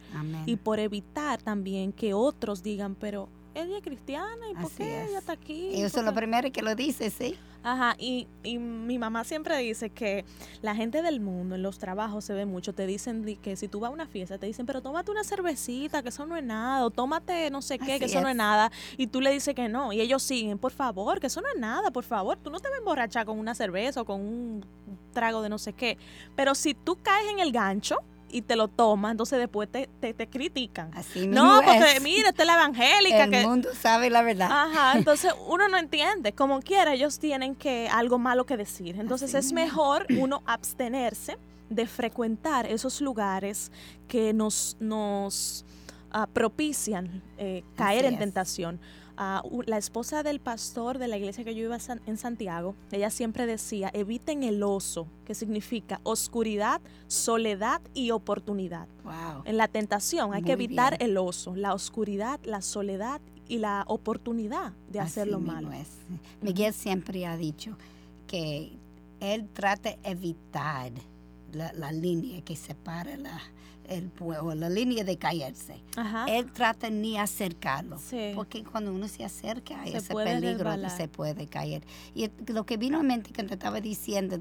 y 0.47 0.57
por 0.57 0.79
evitar 0.79 1.43
también 1.43 1.93
que 1.93 2.15
otros 2.15 2.63
digan, 2.63 2.95
pero 2.95 3.29
ella 3.55 3.76
es 3.76 3.82
cristiana 3.82 4.51
y 4.51 4.55
por 4.55 4.70
qué 4.72 5.05
ella 5.05 5.18
está 5.18 5.32
aquí. 5.32 5.70
Y 5.74 5.82
eso 5.82 6.01
es 6.01 6.05
lo 6.05 6.14
primero 6.14 6.51
que 6.53 6.62
lo 6.62 6.74
dice, 6.74 7.11
sí. 7.11 7.36
Ajá, 7.62 7.94
y, 7.98 8.26
y, 8.42 8.59
mi 8.59 8.98
mamá 8.98 9.22
siempre 9.22 9.59
dice 9.59 9.90
que 9.90 10.24
la 10.62 10.74
gente 10.74 11.03
del 11.03 11.20
mundo 11.20 11.57
en 11.57 11.62
los 11.62 11.78
trabajos 11.78 12.24
se 12.24 12.32
ve 12.32 12.46
mucho, 12.46 12.72
te 12.72 12.86
dicen 12.86 13.22
que 13.42 13.55
si 13.55 13.68
tú 13.68 13.80
vas 13.80 13.90
a 13.90 13.92
una 13.92 14.07
fiesta, 14.07 14.38
te 14.38 14.46
dicen, 14.46 14.64
pero 14.64 14.80
tómate 14.80 15.11
una 15.11 15.24
cervecita, 15.24 16.03
que 16.03 16.09
eso 16.09 16.24
no 16.24 16.38
es 16.38 16.44
nada, 16.44 16.86
o 16.86 16.90
tómate 16.90 17.51
no 17.51 17.61
sé 17.61 17.78
qué, 17.78 17.98
que 17.98 18.07
eso 18.07 18.22
no 18.22 18.30
es 18.30 18.36
nada, 18.36 18.72
y 18.96 19.09
tú 19.09 19.20
le 19.20 19.30
dices 19.30 19.55
que 19.55 19.68
no, 19.68 19.92
y 19.92 20.01
ellos 20.01 20.22
siguen, 20.22 20.57
por 20.57 20.72
favor, 20.72 21.20
que 21.20 21.26
eso 21.26 21.42
no 21.42 21.48
es 21.55 21.61
nada, 21.61 21.90
por 21.90 22.05
favor, 22.05 22.38
tú 22.38 22.48
no 22.48 22.61
te 22.61 22.68
vas 22.70 22.76
a 22.76 22.78
emborrachar 22.78 23.26
con 23.26 23.38
una 23.38 23.55
cerveza 23.55 24.01
o 24.01 24.05
con 24.07 24.22
un 24.22 24.64
trago 25.12 25.42
de 25.42 25.51
no 25.51 25.59
sé 25.59 25.74
qué, 25.74 25.98
pero 26.34 26.55
si 26.55 26.72
tú 26.72 26.96
caes 27.03 27.28
en 27.30 27.40
el 27.40 27.53
gancho, 27.53 27.98
y 28.33 28.43
te 28.43 28.57
lo 28.57 28.68
tomas, 28.68 29.12
entonces 29.12 29.39
después 29.39 29.68
te, 29.70 29.89
te, 30.01 30.26
critican. 30.28 30.91
Así 30.95 31.26
no, 31.26 31.61
porque 31.64 32.01
mira, 32.01 32.31
esta 32.31 32.43
es 32.43 32.47
la 32.47 32.55
evangélica. 32.55 33.24
El 33.24 33.47
mundo 33.47 33.68
sabe 33.78 34.11
la 34.11 34.22
verdad. 34.22 34.49
Ajá, 34.51 34.93
entonces 34.99 35.33
uno 35.47 35.68
no 35.68 35.76
entiende. 35.76 36.33
Como 36.33 36.61
quiera, 36.61 36.95
ellos 36.95 37.18
tienen 37.18 37.55
que 37.55 37.89
algo 37.89 38.18
malo 38.18 38.47
que 38.47 38.57
decir. 38.57 38.97
Entonces 38.99 39.35
es 39.35 39.53
mejor 39.53 40.07
uno 40.18 40.43
abstenerse 40.47 41.39
de 41.68 41.87
frecuentar 41.87 42.66
esos 42.66 43.01
lugares 43.01 43.70
que 44.09 44.33
nos, 44.33 44.76
nos 44.81 45.64
ah, 46.11 46.26
propician 46.26 47.22
eh, 47.39 47.62
caer 47.76 48.05
en 48.05 48.18
tentación 48.18 48.81
la 49.66 49.77
esposa 49.77 50.23
del 50.23 50.41
pastor 50.41 50.99
de 50.99 51.07
la 51.07 51.18
iglesia 51.18 51.45
que 51.45 51.55
yo 51.55 51.64
iba 51.64 51.77
en 52.07 52.16
Santiago, 52.16 52.75
ella 52.91 53.11
siempre 53.11 53.45
decía, 53.47 53.91
eviten 53.93 54.43
el 54.43 54.62
oso, 54.62 55.07
que 55.27 55.35
significa 55.35 56.01
oscuridad, 56.05 56.81
soledad 57.07 57.83
y 57.93 58.12
oportunidad. 58.12 58.89
En 59.45 59.59
la 59.59 59.68
tentación 59.68 60.33
hay 60.33 60.43
que 60.43 60.53
evitar 60.53 60.97
el 61.01 61.18
oso, 61.18 61.55
la 61.55 61.75
oscuridad, 61.75 62.41
la 62.45 62.62
soledad 62.62 63.21
y 63.47 63.59
la 63.59 63.85
oportunidad 63.89 64.73
de 64.91 65.01
hacer 65.01 65.27
lo 65.27 65.41
malo. 65.41 65.71
Es. 65.73 65.89
Miguel 66.41 66.73
siempre 66.73 67.27
ha 67.27 67.37
dicho 67.37 67.77
que 68.27 68.73
él 69.21 69.49
trata 69.53 69.91
de 69.91 69.99
evitar 70.05 70.93
la, 71.53 71.93
línea 71.93 72.43
que 72.43 72.57
separa 72.57 73.16
la, 73.16 73.39
el 73.89 74.09
pueblo, 74.09 74.55
la 74.55 74.68
línea 74.68 75.03
de 75.05 75.16
caerse. 75.18 75.83
Ajá. 75.97 76.26
Él 76.28 76.51
trata 76.53 76.91
ni 76.91 77.18
acercarlo, 77.18 77.99
Sí. 77.99 78.33
porque 78.35 78.62
cuando 78.64 78.93
uno 78.95 79.09
se 79.09 79.24
acerca 79.24 79.81
a 79.83 79.87
Se 79.87 79.97
ese 79.99 80.14
peligro 80.14 80.49
resbalar. 80.59 80.97
se 80.97 81.09
puede 81.09 81.47
caer. 81.49 81.83
Y 82.14 82.31
lo 82.53 82.64
que 82.64 82.76
vino 82.76 82.99
a 82.99 83.03
mente 83.03 83.33
que 83.33 83.43
te 83.43 83.55
estaba 83.55 83.81
diciendo 83.81 84.39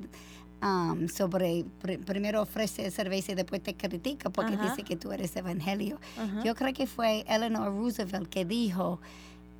um, 0.62 1.08
sobre 1.08 1.64
pr- 1.82 2.04
primero 2.04 2.42
ofrece 2.42 2.92
cerveza 2.92 3.32
y 3.32 3.36
después 3.36 3.64
te 3.64 3.76
critica 3.76 4.30
porque 4.30 4.56
Ajá. 4.56 4.70
dice 4.70 4.84
que 4.84 4.96
tú 4.98 5.12
eres 5.14 5.36
evangelio. 5.36 6.00
Ajá. 6.18 6.44
Yo 6.44 6.54
creo 6.54 6.74
que 6.74 6.86
fue 6.86 7.24
Eleanor 7.30 7.74
Roosevelt 7.74 8.28
que 8.30 8.44
dijo, 8.46 9.00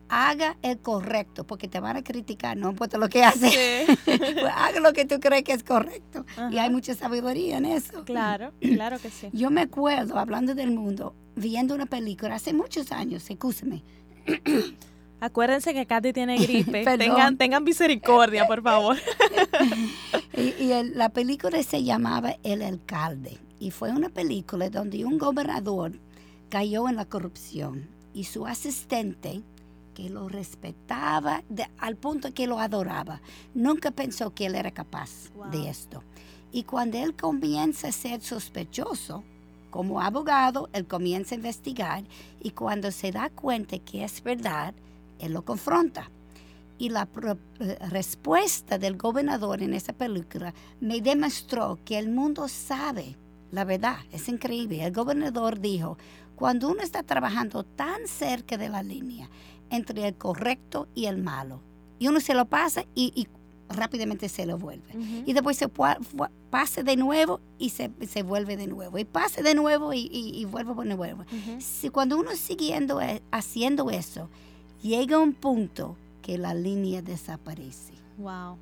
haga 0.10 0.57
el 0.62 0.80
correcto, 0.80 1.45
porque 1.45 1.68
te 1.68 1.80
van 1.80 1.95
a 1.97 2.03
criticar, 2.03 2.57
no 2.57 2.70
importa 2.72 2.97
lo 2.97 3.07
que 3.10 3.24
haces. 3.24 3.51
Sí. 3.53 3.97
Pues 4.20 4.53
haga 4.55 4.80
lo 4.80 4.91
que 4.93 5.05
tú 5.05 5.20
crees 5.20 5.43
que 5.43 5.53
es 5.53 5.64
correcto. 5.64 6.26
Y 6.51 6.57
hay 6.57 6.70
mucha 6.70 6.93
sabiduría 6.95 7.57
en 7.57 7.66
eso. 7.66 8.03
Claro, 8.05 8.51
claro 8.62 8.97
que 8.99 9.10
sí. 9.10 9.30
Yo 9.34 9.49
me 9.51 9.62
acuerdo, 9.62 10.18
hablando 10.18 10.55
del 10.55 10.72
mundo, 10.72 11.14
viendo 11.36 11.76
una 11.76 11.86
película 11.86 12.36
hace 12.36 12.53
muchos 12.53 12.91
años, 12.91 13.30
escúchame. 13.30 13.84
Acuérdense 15.22 15.74
que 15.74 15.86
Katy 15.86 16.14
tiene 16.14 16.38
gripe. 16.45 16.86
Tengan, 16.97 17.38
tengan 17.38 17.64
misericordia, 17.64 18.47
por 18.47 18.62
favor. 18.64 18.97
Y, 20.38 20.64
y 20.64 20.72
el- 20.72 20.97
la 20.97 21.10
película 21.10 21.62
se 21.64 21.84
llamaba 21.84 22.36
El 22.43 22.62
Alcalde. 22.62 23.38
Y 23.60 23.72
fue 23.72 23.91
una 23.91 24.07
película 24.10 24.70
donde 24.70 25.03
un 25.03 25.18
gobernador 25.18 25.93
cayó 26.49 26.88
en 26.88 26.95
la 26.95 27.03
corrupción. 27.05 27.89
Y 28.14 28.24
su 28.24 28.47
asistente, 28.47 29.41
que 29.99 30.09
lo 30.09 30.29
respetaba 30.29 31.43
de- 31.49 31.67
al 31.77 31.97
punto 31.97 32.33
que 32.33 32.47
lo 32.47 32.59
adoraba, 32.59 33.21
nunca 33.53 33.91
pensó 33.91 34.33
que 34.33 34.45
él 34.45 34.55
era 34.55 34.71
capaz 34.71 35.29
Wow. 35.35 35.49
de 35.51 35.69
esto. 35.69 36.03
Y 36.53 36.63
cuando 36.63 36.97
él 36.97 37.15
comienza 37.15 37.89
a 37.89 37.91
ser 37.91 38.21
sospechoso, 38.21 39.23
como 39.69 39.99
abogado, 39.99 40.69
él 40.73 40.87
comienza 40.87 41.35
a 41.35 41.37
investigar 41.37 42.03
y 42.41 42.51
cuando 42.51 42.91
se 42.91 43.11
da 43.11 43.29
cuenta 43.29 43.77
que 43.77 44.03
es 44.05 44.23
verdad, 44.23 44.73
él 45.19 45.33
lo 45.33 45.43
confronta. 45.43 46.09
Y 46.77 46.89
la 46.89 47.07
eh, 47.59 47.77
respuesta 47.89 48.77
del 48.77 48.95
gobernador 48.95 49.61
en 49.61 49.73
esa 49.73 49.91
película 49.91 50.53
me 50.79 51.01
demostró 51.01 51.77
que 51.83 51.99
el 51.99 52.09
mundo 52.09 52.47
sabe 52.47 53.17
la 53.51 53.65
verdad. 53.65 53.97
Es 54.11 54.29
increíble. 54.29 54.83
El 54.83 54.93
gobernador 54.93 55.59
dijo, 55.59 55.97
cuando 56.35 56.69
uno 56.69 56.81
está 56.81 57.03
trabajando 57.03 57.63
tan 57.63 58.07
cerca 58.07 58.57
de 58.57 58.69
la 58.69 58.81
línea 58.81 59.29
entre 59.70 60.07
el 60.07 60.15
correcto 60.15 60.88
y 60.95 61.05
el 61.05 61.17
malo, 61.17 61.61
y 61.99 62.07
uno 62.07 62.20
se 62.20 62.34
lo 62.34 62.45
pasa 62.45 62.86
y, 62.95 63.11
y 63.15 63.28
rápidamente 63.74 64.30
se 64.30 64.45
lo 64.45 64.57
vuelve. 64.57 64.97
Ujú. 64.97 65.24
Y 65.26 65.34
después 65.34 65.57
se 65.57 65.70
pase 66.49 66.84
de 66.84 66.95
nuevo 66.95 67.39
y 67.59 67.70
se, 67.70 67.91
se 68.07 68.24
vuelve 68.24 68.57
de 68.57 68.67
nuevo. 68.67 68.97
Y 68.97 69.05
pase 69.05 69.43
de 69.43 69.53
nuevo 69.53 69.93
y, 69.93 70.09
y, 70.11 70.39
y 70.39 70.45
vuelve 70.45 70.74
de 70.74 70.95
nuevo. 70.95 71.22
Ujú. 71.22 71.61
Si 71.61 71.89
cuando 71.89 72.17
uno 72.17 72.36
siguiendo 72.36 72.99
e- 72.99 73.22
haciendo 73.32 73.91
eso, 73.91 74.30
llega 74.82 75.20
un 75.20 75.34
punto 75.34 75.95
que 76.24 76.38
la 76.38 76.53
línea 76.53 77.01
desaparece. 77.01 77.93
Wow. 78.17 78.57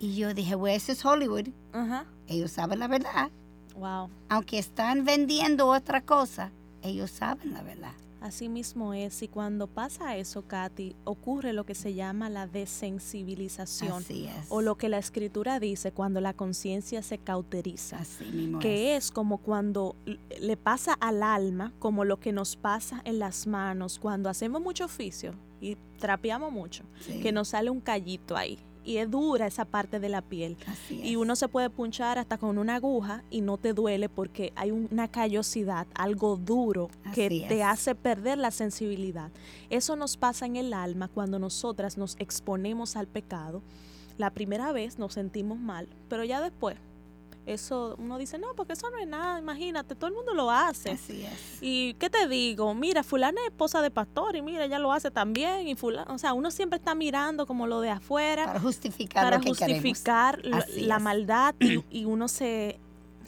Y 0.00 0.16
yo 0.16 0.34
dije, 0.34 0.54
bueno, 0.54 0.76
eso 0.76 0.92
es 0.92 1.04
Hollywood. 1.04 1.48
Ajá. 1.72 2.04
Ellos 2.26 2.50
saben 2.50 2.78
la 2.80 2.88
verdad. 2.88 3.30
Wow. 3.76 4.08
Aunque 4.28 4.58
están 4.58 5.04
vendiendo 5.04 5.68
otra 5.68 6.00
cosa, 6.00 6.50
ellos 6.82 7.10
saben 7.10 7.52
la 7.52 7.62
verdad. 7.62 7.92
Así 8.20 8.48
mismo 8.48 8.94
es. 8.94 9.22
Y 9.22 9.28
cuando 9.28 9.66
pasa 9.66 10.16
eso, 10.16 10.42
Katy, 10.42 10.96
ocurre 11.04 11.52
lo 11.52 11.64
que 11.64 11.74
se 11.74 11.94
llama 11.94 12.28
la 12.30 12.46
desensibilización. 12.46 13.92
Así 13.92 14.26
es. 14.26 14.46
O 14.48 14.60
lo 14.60 14.76
que 14.76 14.88
la 14.88 14.98
escritura 14.98 15.60
dice 15.60 15.92
cuando 15.92 16.20
la 16.20 16.34
conciencia 16.34 17.02
se 17.02 17.18
cauteriza. 17.18 17.98
Así 17.98 18.24
mismo 18.24 18.58
que 18.58 18.96
es 18.96 19.10
como 19.10 19.38
cuando 19.38 19.96
le 20.40 20.56
pasa 20.56 20.94
al 20.94 21.22
alma, 21.22 21.72
como 21.78 22.04
lo 22.04 22.18
que 22.18 22.32
nos 22.32 22.56
pasa 22.56 23.00
en 23.04 23.18
las 23.18 23.46
manos 23.46 23.98
cuando 23.98 24.28
hacemos 24.28 24.60
mucho 24.60 24.84
oficio 24.84 25.34
y 25.60 25.76
trapeamos 25.98 26.52
mucho, 26.52 26.84
Sí, 27.00 27.20
que 27.20 27.32
nos 27.32 27.48
sale 27.48 27.70
un 27.70 27.80
callito 27.80 28.36
ahí 28.36 28.58
y 28.88 28.96
es 28.96 29.10
dura 29.10 29.46
esa 29.46 29.66
parte 29.66 30.00
de 30.00 30.08
la 30.08 30.22
piel. 30.22 30.56
así 30.66 30.98
Y 31.04 31.16
uno 31.16 31.36
se 31.36 31.46
puede 31.46 31.68
punchar 31.68 32.16
hasta 32.16 32.38
con 32.38 32.56
una 32.56 32.76
aguja 32.76 33.22
y 33.28 33.42
no 33.42 33.58
te 33.58 33.74
duele 33.74 34.08
porque 34.08 34.50
hay 34.56 34.70
una 34.70 35.08
callosidad, 35.08 35.86
algo 35.94 36.38
duro 36.38 36.88
que 37.14 37.44
te 37.46 37.62
hace 37.62 37.94
perder 37.94 38.38
la 38.38 38.50
sensibilidad. 38.50 39.30
Eso 39.68 39.94
nos 39.94 40.16
pasa 40.16 40.46
en 40.46 40.56
el 40.56 40.72
alma 40.72 41.08
cuando 41.08 41.38
nosotras 41.38 41.98
nos 41.98 42.16
exponemos 42.18 42.96
al 42.96 43.06
pecado. 43.08 43.60
La 44.16 44.30
primera 44.30 44.72
vez 44.72 44.98
nos 44.98 45.12
sentimos 45.12 45.58
mal, 45.58 45.86
pero 46.08 46.24
ya 46.24 46.40
después, 46.40 46.78
eso 47.52 47.94
uno 47.98 48.18
dice, 48.18 48.38
no, 48.38 48.48
porque 48.54 48.74
eso 48.74 48.90
no 48.90 48.98
es 48.98 49.06
nada, 49.06 49.38
imagínate, 49.38 49.94
todo 49.94 50.08
el 50.08 50.14
mundo 50.14 50.34
lo 50.34 50.50
hace. 50.50 50.92
Así 50.92 51.22
es. 51.22 51.58
Y 51.60 51.94
qué 51.94 52.10
te 52.10 52.28
digo, 52.28 52.74
mira, 52.74 53.02
fulana 53.02 53.40
es 53.42 53.48
esposa 53.48 53.82
de 53.82 53.90
pastor 53.90 54.36
y 54.36 54.42
mira, 54.42 54.64
ella 54.64 54.78
lo 54.78 54.92
hace 54.92 55.10
también 55.10 55.66
y 55.68 55.74
fulana, 55.74 56.12
o 56.12 56.18
sea, 56.18 56.32
uno 56.32 56.50
siempre 56.50 56.78
está 56.78 56.94
mirando 56.94 57.46
como 57.46 57.66
lo 57.66 57.80
de 57.80 57.90
afuera 57.90 58.46
Para 58.46 58.60
justificar 58.60 59.24
para 59.24 59.36
lo 59.38 59.42
que 59.42 59.48
justificar 59.50 60.40
la, 60.44 60.98
maldad 60.98 61.54
y, 61.60 61.84
y 61.90 62.04
uno 62.04 62.28
se, 62.28 62.78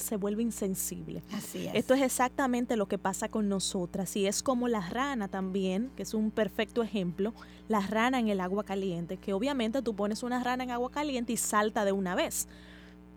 se 0.01 0.17
vuelve 0.17 0.43
insensible. 0.43 1.23
Así 1.33 1.67
es. 1.67 1.75
Esto 1.75 1.95
es 1.95 2.03
exactamente 2.03 2.77
lo 2.77 2.87
que 2.87 2.99
pasa 2.99 3.29
con 3.29 3.49
nosotras 3.49 4.17
y 4.17 4.27
es 4.27 4.43
como 4.43 4.69
la 4.69 4.81
rana 4.81 5.29
también, 5.29 5.91
que 5.97 6.03
es 6.03 6.15
un 6.15 6.31
perfecto 6.31 6.83
ejemplo, 6.83 7.33
la 7.69 7.81
rana 7.81 8.19
en 8.19 8.29
el 8.29 8.41
agua 8.41 8.65
caliente, 8.65 9.17
que 9.17 9.33
obviamente 9.33 9.83
tú 9.83 9.95
pones 9.95 10.23
una 10.23 10.43
rana 10.43 10.65
en 10.65 10.71
agua 10.71 10.91
caliente 10.91 11.33
y 11.33 11.37
salta 11.37 11.85
de 11.85 11.93
una 11.93 12.15
vez. 12.15 12.49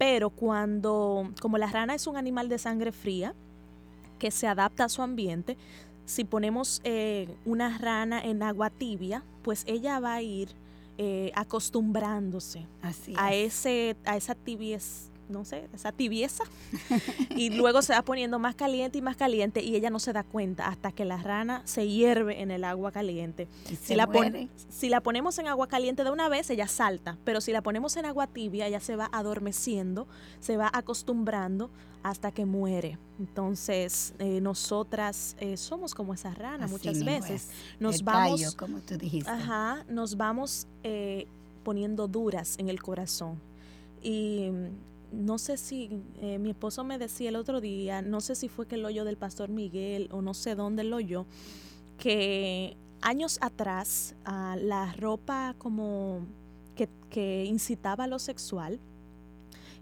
Pero 0.04 0.32
cuando, 0.32 1.32
como 1.40 1.58
la 1.58 1.68
rana 1.68 1.96
es 1.96 2.08
un 2.08 2.18
animal 2.18 2.50
de 2.50 2.58
sangre 2.58 2.92
fría, 2.92 3.34
que 4.20 4.32
se 4.32 4.48
adapta 4.48 4.84
a 4.84 4.90
su 4.90 5.02
ambiente, 5.02 5.56
si 6.04 6.26
ponemos 6.26 6.82
eh, 6.84 7.34
una 7.46 7.78
rana 7.78 8.20
en 8.22 8.44
agua 8.44 8.70
tibia, 8.70 9.24
pues 9.44 9.64
ella 9.66 10.02
va 10.02 10.16
a 10.16 10.22
ir 10.22 10.50
eh, 10.98 11.32
acostumbrándose 11.36 12.68
Así 12.82 13.14
a 13.16 13.34
es. 13.34 13.66
ese 13.66 13.96
a 14.04 14.18
esa 14.18 14.36
tibieza 14.36 15.10
no 15.34 15.44
sé 15.46 15.68
esa 15.74 15.92
tibieza 15.92 16.44
y 17.36 17.50
luego 17.50 17.82
se 17.82 17.92
va 17.94 18.02
poniendo 18.04 18.40
más 18.40 18.56
caliente 18.56 18.98
y 19.00 19.02
más 19.02 19.18
caliente 19.18 19.62
y 19.62 19.76
ella 19.76 19.90
no 19.90 20.00
se 20.00 20.14
da 20.14 20.24
cuenta 20.24 20.68
hasta 20.68 20.92
que 20.92 21.04
la 21.04 21.18
rana 21.18 21.62
se 21.66 21.88
hierve 21.90 22.42
en 22.42 22.52
el 22.52 22.64
agua 22.64 22.92
caliente 22.92 23.48
Y 23.70 23.76
si 23.76 23.96
la, 23.96 24.06
pon- 24.08 24.16
muere. 24.32 24.48
si 24.70 24.88
la 24.90 25.02
ponemos 25.02 25.38
en 25.40 25.48
agua 25.48 25.68
caliente 25.68 26.04
de 26.04 26.12
una 26.12 26.30
vez 26.30 26.50
ella 26.50 26.68
salta 26.68 27.18
pero 27.26 27.42
si 27.42 27.52
la 27.52 27.62
ponemos 27.62 27.98
en 27.98 28.06
agua 28.06 28.28
tibia 28.28 28.68
ella 28.68 28.80
se 28.80 28.96
va 28.96 29.10
adormeciendo 29.12 30.08
se 30.40 30.56
va 30.56 30.70
acostumbrando 30.72 31.70
hasta 32.04 32.32
que 32.32 32.46
muere 32.46 32.98
entonces 33.20 34.14
eh, 34.20 34.42
nosotras 34.42 35.36
eh, 35.40 35.58
somos 35.58 35.94
como 35.96 36.14
esa 36.14 36.34
rana 36.34 36.66
Así 36.66 36.74
muchas 36.74 37.04
veces 37.04 37.50
es. 37.50 37.50
nos 37.80 37.96
El 38.00 38.04
vamos 38.04 38.56
como 38.56 38.80
tú 38.80 38.98
dijiste. 38.98 39.30
Ajá, 39.30 39.86
nos 39.88 40.18
vamos 40.18 40.68
eh, 40.84 41.28
poniendo 41.64 42.08
duras 42.08 42.56
en 42.60 42.68
el 42.70 42.82
corazón. 42.82 43.40
Y 44.02 44.50
no 45.14 45.38
sé 45.38 45.58
si, 45.58 46.02
eh, 46.22 46.40
mi 46.40 46.50
esposo 46.50 46.84
me 46.84 46.98
decía 46.98 47.30
el 47.30 47.36
otro 47.36 47.62
día, 47.62 48.02
no 48.02 48.20
sé 48.20 48.36
si 48.36 48.50
fue 48.50 48.68
que 48.68 48.76
el 48.76 48.86
hoyo 48.86 49.06
del 49.06 49.18
pastor 49.18 49.50
Miguel 49.50 50.10
o 50.12 50.22
no 50.22 50.34
sé 50.34 50.56
dónde 50.56 50.84
lo 50.84 50.98
oyó, 50.98 51.26
que 51.98 52.76
años 53.02 53.38
atrás 53.42 54.16
ah, 54.26 54.58
la 54.60 54.94
ropa 54.94 55.56
como 55.58 56.26
que, 56.76 56.90
que 57.10 57.46
incitaba 57.46 58.06
a 58.06 58.08
lo 58.08 58.18
sexual 58.18 58.80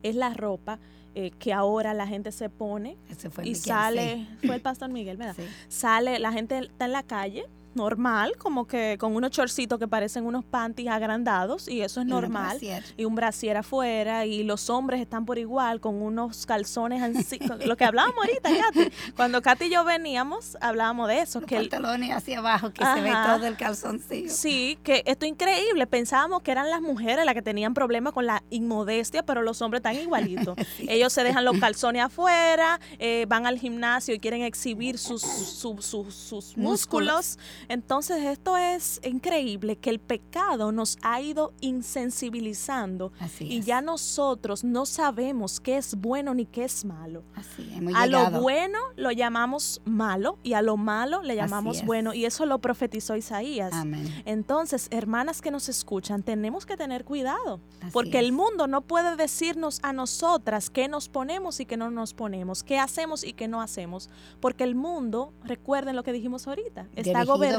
es 0.04 0.16
la 0.16 0.34
ropa 0.34 0.80
eh, 1.14 1.32
que 1.40 1.54
ahora 1.54 1.94
la 1.94 2.08
gente 2.08 2.32
se 2.32 2.50
pone 2.50 2.98
y 3.10 3.42
Miguel, 3.42 3.56
sale, 3.56 4.28
fue 4.46 4.56
el 4.56 4.62
pastor 4.62 4.90
Miguel, 4.90 5.18
¿verdad? 5.18 5.36
sí. 5.38 5.44
sale, 5.68 6.20
la 6.20 6.32
gente 6.32 6.58
está 6.58 6.86
en 6.86 6.92
la 6.94 7.04
calle, 7.04 7.46
normal, 7.74 8.34
como 8.38 8.66
que 8.68 8.98
con 9.00 9.16
unos 9.16 9.32
chorcitos 9.32 9.80
que 9.80 9.88
parecen 9.88 10.26
unos 10.26 10.44
panties 10.46 10.90
agrandados, 10.90 11.68
y 11.68 11.82
eso 11.82 12.02
es 12.02 12.08
Y 12.08 12.10
normal. 12.10 12.50
brasier. 12.52 12.84
Y 12.98 13.06
un 13.06 13.16
brasier 13.16 13.58
afuera, 13.58 14.26
y 14.26 14.44
los 14.44 14.70
hombres 14.70 15.02
están 15.02 15.26
por 15.26 15.38
igual, 15.38 15.80
con 15.80 16.02
unos 16.02 16.46
calzones 16.46 17.02
así, 17.02 17.40
lo 17.66 17.78
que 17.78 17.86
hablábamos 17.86 18.18
ahorita, 18.18 18.50
Katy. 18.74 18.92
Cuando 19.16 19.42
Katy 19.42 19.66
y 19.66 19.70
yo 19.72 19.84
veníamos, 19.86 20.58
hablábamos 20.62 21.08
de 21.08 21.20
eso, 21.22 21.40
Los 21.40 21.48
que 21.48 21.58
el- 21.58 21.70
pantalones 21.70 22.12
hacia 22.16 22.40
abajo, 22.40 22.72
que 22.72 22.84
se 22.86 23.02
ve 23.02 23.12
todo 23.26 23.46
el 23.46 23.58
calzoncillo. 23.58 24.30
Sí, 24.30 24.78
que 24.84 25.04
esto 25.06 25.26
es 25.26 25.32
increíble. 25.32 25.88
Pensábamos 25.88 26.42
que 26.42 26.52
eran 26.52 26.70
las 26.70 26.82
mujeres 26.82 27.26
las 27.26 27.34
que 27.34 27.42
tenían 27.42 27.74
problemas 27.74 28.14
con 28.14 28.26
la 28.26 28.44
inmodestia, 28.50 29.24
pero 29.24 29.42
los 29.42 29.62
hombres 29.62 29.80
están 29.80 29.96
igualitos. 29.96 30.56
Ellos 30.88 31.14
se 31.14 31.24
dejan 31.24 31.46
los 31.46 31.58
calzones 31.60 32.04
afuera, 32.04 32.80
eh, 33.00 33.26
van 33.28 33.46
al 33.46 33.58
gimnasio 33.60 34.14
y 34.16 34.20
quieren 34.20 34.42
exhibir 34.42 34.98
sus, 34.98 35.22
su- 35.22 35.82
su- 35.82 36.12
sus 36.12 36.58
músculos. 36.58 37.38
Entonces 37.68 38.24
esto 38.26 38.58
es 38.58 39.00
increíble 39.04 39.78
que 39.78 39.90
el 39.90 40.00
pecado 40.00 40.72
nos 40.72 40.98
ha 41.02 41.22
ido 41.22 41.54
insensibilizando 41.62 43.12
y 43.40 43.62
ya 43.62 43.82
nosotros 43.82 44.64
no 44.64 44.86
sabemos 44.86 45.60
qué 45.60 45.78
es 45.78 45.96
bueno 45.96 46.34
ni 46.34 46.46
qué 46.46 46.64
es 46.64 46.86
malo. 46.86 47.24
a 47.96 48.06
lo 48.08 48.32
bueno 48.42 48.80
lo 48.96 49.12
llamamos 49.12 49.82
malo 49.86 50.38
y 50.44 50.54
a 50.54 50.62
lo 50.62 50.78
malo 50.78 51.22
le 51.22 51.36
llamamos 51.36 51.86
bueno 51.86 52.14
y 52.14 52.26
eso 52.26 52.46
lo 52.46 52.60
profetizó 52.60 53.16
Isaías. 53.16 53.74
Entonces, 54.26 54.88
hermanas 54.92 55.42
que 55.42 55.52
nos 55.52 55.70
escuchan, 55.70 56.24
tenemos 56.24 56.66
que 56.66 56.78
tener 56.78 57.06
cuidado 57.06 57.60
porque 57.92 58.20
el 58.20 58.32
mundo 58.32 58.68
no 58.68 58.82
puede 58.82 59.16
decirnos 59.16 59.80
a 59.84 59.94
nosotras 59.94 60.70
qué 60.70 60.88
nos 60.88 61.10
ponemos 61.10 61.60
y 61.60 61.66
qué 61.66 61.78
no 61.78 61.92
nos 61.92 62.14
ponemos, 62.14 62.64
qué 62.64 62.80
hacemos 62.80 63.24
y 63.24 63.34
qué 63.34 63.48
no 63.48 63.62
hacemos, 63.62 64.10
porque 64.40 64.64
el 64.64 64.76
mundo, 64.76 65.34
recuerden 65.44 65.96
lo 65.96 66.04
que 66.04 66.12
dijimos 66.12 66.48
ahorita, 66.48 66.88
está 66.96 67.24
gobernado, 67.24 67.51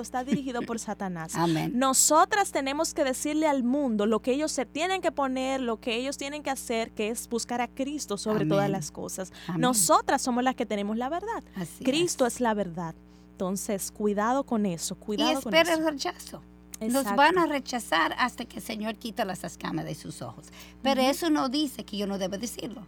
está 0.00 0.24
dirigido 0.24 0.62
por 0.62 0.78
Satanás. 0.78 1.32
Nosotras 1.72 2.52
tenemos 2.52 2.94
que 2.94 3.04
decirle 3.04 3.46
al 3.46 3.64
mundo 3.64 4.06
lo 4.06 4.20
que 4.20 4.32
ellos 4.32 4.52
se 4.52 4.66
tienen 4.66 5.00
que 5.00 5.12
poner, 5.12 5.60
lo 5.60 5.80
que 5.80 5.96
ellos 5.96 6.16
tienen 6.16 6.42
que 6.42 6.50
hacer, 6.50 6.90
que 6.92 7.08
es 7.08 7.28
buscar 7.28 7.60
a 7.60 7.68
Cristo 7.68 8.16
sobre 8.16 8.46
todas 8.46 8.70
las 8.70 8.90
cosas. 8.90 9.32
Nosotras 9.56 10.22
somos 10.22 10.44
las 10.44 10.54
que 10.54 10.66
tenemos 10.66 10.96
la 10.96 11.08
verdad. 11.08 11.42
Cristo 11.82 12.26
es. 12.26 12.40
la 12.40 12.54
verdad. 12.54 12.94
Entonces, 13.32 13.92
cuidado 13.92 14.44
con 14.44 14.66
eso, 14.66 14.96
cuidado 14.96 15.30
y 15.30 15.34
espera 15.34 15.74
el 15.74 15.84
rechazo. 15.84 16.42
Nos 16.80 17.04
van 17.16 17.38
a 17.38 17.46
rechazar 17.46 18.14
hasta 18.18 18.44
que 18.44 18.56
el 18.56 18.62
Señor 18.62 18.96
quita 18.96 19.24
las 19.24 19.42
escamas 19.44 19.84
de 19.84 19.94
sus 19.94 20.22
ojos. 20.22 20.46
Pero 20.82 21.00
eso 21.00 21.28
no 21.30 21.48
dice 21.48 21.84
que 21.84 21.96
yo 21.96 22.06
no 22.06 22.18
debo 22.18 22.38
decirlo. 22.38 22.82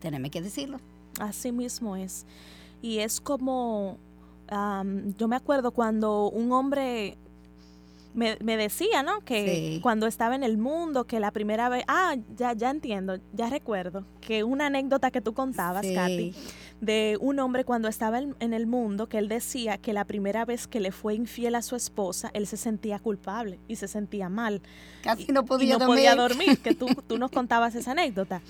Tenemos 0.00 0.30
que 0.30 0.42
decirlo. 0.42 0.78
Así 1.18 1.52
mismo 1.52 1.96
es. 1.96 2.26
Y 2.82 2.98
es 2.98 3.20
como, 3.20 3.98
yo 4.50 5.28
me 5.28 5.36
acuerdo 5.36 5.70
cuando 5.70 6.28
un 6.30 6.52
hombre 6.52 7.16
me, 8.14 8.56
decía, 8.56 9.02
¿no? 9.02 9.20
Que 9.20 9.78
cuando 9.82 10.06
estaba 10.06 10.34
en 10.34 10.42
el 10.42 10.58
mundo, 10.58 11.04
que 11.04 11.20
la 11.20 11.30
primera 11.30 11.68
vez, 11.68 11.84
ah, 11.86 12.16
ya, 12.36 12.52
ya 12.54 12.70
entiendo, 12.70 13.18
ya 13.32 13.48
recuerdo, 13.48 14.04
que 14.20 14.42
una 14.42 14.66
anécdota 14.66 15.10
que 15.10 15.20
tú 15.20 15.32
contabas, 15.32 15.86
Katy, 15.86 16.34
de 16.80 17.18
un 17.20 17.38
hombre 17.38 17.64
cuando 17.64 17.88
estaba 17.88 18.18
en, 18.18 18.54
el 18.54 18.66
mundo, 18.66 19.08
que 19.08 19.18
él 19.18 19.28
decía 19.28 19.78
que 19.78 19.92
la 19.92 20.04
primera 20.04 20.44
vez 20.44 20.66
que 20.66 20.80
le 20.80 20.92
fue 20.92 21.14
infiel 21.14 21.54
a 21.54 21.62
su 21.62 21.76
esposa, 21.76 22.30
él 22.34 22.46
se 22.46 22.56
sentía 22.56 22.98
culpable 22.98 23.60
y 23.68 23.76
se 23.76 23.86
sentía 23.86 24.28
mal. 24.28 24.62
Casi 25.02 25.30
no 25.32 25.44
podía 25.44 25.74
no 25.74 25.86
dormir. 25.86 25.96
podía 25.96 26.16
dormir, 26.16 26.58
que 26.58 26.74
tú, 26.74 26.86
tú 27.06 27.18
nos 27.18 27.30
contabas 27.30 27.74
esa 27.74 27.92
anécdota. 27.92 28.42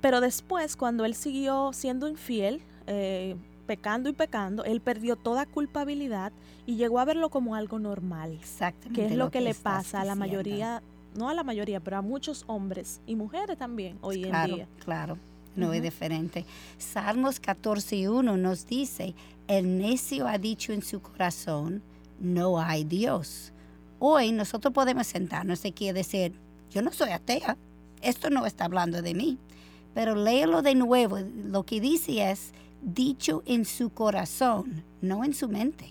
Pero 0.00 0.20
después, 0.20 0.76
cuando 0.76 1.04
él 1.04 1.14
siguió 1.14 1.72
siendo 1.72 2.08
infiel, 2.08 2.62
eh, 2.86 3.36
pecando 3.72 4.10
y 4.10 4.12
pecando, 4.12 4.64
él 4.64 4.82
perdió 4.82 5.16
toda 5.16 5.46
culpabilidad 5.46 6.30
y 6.66 6.76
llegó 6.76 6.98
a 7.00 7.06
verlo 7.06 7.30
como 7.30 7.54
algo 7.54 7.78
normal. 7.78 8.32
Exactamente. 8.38 9.00
Que 9.00 9.06
es 9.06 9.16
lo, 9.16 9.30
que, 9.30 9.40
le 9.40 9.54
pasa 9.54 10.02
a 10.02 10.04
la 10.04 10.14
mayoría, 10.14 10.82
no 11.14 11.30
a 11.30 11.34
la 11.34 11.42
mayoría, 11.42 11.80
pero 11.80 11.96
a 11.96 12.02
muchos 12.02 12.44
hombres 12.48 13.00
y 13.06 13.16
mujeres 13.16 13.56
también 13.56 13.96
hoy 14.02 14.24
en 14.24 14.44
día. 14.44 14.68
Claro, 14.84 15.16
no 15.56 15.72
es 15.72 15.82
diferente. 15.82 16.44
Salmos 16.76 17.40
14.1 17.40 18.36
nos 18.36 18.66
dice, 18.66 19.14
el 19.48 19.78
necio 19.78 20.28
ha 20.28 20.36
dicho 20.36 20.74
en 20.74 20.82
su 20.82 21.00
corazón, 21.00 21.82
no 22.20 22.60
hay 22.60 22.84
Dios. 22.84 23.54
Hoy 24.00 24.32
nosotros 24.32 24.74
podemos 24.74 25.06
sentarnos 25.06 25.64
aquí 25.64 25.88
y 25.88 25.92
decir, 25.92 26.34
yo 26.70 26.82
no 26.82 26.92
soy 26.92 27.12
atea, 27.12 27.56
esto 28.02 28.28
no 28.28 28.44
está 28.44 28.66
hablando 28.66 29.00
de 29.00 29.14
mí. 29.14 29.38
Pero 29.94 30.14
léelo 30.14 30.60
de 30.60 30.74
nuevo. 30.74 31.20
Lo 31.46 31.62
que 31.64 31.80
dice 31.80 32.30
es 32.30 32.52
dicho 32.82 33.42
en 33.46 33.64
su 33.64 33.90
corazón, 33.90 34.84
no 35.00 35.24
en 35.24 35.34
su 35.34 35.48
mente. 35.48 35.90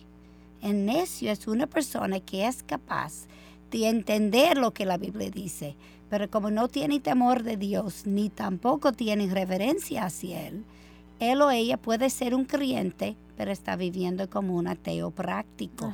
El 0.61 0.85
necio 0.85 1.31
es 1.31 1.47
una 1.47 1.67
persona 1.67 2.19
que 2.19 2.47
es 2.47 2.63
capaz 2.63 3.25
de 3.71 3.87
entender 3.87 4.57
lo 4.57 4.71
que 4.71 4.85
la 4.85 4.97
Biblia 4.97 5.31
dice, 5.31 5.75
pero 6.09 6.29
como 6.29 6.51
no 6.51 6.67
tiene 6.67 6.99
temor 6.99 7.43
de 7.43 7.57
Dios 7.57 8.05
ni 8.05 8.29
tampoco 8.29 8.91
tiene 8.91 9.27
reverencia 9.27 10.05
hacia 10.05 10.47
Él, 10.47 10.65
él 11.21 11.39
o 11.43 11.51
ella 11.51 11.77
puede 11.77 12.09
ser 12.09 12.33
un 12.33 12.45
creyente, 12.45 13.15
pero 13.37 13.51
está 13.51 13.75
viviendo 13.75 14.27
como 14.27 14.55
un 14.55 14.67
ateo 14.67 15.11
práctico. 15.11 15.93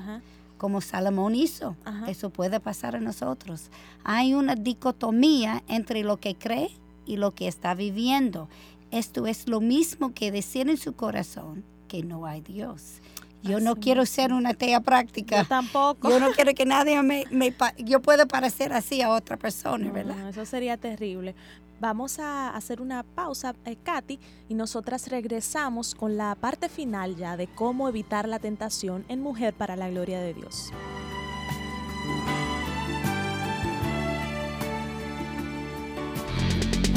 como 0.57 0.81
Salomón 0.81 1.35
hizo. 1.35 1.75
Eso 2.07 2.31
puede 2.31 2.59
pasar 2.59 2.95
a 2.95 2.99
nosotros. 2.99 3.69
Hay 4.03 4.33
una 4.33 4.55
dicotomía 4.55 5.63
entre 5.67 6.03
lo 6.03 6.17
que 6.17 6.33
cree 6.33 6.71
y 7.05 7.17
lo 7.17 7.35
que 7.35 7.47
está 7.47 7.75
viviendo. 7.75 8.47
Esto 8.91 9.27
es 9.27 9.47
lo 9.47 9.59
mismo 9.59 10.13
que 10.13 10.31
decir 10.31 10.69
en 10.69 10.77
su 10.77 10.93
corazón 10.93 11.63
que 11.87 12.03
no 12.03 12.25
hay 12.25 12.41
Dios. 12.41 13.01
Yo 13.43 13.59
no 13.59 13.75
quiero 13.75 14.05
ser 14.05 14.33
una 14.33 14.49
atea 14.49 14.81
práctica. 14.81 15.43
Yo 15.43 15.47
tampoco. 15.47 16.09
Yo 16.09 16.19
no 16.19 16.31
quiero 16.31 16.53
que 16.53 16.65
nadie 16.65 17.01
me, 17.01 17.25
me 17.31 17.53
yo 17.77 18.01
pueda 18.01 18.25
parecer 18.25 18.73
así 18.73 19.01
a 19.01 19.09
otra 19.09 19.37
persona, 19.37 19.91
¿verdad? 19.91 20.29
eso 20.29 20.45
sería 20.45 20.77
terrible. 20.77 21.35
Vamos 21.79 22.17
a 22.17 22.49
hacer 22.49 22.81
una 22.81 23.03
pausa, 23.03 23.55
eh, 23.65 23.75
Katy, 23.75 24.19
y 24.49 24.55
nosotras 24.55 25.09
regresamos 25.09 25.93
con 25.93 26.17
la 26.17 26.33
parte 26.33 26.69
final 26.69 27.15
ya 27.15 27.37
de 27.37 27.45
cómo 27.47 27.87
evitar 27.87 28.27
la 28.27 28.39
tentación 28.39 29.05
en 29.09 29.21
Mujer 29.21 29.53
para 29.53 29.75
la 29.75 29.87
Gloria 29.89 30.19
de 30.19 30.33
Dios. 30.33 30.71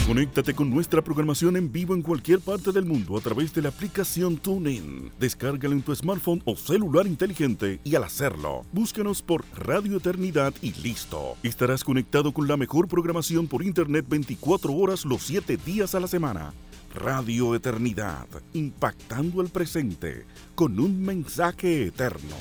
Conéctate 0.07 0.55
con 0.55 0.71
nuestra 0.71 1.03
programación 1.03 1.57
en 1.57 1.71
vivo 1.71 1.95
en 1.95 2.03
cualquier 2.03 2.41
parte 2.41 2.73
del 2.73 2.85
mundo 2.85 3.17
a 3.17 3.21
través 3.21 3.55
de 3.55 3.63
la 3.63 3.69
aplicación 3.69 4.39
TuneIn. 4.39 5.13
Descárgala 5.21 5.75
en 5.75 5.83
tu 5.83 5.95
smartphone 5.95 6.43
o 6.45 6.57
celular 6.57 7.07
inteligente 7.07 7.81
y 7.85 7.95
al 7.95 8.05
hacerlo, 8.05 8.65
búscanos 8.73 9.23
por 9.23 9.45
Radio 9.55 9.99
Eternidad 9.99 10.53
y 10.63 10.73
listo. 10.83 11.37
Estarás 11.43 11.85
conectado 11.85 12.33
con 12.33 12.49
la 12.49 12.57
mejor 12.57 12.89
programación 12.89 13.47
por 13.47 13.63
internet 13.63 14.05
24 14.09 14.73
horas 14.73 15.05
los 15.05 15.23
7 15.23 15.57
días 15.65 15.95
a 15.95 16.01
la 16.01 16.09
semana. 16.09 16.53
Radio 16.93 17.55
Eternidad, 17.55 18.27
impactando 18.53 19.41
el 19.43 19.49
presente 19.49 20.25
con 20.57 20.81
un 20.81 21.01
mensaje 21.01 21.87
eterno. 21.87 22.37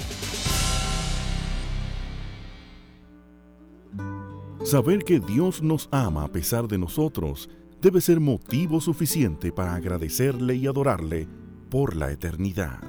Saber 4.64 5.04
que 5.06 5.20
Dios 5.20 5.62
nos 5.64 5.90
ama 5.92 6.26
a 6.26 6.28
pesar 6.28 6.68
de 6.68 6.78
nosotros 6.78 7.50
debe 7.82 8.02
ser 8.02 8.20
motivo 8.20 8.82
suficiente 8.82 9.54
para 9.54 9.74
agradecerle 9.74 10.56
y 10.56 10.68
adorarle 10.68 11.28
por 11.70 11.96
la 11.96 12.12
eternidad. 12.12 12.82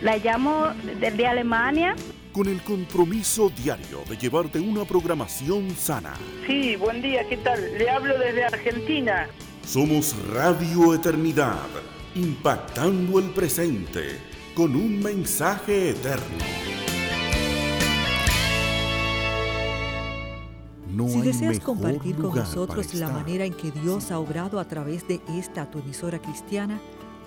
La 0.00 0.16
llamo 0.16 0.68
desde 1.00 1.26
Alemania 1.26 1.96
con 2.32 2.46
el 2.46 2.62
compromiso 2.62 3.50
diario 3.50 4.04
de 4.08 4.16
llevarte 4.16 4.60
una 4.60 4.84
programación 4.84 5.70
sana. 5.72 6.14
Sí, 6.46 6.76
buen 6.76 7.02
día, 7.02 7.28
¿qué 7.28 7.38
tal? 7.38 7.76
Le 7.76 7.90
hablo 7.90 8.16
desde 8.16 8.44
Argentina. 8.44 9.26
Somos 9.66 10.14
Radio 10.32 10.94
Eternidad, 10.94 11.66
impactando 12.14 13.18
el 13.18 13.30
presente 13.30 14.20
con 14.54 14.76
un 14.76 15.00
mensaje 15.00 15.90
eterno. 15.90 16.73
Si 21.08 21.22
deseas 21.22 21.60
compartir 21.60 22.16
con 22.16 22.34
nosotros 22.34 22.92
la 22.94 23.08
manera 23.08 23.44
en 23.44 23.54
que 23.54 23.70
Dios 23.70 24.10
ha 24.10 24.18
obrado 24.18 24.58
a 24.60 24.66
través 24.66 25.06
de 25.06 25.20
esta 25.28 25.70
tu 25.70 25.78
emisora 25.78 26.18
cristiana, 26.20 26.80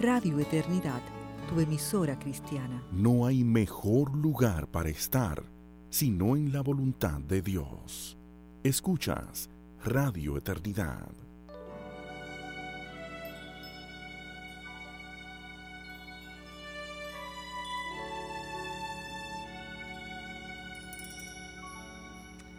Radio 0.00 0.38
Eternidad, 0.38 1.02
tu 1.48 1.60
emisora 1.60 2.18
cristiana. 2.18 2.82
No 2.92 3.26
hay 3.26 3.44
mejor 3.44 4.16
lugar 4.16 4.66
para 4.68 4.88
estar 4.88 5.44
sino 5.94 6.34
en 6.34 6.52
la 6.52 6.60
voluntad 6.60 7.20
de 7.20 7.40
Dios. 7.40 8.18
Escuchas 8.64 9.48
Radio 9.84 10.38
Eternidad. 10.38 11.10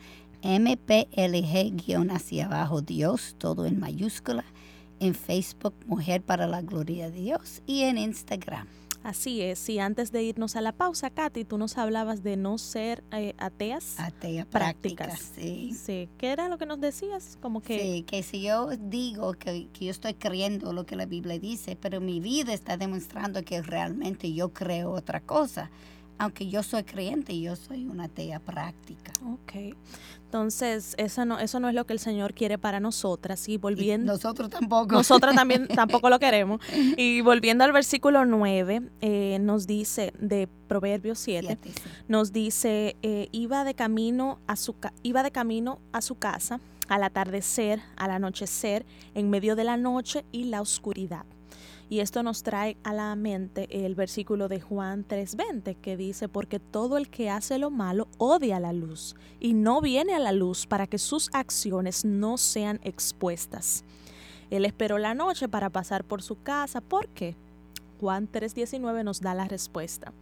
MPLG 0.42 2.10
hacia 2.10 2.46
abajo 2.46 2.80
Dios, 2.82 3.34
todo 3.38 3.66
en 3.66 3.80
mayúscula. 3.80 4.44
En 4.98 5.14
Facebook, 5.14 5.74
Mujer 5.86 6.22
para 6.22 6.46
la 6.46 6.62
Gloria 6.62 7.10
de 7.10 7.20
Dios. 7.20 7.60
Y 7.66 7.82
en 7.82 7.98
Instagram, 7.98 8.66
Así 9.06 9.40
es, 9.40 9.68
y 9.68 9.78
antes 9.78 10.10
de 10.10 10.24
irnos 10.24 10.56
a 10.56 10.60
la 10.60 10.72
pausa, 10.72 11.10
Katy, 11.10 11.44
tú 11.44 11.58
nos 11.58 11.78
hablabas 11.78 12.24
de 12.24 12.36
no 12.36 12.58
ser 12.58 13.04
eh, 13.12 13.34
ateas, 13.38 14.00
ateas 14.00 14.46
prácticas. 14.46 15.30
sí. 15.36 15.72
sí. 15.80 16.08
¿Qué 16.18 16.32
era 16.32 16.48
lo 16.48 16.58
que 16.58 16.66
nos 16.66 16.80
decías? 16.80 17.38
Como 17.40 17.60
que... 17.60 17.78
Sí, 17.78 18.02
que 18.02 18.24
si 18.24 18.42
yo 18.42 18.68
digo 18.76 19.34
que, 19.34 19.68
que, 19.68 19.84
yo 19.84 19.90
estoy 19.92 20.14
creyendo 20.14 20.72
lo 20.72 20.86
que 20.86 20.96
la 20.96 21.06
Biblia 21.06 21.38
dice, 21.38 21.78
pero 21.80 22.00
mi 22.00 22.18
vida 22.18 22.52
está 22.52 22.76
demostrando 22.76 23.44
que 23.44 23.62
realmente 23.62 24.32
yo 24.32 24.52
creo 24.52 24.90
otra 24.90 25.20
cosa, 25.20 25.70
aunque 26.18 26.48
yo 26.48 26.62
soy 26.62 26.84
creyente, 26.84 27.38
yo 27.38 27.56
soy 27.56 27.86
una 27.86 28.04
atea 28.04 28.40
práctica. 28.40 29.12
Ok. 29.24 29.76
Entonces, 30.24 30.94
eso 30.98 31.24
no, 31.24 31.38
eso 31.38 31.60
no 31.60 31.68
es 31.68 31.74
lo 31.74 31.86
que 31.86 31.92
el 31.92 31.98
Señor 31.98 32.34
quiere 32.34 32.58
para 32.58 32.80
nosotras. 32.80 33.48
Y 33.48 33.58
volviendo. 33.58 34.12
nosotros 34.12 34.50
tampoco. 34.50 34.94
Nosotras 34.94 35.34
también 35.34 35.68
tampoco 35.74 36.10
lo 36.10 36.18
queremos. 36.18 36.60
Y 36.96 37.20
volviendo 37.20 37.64
al 37.64 37.72
versículo 37.72 38.24
9, 38.24 38.82
eh, 39.00 39.38
nos 39.40 39.66
dice, 39.66 40.12
de 40.18 40.48
Proverbios 40.68 41.18
7, 41.18 41.58
nos 42.08 42.32
dice, 42.32 42.96
eh, 43.02 43.28
iba, 43.32 43.64
de 43.64 43.74
camino 43.74 44.38
a 44.46 44.56
su, 44.56 44.74
iba 45.02 45.22
de 45.22 45.30
camino 45.30 45.78
a 45.92 46.00
su 46.00 46.16
casa 46.16 46.60
al 46.88 47.02
atardecer, 47.02 47.80
al 47.96 48.10
anochecer, 48.10 48.86
en 49.14 49.30
medio 49.30 49.56
de 49.56 49.64
la 49.64 49.76
noche 49.76 50.24
y 50.32 50.44
la 50.44 50.60
oscuridad. 50.60 51.24
Y 51.88 52.00
esto 52.00 52.22
nos 52.24 52.42
trae 52.42 52.76
a 52.82 52.92
la 52.92 53.14
mente 53.14 53.68
el 53.70 53.94
versículo 53.94 54.48
de 54.48 54.60
Juan 54.60 55.04
3:20 55.06 55.76
que 55.76 55.96
dice, 55.96 56.28
porque 56.28 56.58
todo 56.58 56.96
el 56.96 57.08
que 57.08 57.30
hace 57.30 57.58
lo 57.58 57.70
malo 57.70 58.08
odia 58.18 58.58
la 58.58 58.72
luz 58.72 59.14
y 59.38 59.54
no 59.54 59.80
viene 59.80 60.14
a 60.14 60.18
la 60.18 60.32
luz 60.32 60.66
para 60.66 60.88
que 60.88 60.98
sus 60.98 61.30
acciones 61.32 62.04
no 62.04 62.38
sean 62.38 62.80
expuestas. 62.82 63.84
Él 64.50 64.64
esperó 64.64 64.98
la 64.98 65.14
noche 65.14 65.48
para 65.48 65.70
pasar 65.70 66.04
por 66.04 66.22
su 66.22 66.42
casa. 66.42 66.80
¿Por 66.80 67.08
qué? 67.08 67.36
Juan 68.00 68.28
3:19 68.30 69.04
nos 69.04 69.20
da 69.20 69.34
la 69.34 69.46
respuesta. 69.46 70.12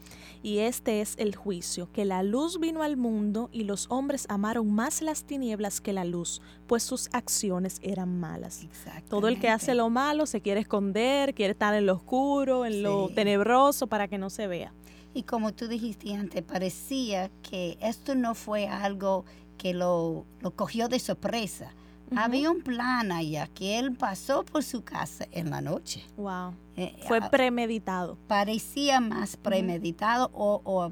Y 0.43 0.59
este 0.59 1.01
es 1.01 1.15
el 1.19 1.35
juicio, 1.35 1.91
que 1.93 2.05
la 2.05 2.23
luz 2.23 2.61
vino 2.61 2.83
al 2.83 2.97
mundo 2.97 3.49
y 3.53 3.65
los 3.65 3.87
hombres 3.91 4.27
amaron 4.29 4.71
más 4.73 5.03
las 5.03 5.25
tinieblas 5.25 5.81
que 5.81 5.93
la 5.93 6.05
luz, 6.05 6.43
pues 6.67 6.83
sus 6.83 7.09
acciones 7.13 7.79
eran 7.83 8.21
malas. 8.21 8.67
Todo 9.09 9.29
el 9.29 9.41
que 9.41 9.49
hace 9.49 9.75
lo 9.75 9.91
malo 9.91 10.27
se 10.27 10.41
quiere 10.41 10.61
esconder, 10.61 11.35
quiere 11.35 11.53
estar 11.53 11.75
en 11.75 11.87
lo 11.87 11.95
oscuro, 11.95 12.67
en 12.67 12.83
lo 12.83 13.09
tenebroso 13.09 13.87
para 13.87 14.09
que 14.09 14.19
no 14.19 14.31
se 14.31 14.47
vea. 14.47 14.73
Y 15.15 15.23
como 15.23 15.55
tú 15.55 15.69
dijiste 15.69 16.13
antes, 16.15 16.43
parecía 16.43 17.31
que 17.49 17.79
esto 17.81 18.15
no 18.15 18.35
fue 18.35 18.67
algo 18.67 19.25
que 19.57 19.73
lo, 19.73 20.27
lo 20.41 20.51
cogió 20.51 20.89
de 20.89 20.99
sorpresa 20.99 21.73
había 22.17 22.51
un 22.51 22.61
plan 22.61 23.13
allá 23.13 23.47
que 23.49 23.79
él 23.79 23.93
pasó 23.93 24.45
por 24.45 24.63
su 24.63 24.83
casa 24.83 25.27
en 25.33 25.51
la 25.51 25.61
noche. 25.61 26.05
Wow. 26.17 26.55
Eh, 26.77 26.97
Fue 27.07 27.19
ah, 27.23 27.31
premeditado. 27.31 28.19
Parecía 28.27 29.01
más 29.01 29.37
premeditado 29.37 30.31
o, 30.35 30.91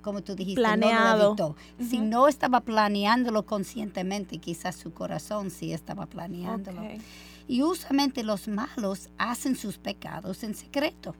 como 0.00 0.22
tú 0.22 0.34
dijiste, 0.34 0.60
planeado. 0.60 1.56
Si 1.78 1.98
no 1.98 2.28
estaba 2.28 2.60
planeándolo 2.60 3.44
conscientemente, 3.44 4.38
quizás 4.38 4.76
su 4.76 4.92
corazón 4.92 5.50
sí 5.50 5.72
estaba 5.72 6.06
planeándolo. 6.06 6.82
Y 7.48 7.62
usualmente 7.62 8.22
los 8.22 8.48
malos 8.48 9.10
hacen 9.18 9.56
sus 9.56 9.78
pecados 9.78 10.42
en 10.42 10.54
secreto. 10.54 11.14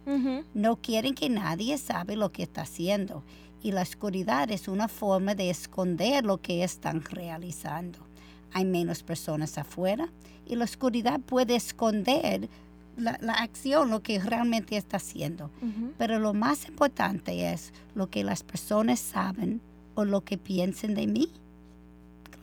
No 0.55 0.76
quieren 0.76 1.14
que 1.14 1.28
nadie 1.28 1.78
sabe 1.78 2.16
lo 2.16 2.32
que 2.32 2.43
está 2.43 2.62
haciendo. 2.62 3.22
Y 3.62 3.70
la 3.70 3.82
oscuridad 3.82 4.51
es 4.51 4.66
una 4.66 4.88
forma 4.88 5.36
de 5.36 5.49
esconder 5.49 6.24
lo 6.24 6.38
que 6.38 6.64
están 6.64 7.05
realizando 7.05 8.12
hay 8.53 8.65
menos 8.65 9.03
personas 9.03 9.59
afuera 9.59 10.09
y 10.47 10.57
la 10.57 10.65
oscuridad 10.65 11.21
puede 11.21 11.57
esconder 11.57 12.49
la, 12.97 13.15
acción, 13.35 13.91
lo 13.91 14.03
que 14.03 14.19
realmente 14.19 14.77
está 14.77 14.99
haciendo. 14.99 15.51
Pero 15.99 16.19
lo 16.19 16.35
más 16.35 16.69
importante 16.69 17.53
es 17.53 17.73
lo 17.95 18.11
que 18.11 18.25
las 18.25 18.43
personas 18.43 19.01
saben 19.01 19.61
o 19.95 20.05
lo 20.05 20.23
que 20.23 20.39
piensen 20.39 20.95
de 20.95 21.07
mí. 21.07 21.29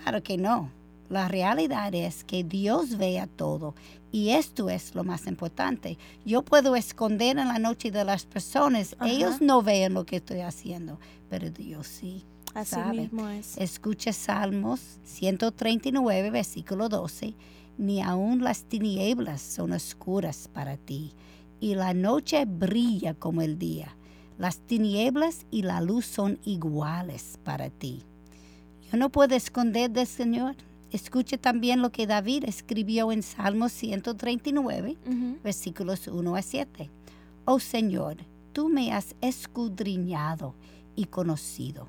Claro 0.01 0.24
que 0.24 0.38
no. 0.38 0.72
La 1.10 1.28
realidad 1.28 1.93
es 1.95 2.24
que 2.24 2.43
Dios 2.43 2.97
vea 2.97 3.26
todo 3.26 3.74
y 4.12 4.30
esto 4.30 4.70
es 4.70 4.93
lo 4.95 5.03
más 5.03 5.26
importante. 5.28 5.97
Yo 6.26 6.43
puedo 6.43 6.76
esconder 6.76 7.38
en 7.38 7.47
la 7.47 7.60
noche 7.60 7.89
de 7.91 8.03
las 8.05 8.26
personas. 8.26 8.95
Ellos 9.03 9.41
no 9.41 9.62
ven 9.62 9.93
lo 9.93 10.05
que 10.05 10.18
estoy 10.18 10.41
haciendo, 10.41 10.99
pero 11.30 11.49
Dios 11.49 11.88
sí. 11.88 12.24
Así 12.53 12.79
mismo 12.91 13.29
es. 13.29 13.57
Escucha 13.57 14.13
Salmos 14.13 14.99
139, 15.03 16.31
versículo 16.31 16.89
12. 16.89 17.35
Ni 17.77 18.01
aun 18.01 18.43
las 18.43 18.63
tinieblas 18.63 19.41
son 19.41 19.71
oscuras 19.71 20.49
para 20.51 20.75
ti, 20.77 21.13
y 21.59 21.75
la 21.75 21.93
noche 21.93 22.43
brilla 22.45 23.13
como 23.13 23.41
el 23.41 23.57
día. 23.57 23.95
Las 24.37 24.59
tinieblas 24.59 25.45
y 25.51 25.61
la 25.61 25.79
luz 25.81 26.05
son 26.05 26.39
iguales 26.43 27.39
para 27.43 27.69
ti. 27.69 28.03
Yo 28.91 28.97
no 28.97 29.09
puedo 29.09 29.35
esconder 29.35 29.91
del 29.91 30.07
Señor. 30.07 30.55
Escuche 30.91 31.37
también 31.37 31.81
lo 31.81 31.91
que 31.91 32.07
David 32.07 32.45
escribió 32.47 33.11
en 33.11 33.21
Salmos 33.21 33.71
139, 33.73 34.97
versículos 35.43 36.07
1 36.07 36.35
a 36.35 36.41
7. 36.41 36.89
Oh 37.45 37.59
Señor, 37.59 38.17
tú 38.53 38.69
me 38.69 38.91
has 38.91 39.15
escudriñado 39.21 40.55
y 40.95 41.05
conocido 41.05 41.87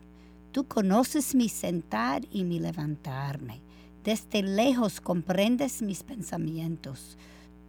Tú 0.53 0.64
conoces 0.64 1.36
mi 1.36 1.48
sentar 1.48 2.26
y 2.32 2.42
mi 2.42 2.59
levantarme. 2.59 3.61
Desde 4.03 4.42
lejos 4.42 5.01
comprendes 5.01 5.80
mis 5.80 6.03
pensamientos. 6.03 7.16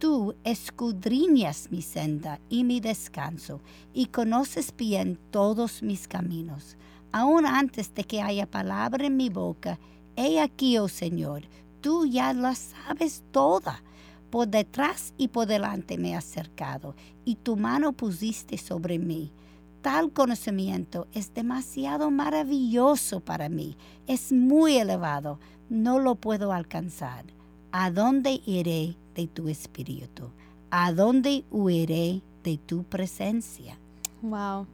Tú 0.00 0.34
escudriñas 0.42 1.70
mi 1.70 1.80
senda 1.80 2.40
y 2.48 2.64
mi 2.64 2.80
descanso 2.80 3.60
y 3.94 4.06
conoces 4.06 4.74
bien 4.76 5.16
todos 5.30 5.80
mis 5.84 6.08
caminos. 6.08 6.76
Aún 7.12 7.46
antes 7.46 7.94
de 7.94 8.02
que 8.02 8.20
haya 8.20 8.50
palabra 8.50 9.06
en 9.06 9.16
mi 9.16 9.28
boca, 9.28 9.78
he 10.16 10.40
aquí, 10.40 10.76
oh 10.78 10.88
Señor, 10.88 11.42
tú 11.80 12.04
ya 12.04 12.34
la 12.34 12.56
sabes 12.56 13.22
toda. 13.30 13.80
Por 14.28 14.48
detrás 14.48 15.14
y 15.18 15.28
por 15.28 15.46
delante 15.46 15.98
me 15.98 16.16
has 16.16 16.24
cercado, 16.24 16.96
y 17.24 17.36
tu 17.36 17.54
mano 17.54 17.92
pusiste 17.92 18.58
sobre 18.58 18.98
mí 18.98 19.30
tal 19.82 20.12
conocimiento 20.12 21.08
es 21.12 21.34
demasiado 21.34 22.10
maravilloso 22.10 23.20
para 23.20 23.48
mí, 23.48 23.76
es 24.06 24.32
muy 24.32 24.78
elevado, 24.78 25.38
no 25.68 25.98
lo 25.98 26.14
puedo 26.14 26.52
alcanzar. 26.52 27.24
¿A 27.72 27.90
dónde 27.90 28.40
iré 28.46 28.96
de 29.14 29.26
tu 29.26 29.48
espíritu? 29.48 30.30
¿A 30.70 30.92
dónde 30.92 31.44
huiré 31.50 32.22
de 32.44 32.58
tu 32.58 32.84
presencia? 32.84 33.78
Wow. 34.22 34.66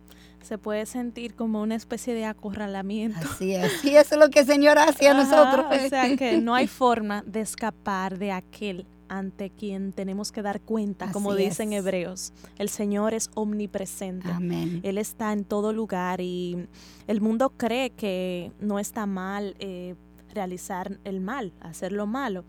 Se 0.43 0.59
puede 0.59 0.87
sentir 0.87 1.35
como 1.35 1.63
una 1.63 1.75
especie 1.75 2.15
de 2.15 2.25
acorralamiento. 2.25 3.19
Así 3.21 3.55
es, 3.55 3.85
y 3.85 3.97
eso 3.97 4.15
es 4.15 4.21
lo 4.21 4.31
que 4.31 4.41
el 4.41 4.47
Señor 4.47 4.79
hace 4.79 5.09
a 5.09 5.15
nosotros. 5.15 5.67
O 5.71 5.89
sea 5.89 6.17
que 6.17 6.39
no 6.39 6.55
hay 6.55 6.67
forma 6.69 7.23
de 7.27 7.41
escapar 7.41 8.19
de 8.19 8.33
aquel 8.33 8.87
ante 9.09 9.51
quien 9.51 9.93
tenemos 9.93 10.33
que 10.33 10.43
dar 10.43 10.61
cuenta, 10.61 11.11
como 11.13 11.35
dicen 11.35 11.73
hebreos. 11.73 12.33
El 12.59 12.69
Señor 12.69 13.15
es 13.15 13.31
omnipresente. 13.35 14.29
Él 14.83 14.99
está 14.99 15.33
en 15.33 15.45
todo 15.45 15.73
lugar 15.73 16.21
y 16.21 16.67
el 17.07 17.21
mundo 17.21 17.51
cree 17.51 17.91
que 17.91 18.53
no 18.61 18.79
está 18.79 19.07
mal 19.07 19.57
eh, 19.59 19.95
realizar 20.35 20.99
el 21.05 21.21
mal, 21.21 21.53
hacer 21.61 21.93
lo 21.93 22.07
malo. 22.07 22.45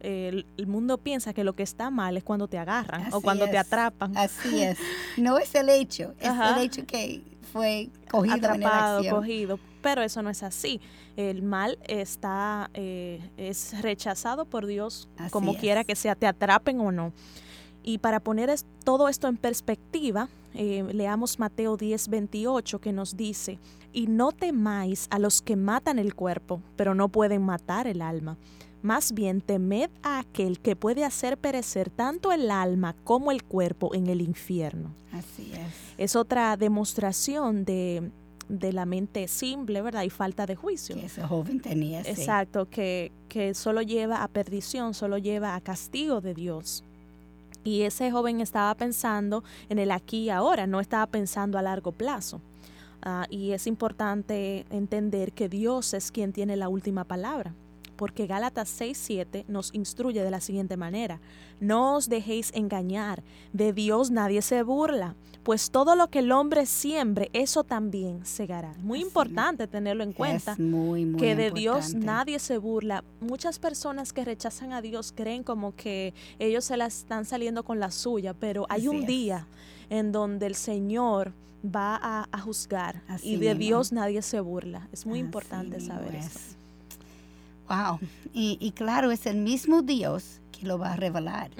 el, 0.00 0.44
mundo 0.66 0.98
piensa 0.98 1.32
que 1.32 1.44
lo 1.44 1.54
que 1.54 1.62
está 1.62 1.90
mal 1.90 2.16
es 2.16 2.24
cuando 2.24 2.46
te 2.46 2.58
agarran 2.58 3.12
o 3.12 3.20
cuando 3.20 3.44
Así 3.44 3.52
te 3.52 3.58
es, 3.58 3.66
atrapan. 3.66 4.16
Así 4.16 4.62
es. 4.62 4.78
No 5.16 5.38
es 5.38 5.54
el 5.54 5.68
hecho, 5.68 6.14
es 6.20 6.28
Ajá. 6.28 6.56
el 6.56 6.64
hecho 6.66 6.86
que 6.86 7.22
fue 7.52 7.90
cogido 8.10 8.36
en 8.36 8.44
atrapado, 8.44 8.98
acción. 8.98 9.16
cogido, 9.16 9.58
pero 9.82 10.02
eso 10.02 10.22
no 10.22 10.30
es 10.30 10.42
así. 10.42 10.80
El 11.16 11.42
mal 11.42 11.78
está 11.86 12.70
eh, 12.74 13.20
es 13.36 13.80
rechazado 13.82 14.44
por 14.44 14.66
Dios 14.66 15.08
Así 15.16 15.30
como 15.30 15.52
es. 15.52 15.58
quiera 15.58 15.84
que 15.84 15.96
sea, 15.96 16.14
te 16.14 16.26
atrapen 16.26 16.80
o 16.80 16.92
no. 16.92 17.12
Y 17.82 17.98
para 17.98 18.20
poner 18.20 18.50
es- 18.50 18.66
todo 18.84 19.08
esto 19.08 19.28
en 19.28 19.36
perspectiva, 19.36 20.28
eh, 20.54 20.84
leamos 20.92 21.38
Mateo 21.38 21.76
10, 21.76 22.08
28 22.08 22.80
que 22.80 22.92
nos 22.92 23.16
dice, 23.16 23.58
y 23.92 24.06
no 24.06 24.32
temáis 24.32 25.06
a 25.10 25.18
los 25.18 25.40
que 25.40 25.56
matan 25.56 25.98
el 25.98 26.14
cuerpo, 26.14 26.60
pero 26.76 26.94
no 26.94 27.08
pueden 27.08 27.42
matar 27.42 27.86
el 27.86 28.02
alma. 28.02 28.36
Más 28.82 29.12
bien 29.12 29.40
temed 29.40 29.90
a 30.04 30.20
aquel 30.20 30.60
que 30.60 30.76
puede 30.76 31.04
hacer 31.04 31.36
perecer 31.36 31.90
tanto 31.90 32.30
el 32.30 32.48
alma 32.50 32.94
como 33.04 33.32
el 33.32 33.42
cuerpo 33.42 33.92
en 33.92 34.06
el 34.06 34.20
infierno 34.20 34.94
Así 35.10 35.50
es. 35.52 35.74
es 35.98 36.14
otra 36.14 36.56
demostración 36.56 37.64
de, 37.64 38.12
de 38.48 38.72
la 38.72 38.86
mente 38.86 39.28
simple, 39.28 39.82
¿verdad? 39.82 40.02
Y 40.02 40.10
falta 40.10 40.46
de 40.46 40.56
juicio. 40.56 40.96
Que 40.96 41.06
ese 41.06 41.22
joven 41.22 41.60
tenía. 41.60 42.02
sí. 42.04 42.10
Exacto, 42.10 42.68
que, 42.68 43.12
que 43.28 43.54
solo 43.54 43.82
lleva 43.82 44.22
a 44.22 44.28
perdición, 44.28 44.94
solo 44.94 45.18
lleva 45.18 45.54
a 45.54 45.60
castigo 45.60 46.20
de 46.20 46.34
Dios. 46.34 46.84
Y 47.64 47.82
ese 47.82 48.10
joven 48.10 48.40
estaba 48.40 48.74
pensando 48.74 49.44
en 49.68 49.78
el 49.78 49.90
aquí 49.90 50.24
y 50.24 50.30
ahora, 50.30 50.66
no 50.66 50.80
estaba 50.80 51.06
pensando 51.06 51.58
a 51.58 51.62
largo 51.62 51.92
plazo. 51.92 52.40
Ah, 53.02 53.26
y 53.30 53.52
es 53.52 53.66
importante 53.66 54.66
entender 54.70 55.32
que 55.32 55.48
Dios 55.48 55.94
es 55.94 56.10
quien 56.10 56.32
tiene 56.32 56.56
la 56.56 56.68
última 56.68 57.04
palabra, 57.04 57.54
porque 57.96 58.26
Gálatas 58.26 58.68
6:7 58.80 59.44
nos 59.48 59.72
instruye 59.74 60.22
de 60.22 60.30
la 60.30 60.40
siguiente 60.40 60.76
manera: 60.76 61.20
No 61.60 61.96
os 61.96 62.08
dejéis 62.08 62.50
engañar, 62.54 63.22
de 63.52 63.72
Dios 63.72 64.10
nadie 64.10 64.42
se 64.42 64.62
burla, 64.62 65.14
pues 65.48 65.70
todo 65.70 65.96
lo 65.96 66.10
que 66.10 66.18
el 66.18 66.30
hombre 66.30 66.66
siembre, 66.66 67.30
eso 67.32 67.64
también 67.64 68.26
segará. 68.26 68.74
Muy 68.82 68.98
Así 68.98 69.06
importante 69.06 69.66
tenerlo 69.66 70.04
en 70.04 70.12
cuenta 70.12 70.52
Es 70.52 70.58
muy, 70.58 71.06
muy 71.06 71.18
que 71.18 71.34
de 71.36 71.50
Dios 71.50 71.94
nadie 71.94 72.38
se 72.38 72.58
burla. 72.58 73.02
Muchas 73.22 73.58
personas 73.58 74.12
que 74.12 74.26
rechazan 74.26 74.74
a 74.74 74.82
Dios 74.82 75.10
creen 75.16 75.42
como 75.42 75.74
que 75.74 76.12
ellos 76.38 76.66
se 76.66 76.76
la 76.76 76.84
están 76.84 77.24
saliendo 77.24 77.62
con 77.62 77.80
la 77.80 77.90
suya, 77.90 78.34
pero 78.34 78.66
hay 78.68 78.80
Así 78.80 78.88
un 78.88 78.96
es. 78.96 79.06
día 79.06 79.46
en 79.88 80.12
donde 80.12 80.44
el 80.48 80.54
Señor 80.54 81.32
va 81.64 81.96
a, 81.96 82.28
a 82.30 82.40
juzgar 82.42 83.00
Así 83.08 83.30
y 83.30 83.36
de 83.36 83.54
mismo. 83.54 83.58
Dios 83.60 83.90
nadie 83.90 84.20
se 84.20 84.40
burla. 84.40 84.86
Es 84.92 85.06
muy 85.06 85.20
Así 85.20 85.24
importante 85.24 85.80
saber 85.80 86.14
es. 86.14 86.26
eso. 86.26 86.40
Wow. 87.70 88.00
Y, 88.34 88.58
y 88.60 88.72
claro, 88.72 89.12
es 89.12 89.24
el 89.24 89.38
mismo 89.38 89.80
Dios 89.80 90.42
que 90.52 90.66
lo 90.66 90.76
va 90.78 90.92
a 90.92 90.96
revelar. 90.96 91.50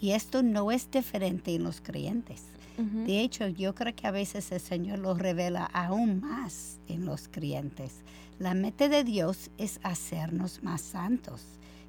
Y 0.00 0.10
esto 0.10 0.42
no 0.42 0.72
es 0.72 0.90
diferente 0.90 1.54
en 1.54 1.62
los 1.62 1.80
creyentes. 1.80 2.42
De 2.76 3.20
hecho, 3.20 3.46
yo 3.48 3.74
creo 3.74 3.94
que 3.94 4.06
a 4.06 4.10
veces 4.10 4.50
el 4.52 4.60
Señor 4.60 4.98
lo 4.98 5.14
revela 5.14 5.64
aún 5.66 6.20
más 6.20 6.78
en 6.88 7.04
los 7.06 7.28
creyentes. 7.28 8.02
La 8.38 8.54
meta 8.54 8.88
de 8.88 9.04
Dios 9.04 9.50
es 9.58 9.78
hacernos 9.84 10.62
más 10.62 10.80
santos. 10.80 11.44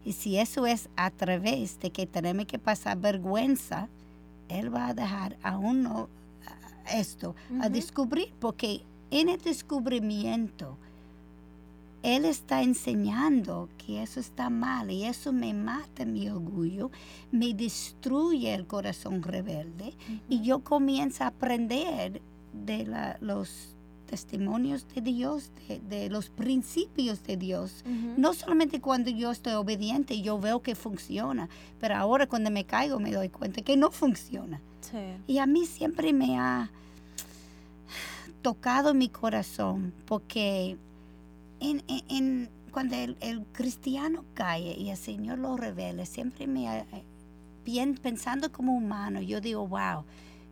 Y 0.05 0.13
si 0.13 0.38
eso 0.38 0.67
es 0.67 0.88
a 0.95 1.09
través 1.09 1.79
de 1.79 1.89
que 1.89 2.05
tenemos 2.05 2.45
que 2.45 2.59
pasar 2.59 2.99
vergüenza, 2.99 3.88
Él 4.47 4.73
va 4.73 4.89
a 4.89 4.93
dejar 4.93 5.38
a 5.41 5.57
uno 5.57 6.07
a- 6.86 6.95
esto, 6.99 7.36
a 7.61 7.67
descubrir, 7.69 8.31
porque 8.39 8.81
en 9.09 9.29
el 9.29 9.41
descubrimiento, 9.41 10.77
Él 12.06 12.26
está 12.26 12.62
enseñando 12.62 13.68
que 13.78 14.03
eso 14.03 14.20
está 14.20 14.49
mal 14.49 14.91
y 14.91 15.06
eso 15.06 15.34
me 15.34 15.53
mata 15.53 16.06
mi 16.06 16.30
orgullo, 16.30 16.91
me 17.32 17.53
destruye 17.53 18.53
el 18.53 18.68
corazón 18.68 19.24
rebelde 19.24 19.93
y 20.30 20.41
yo 20.41 20.60
comienzo 20.60 21.24
a 21.24 21.28
aprender 21.28 22.22
de 22.53 22.86
la- 22.86 23.18
los 23.22 23.76
testimonios 24.06 24.86
de 24.93 25.01
Dios, 25.01 25.49
de, 25.68 25.80
de 25.80 26.10
los 26.12 26.30
principios 26.30 27.24
de 27.24 27.38
Dios. 27.38 27.84
No 28.18 28.34
solamente 28.36 28.80
cuando 28.80 29.10
yo 29.10 29.32
estoy 29.32 29.53
obediente, 29.53 30.22
yo 30.22 30.38
veo 30.39 30.62
que 30.62 30.76
funciona, 30.76 31.49
pero 31.80 31.95
ahora 31.95 32.28
cuando 32.28 32.51
me 32.51 32.66
caigo 32.66 32.99
me 32.99 33.12
doy 33.12 33.30
cuenta 33.30 33.62
que 33.64 33.76
no 33.78 33.89
funciona. 33.89 34.62
Sí. 34.82 34.97
Y 35.26 35.39
a 35.39 35.47
mí 35.47 35.66
siempre 35.66 36.14
me 36.14 36.38
ha 36.38 36.70
tocado 38.43 38.93
mi 38.93 39.10
corazón 39.10 39.91
porque 40.06 40.78
en, 41.60 41.84
en- 41.88 42.03
en- 42.10 42.49
cuando 42.72 42.95
el, 42.95 43.16
el 43.22 43.45
cristiano 43.53 44.26
cae 44.34 44.78
y 44.78 44.89
el 44.89 44.97
Señor 44.97 45.39
lo 45.39 45.56
revela, 45.56 46.06
siempre 46.06 46.45
me 46.47 46.68
ha- 46.68 46.86
bien 47.64 47.95
pensando 47.95 48.51
como 48.51 48.76
humano, 48.76 49.22
yo 49.22 49.41
digo, 49.41 49.68
wow, 49.68 50.03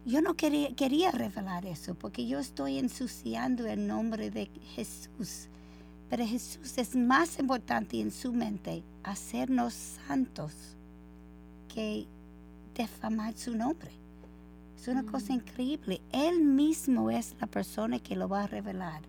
yo 0.05 0.21
no 0.21 0.33
quería, 0.35 0.73
quería 0.75 1.11
revelar 1.11 1.65
eso 1.65 1.95
porque 1.95 2.25
yo 2.27 2.39
estoy 2.39 2.79
ensuciando 2.79 3.67
el 3.67 3.87
nombre 3.87 4.29
de 4.31 4.49
Jesús. 4.75 5.47
Pero 6.09 6.25
Jesús 6.27 6.77
es 6.77 6.95
más 6.95 7.39
importante 7.39 7.99
en 7.99 8.11
su 8.11 8.33
mente 8.33 8.83
hacernos 9.03 9.73
santos 9.73 10.53
que 11.73 12.05
defamar 12.75 13.33
su 13.35 13.55
nombre. 13.55 13.91
Es 14.79 14.87
una 14.87 15.03
cosa 15.03 15.33
increíble. 15.33 16.01
Él 16.11 16.41
mismo 16.41 17.09
es 17.09 17.35
la 17.39 17.47
persona 17.47 17.99
que 17.99 18.15
lo 18.15 18.27
va 18.27 18.43
a 18.43 18.47
revelar. 18.47 19.01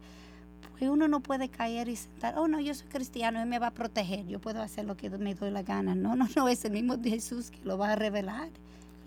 Uno 0.88 1.08
no 1.08 1.20
puede 1.20 1.48
caer 1.48 1.88
y 1.88 1.96
sentar, 1.96 2.38
oh 2.38 2.48
no, 2.48 2.60
yo 2.60 2.74
soy 2.74 2.86
cristiano, 2.88 3.40
Él 3.40 3.48
me 3.48 3.58
va 3.58 3.68
a 3.68 3.70
proteger, 3.72 4.26
yo 4.26 4.38
puedo 4.40 4.62
hacer 4.62 4.84
lo 4.84 4.96
que 4.96 5.10
me 5.10 5.34
doy 5.34 5.50
la 5.50 5.62
gana. 5.62 5.94
No, 5.94 6.16
no, 6.16 6.26
no, 6.36 6.48
es 6.48 6.64
el 6.64 6.72
mismo 6.72 6.96
Jesús 7.02 7.50
que 7.50 7.58
lo 7.64 7.78
va 7.78 7.92
a 7.92 7.96
revelar 7.96 8.48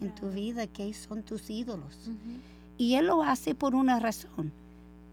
en 0.01 0.13
tu 0.13 0.29
vida, 0.29 0.67
que 0.67 0.93
son 0.93 1.23
tus 1.23 1.49
ídolos. 1.49 2.09
Y 2.77 2.95
Él 2.95 3.07
lo 3.07 3.23
hace 3.23 3.55
por 3.55 3.73
una 3.75 3.99
razón. 3.99 4.51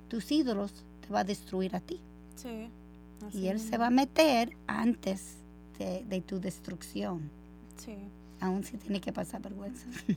Tus 0.09 0.31
ídolos 0.31 0.73
te 1.07 1.13
va 1.13 1.21
a 1.21 1.25
destruir 1.25 1.75
a 1.75 1.81
ti. 1.81 2.01
Sí. 2.37 2.69
así 3.27 3.39
Y 3.39 3.49
Él 3.49 3.59
se 3.61 3.79
va 3.79 3.87
a 3.87 3.91
meter 3.91 4.57
antes 4.67 5.37
de, 5.79 6.05
de 6.05 6.21
tu 6.21 6.39
destrucción, 6.41 7.23
Sí. 7.79 7.95
aun 8.41 8.63
si 8.65 8.77
tiene 8.77 9.01
que 9.01 9.13
pasar 9.13 9.41
vergüenza. 9.43 9.87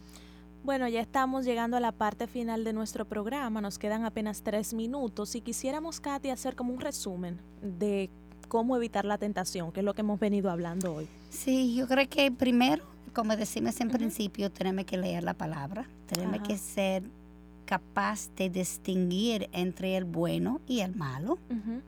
Bueno, 0.64 0.88
ya 0.90 1.00
estamos 1.00 1.46
llegando 1.46 1.78
a 1.78 1.80
la 1.80 1.92
parte 1.92 2.28
final 2.28 2.64
de 2.64 2.74
nuestro 2.74 3.06
programa, 3.06 3.62
nos 3.62 3.80
quedan 3.80 4.04
apenas 4.04 4.42
tres 4.42 4.74
minutos 4.74 5.36
y 5.36 5.42
quisiéramos, 5.42 6.00
Katy, 6.02 6.30
hacer 6.30 6.56
como 6.56 6.74
un 6.74 6.82
resumen 6.82 7.40
de 7.62 8.10
cómo 8.48 8.76
evitar 8.76 9.06
la 9.06 9.18
tentación, 9.18 9.72
que 9.72 9.80
es 9.80 9.86
lo 9.86 9.94
que 9.94 10.02
hemos 10.02 10.20
venido 10.20 10.50
hablando 10.50 10.94
hoy. 10.96 11.08
Sí, 11.30 11.76
yo 11.76 11.88
creo 11.88 12.08
que 12.10 12.32
primero, 12.32 12.84
como 13.14 13.36
decimos 13.36 13.80
en 13.80 13.90
principio, 13.90 14.52
tenemos 14.52 14.86
que 14.86 14.98
leer 14.98 15.24
la 15.24 15.34
palabra, 15.34 15.88
tenemos 16.08 16.36
Ajá. 16.36 16.44
que 16.44 16.58
ser 16.58 17.04
capaz 17.66 18.30
de 18.38 18.50
distinguir 18.50 19.50
entre 19.52 19.98
el 19.98 20.06
bueno 20.06 20.62
y 20.68 20.80
el 20.80 20.96
malo. 20.96 21.38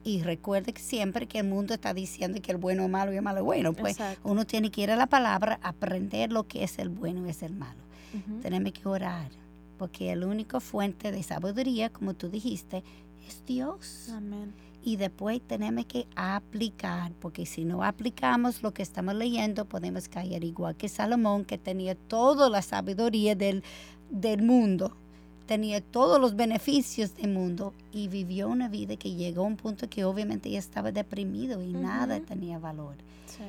Y 0.04 0.22
recuerde 0.22 0.72
que 0.74 0.82
siempre 0.82 1.26
que 1.26 1.38
el 1.38 1.46
mundo 1.48 1.72
está 1.74 1.94
diciendo 1.94 2.38
que 2.42 2.52
el 2.52 2.58
bueno 2.58 2.84
es 2.84 2.90
malo 2.90 3.12
y 3.12 3.16
el 3.16 3.22
malo 3.22 3.38
es 3.38 3.44
bueno, 3.44 3.72
pues 3.72 3.92
Exacto. 3.92 4.28
uno 4.28 4.46
tiene 4.46 4.70
que 4.70 4.82
ir 4.82 4.90
a 4.90 4.96
la 4.96 5.06
palabra, 5.06 5.58
aprender 5.62 6.32
lo 6.32 6.46
que 6.46 6.64
es 6.64 6.78
el 6.78 6.90
bueno 6.90 7.26
y 7.26 7.30
es 7.30 7.42
el 7.42 7.54
malo. 7.54 7.80
Ujú, 8.14 8.40
Tenemos 8.40 8.72
que 8.72 8.88
orar, 8.88 9.30
porque 9.78 10.12
el 10.12 10.24
único 10.24 10.60
fuente 10.60 11.12
de 11.12 11.22
sabiduría, 11.22 11.90
como 11.90 12.14
tú 12.14 12.28
dijiste, 12.28 12.82
es 13.26 13.44
Dios. 13.46 14.08
Amén. 14.12 14.52
Y 14.82 14.96
después 14.96 15.40
tenemos 15.46 15.84
que 15.84 16.06
aplicar, 16.16 17.12
porque 17.20 17.44
si 17.44 17.64
no 17.64 17.82
aplicamos 17.84 18.62
lo 18.62 18.72
que 18.72 18.82
estamos 18.82 19.14
leyendo, 19.14 19.66
podemos 19.66 20.08
caer 20.08 20.42
igual 20.42 20.74
que 20.76 20.88
Salomón, 20.88 21.44
que 21.44 21.58
tenía 21.58 21.94
toda 21.94 22.48
la 22.48 22.62
sabiduría 22.62 23.34
del, 23.34 23.62
del 24.10 24.42
mundo, 24.42 24.96
tenía 25.46 25.80
todos 25.82 26.18
los 26.20 26.34
beneficios 26.34 27.14
del 27.16 27.32
mundo 27.32 27.74
y 27.92 28.08
vivió 28.08 28.48
una 28.48 28.68
vida 28.68 28.96
que 28.96 29.14
llegó 29.14 29.42
a 29.42 29.46
un 29.48 29.56
punto 29.56 29.88
que 29.90 30.04
obviamente 30.04 30.48
ya 30.50 30.58
estaba 30.58 30.92
deprimido 30.92 31.62
y 31.62 31.72
nada 31.74 32.16
Ujú. 32.16 32.24
tenía 32.26 32.58
valor. 32.58 32.94
Sí. 33.26 33.44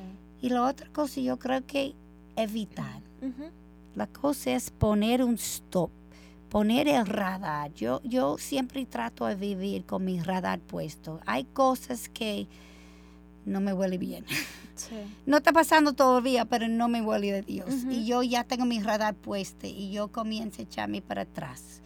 Y 0.46 0.50
la 0.50 0.64
otra 0.64 0.88
cosa 0.92 1.20
yo 1.20 1.38
creo 1.38 1.64
que 1.66 1.94
evitar. 2.36 3.00
Ujú, 3.22 3.44
La 3.94 4.06
cosa 4.06 4.52
es 4.52 4.70
poner 4.70 5.22
un 5.22 5.34
stop, 5.34 5.90
poner 6.48 6.88
el 6.88 7.06
radar. 7.06 7.72
Yo, 7.74 8.00
yo 8.04 8.38
siempre 8.38 8.86
trato 8.86 9.26
de 9.26 9.34
vivir 9.34 9.84
con 9.84 10.04
mi 10.04 10.20
radar 10.20 10.60
puesto. 10.60 11.20
Hay 11.26 11.44
cosas 11.44 12.08
que 12.08 12.46
no 13.44 13.60
me 13.60 13.72
huele 13.72 13.98
bien. 13.98 14.24
sí. 14.74 14.94
No 15.26 15.36
está 15.38 15.52
pasando 15.52 15.92
todavía, 15.92 16.44
pero 16.44 16.68
no 16.68 16.88
me 16.88 17.02
huele 17.02 17.32
de 17.32 17.42
Dios. 17.42 17.68
Y 17.90 18.06
yo 18.06 18.22
ya 18.22 18.44
tengo 18.44 18.64
mi 18.64 18.80
radar 18.80 19.14
puesto 19.14 19.66
y 19.66 19.92
yo 19.92 20.08
comienzo 20.08 20.60
a 20.60 20.64
echarme 20.64 21.02
para 21.02 21.22
atrás. 21.22 21.80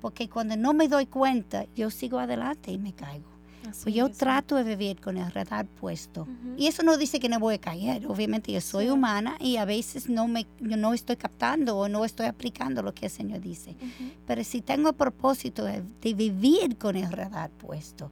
Porque 0.00 0.28
cuando 0.28 0.56
no 0.56 0.72
me 0.72 0.88
doy 0.88 1.06
cuenta, 1.06 1.66
yo 1.74 1.90
sigo 1.90 2.18
adelante 2.20 2.70
y 2.70 2.78
me 2.78 2.92
caigo. 2.92 3.37
Así 3.68 3.82
Pues 3.84 3.94
yo 3.94 4.10
trato 4.10 4.54
de 4.56 4.64
vivir 4.64 5.00
con 5.00 5.16
el 5.16 5.30
radar 5.32 5.66
puesto. 5.66 6.22
Ujú, 6.22 6.54
Y 6.56 6.66
eso 6.66 6.82
no 6.82 6.96
dice 6.96 7.18
que 7.20 7.28
no 7.28 7.38
voy 7.38 7.54
a 7.56 7.60
caer. 7.60 8.06
Obviamente 8.06 8.52
yo 8.52 8.60
soy 8.60 8.84
Sí. 8.86 8.90
humana 8.90 9.36
y 9.40 9.56
a 9.56 9.64
veces 9.64 10.08
no 10.08 10.28
me 10.28 10.46
yo 10.60 10.76
no 10.76 10.94
estoy 10.94 11.16
captando 11.16 11.76
o 11.78 11.88
no 11.88 12.04
estoy 12.04 12.26
aplicando 12.26 12.82
lo 12.82 12.94
que 12.94 13.06
el 13.06 13.12
Señor 13.12 13.40
dice. 13.40 13.70
ujú, 13.72 14.10
Pero 14.26 14.44
si 14.44 14.60
tengo 14.60 14.90
el 14.90 14.94
propósito 14.94 15.64
de, 15.64 15.82
de 16.00 16.14
vivir 16.14 16.76
con 16.76 16.96
el 16.96 17.10
radar 17.10 17.50
puesto, 17.50 18.10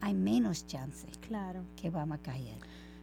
hay 0.00 0.14
menos 0.14 0.66
chance 0.66 1.06
Claro. 1.26 1.64
que 1.76 1.90
vamos 1.90 2.18
a 2.18 2.22
caer. 2.22 2.56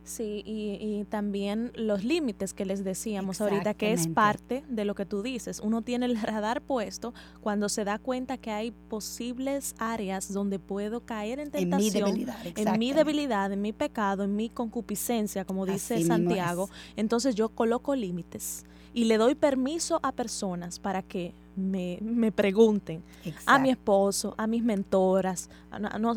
Sí, 0.06 0.43
y, 0.45 1.03
también 1.10 1.72
los 1.76 2.03
límites 2.03 2.53
que 2.53 2.64
les 2.64 2.84
decíamos 2.84 3.41
ahorita, 3.41 3.74
que 3.74 3.91
es 3.91 4.08
parte 4.08 4.64
de 4.70 4.86
lo 4.86 4.93
que 4.93 5.06
tú 5.06 5.24
dices. 5.24 5.60
Uno 5.60 5.82
tiene 5.82 6.06
el 6.06 6.16
radar 6.22 6.62
puesto 6.62 7.14
cuando 7.41 7.70
se 7.70 7.84
da 7.84 7.97
cuenta 7.97 8.38
que 8.38 8.51
hay 8.51 8.72
posibles 8.72 9.74
áreas 9.80 10.32
donde 10.32 10.60
puedo 10.60 11.01
caer 11.01 11.39
en 11.39 11.49
tentación. 11.49 12.08
En 12.08 12.14
mi 12.14 12.24
debilidad, 12.24 12.45
en 12.45 12.80
mi, 12.80 12.93
debilidad, 12.93 13.51
en 13.51 13.62
mi 13.62 13.74
pecado, 13.74 14.24
en 14.24 14.36
mi 14.36 14.49
concupiscencia, 14.49 15.43
como 15.43 15.66
dice 15.66 16.03
Santiago. 16.03 16.70
Entonces 16.95 17.34
yo 17.34 17.49
coloco 17.49 17.95
límites 17.95 18.64
y 18.93 19.06
le 19.06 19.18
doy 19.18 19.34
permiso 19.34 19.99
a 20.03 20.12
personas 20.12 20.78
para 20.80 21.01
que 21.01 21.34
me, 21.56 21.97
me 22.01 22.32
pregunten. 22.32 23.03
A 23.45 23.58
mi 23.60 23.70
esposo, 23.70 24.36
a 24.38 24.47
mis 24.47 24.64
mentoras, 24.64 25.49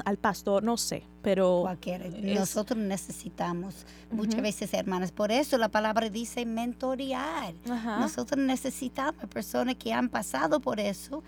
al 0.05 0.17
pastor, 0.17 0.63
no 0.63 0.77
sé, 0.77 1.05
pero... 1.23 1.65
Nosotros 2.23 2.79
necesitamos 2.79 3.87
muchas 4.11 4.43
veces, 4.43 4.73
hermanas, 4.75 5.13
por 5.13 5.33
eso 5.33 5.59
la 5.59 5.69
palabra 5.69 6.09
dice 6.11 6.45
mentorear. 6.45 7.55
Nosotros 7.65 8.39
necesitamos 8.39 9.27
personas 9.27 9.77
que 9.77 9.93
han 9.93 10.09
pasado 10.09 10.61
por 10.61 10.81
eso 10.81 11.23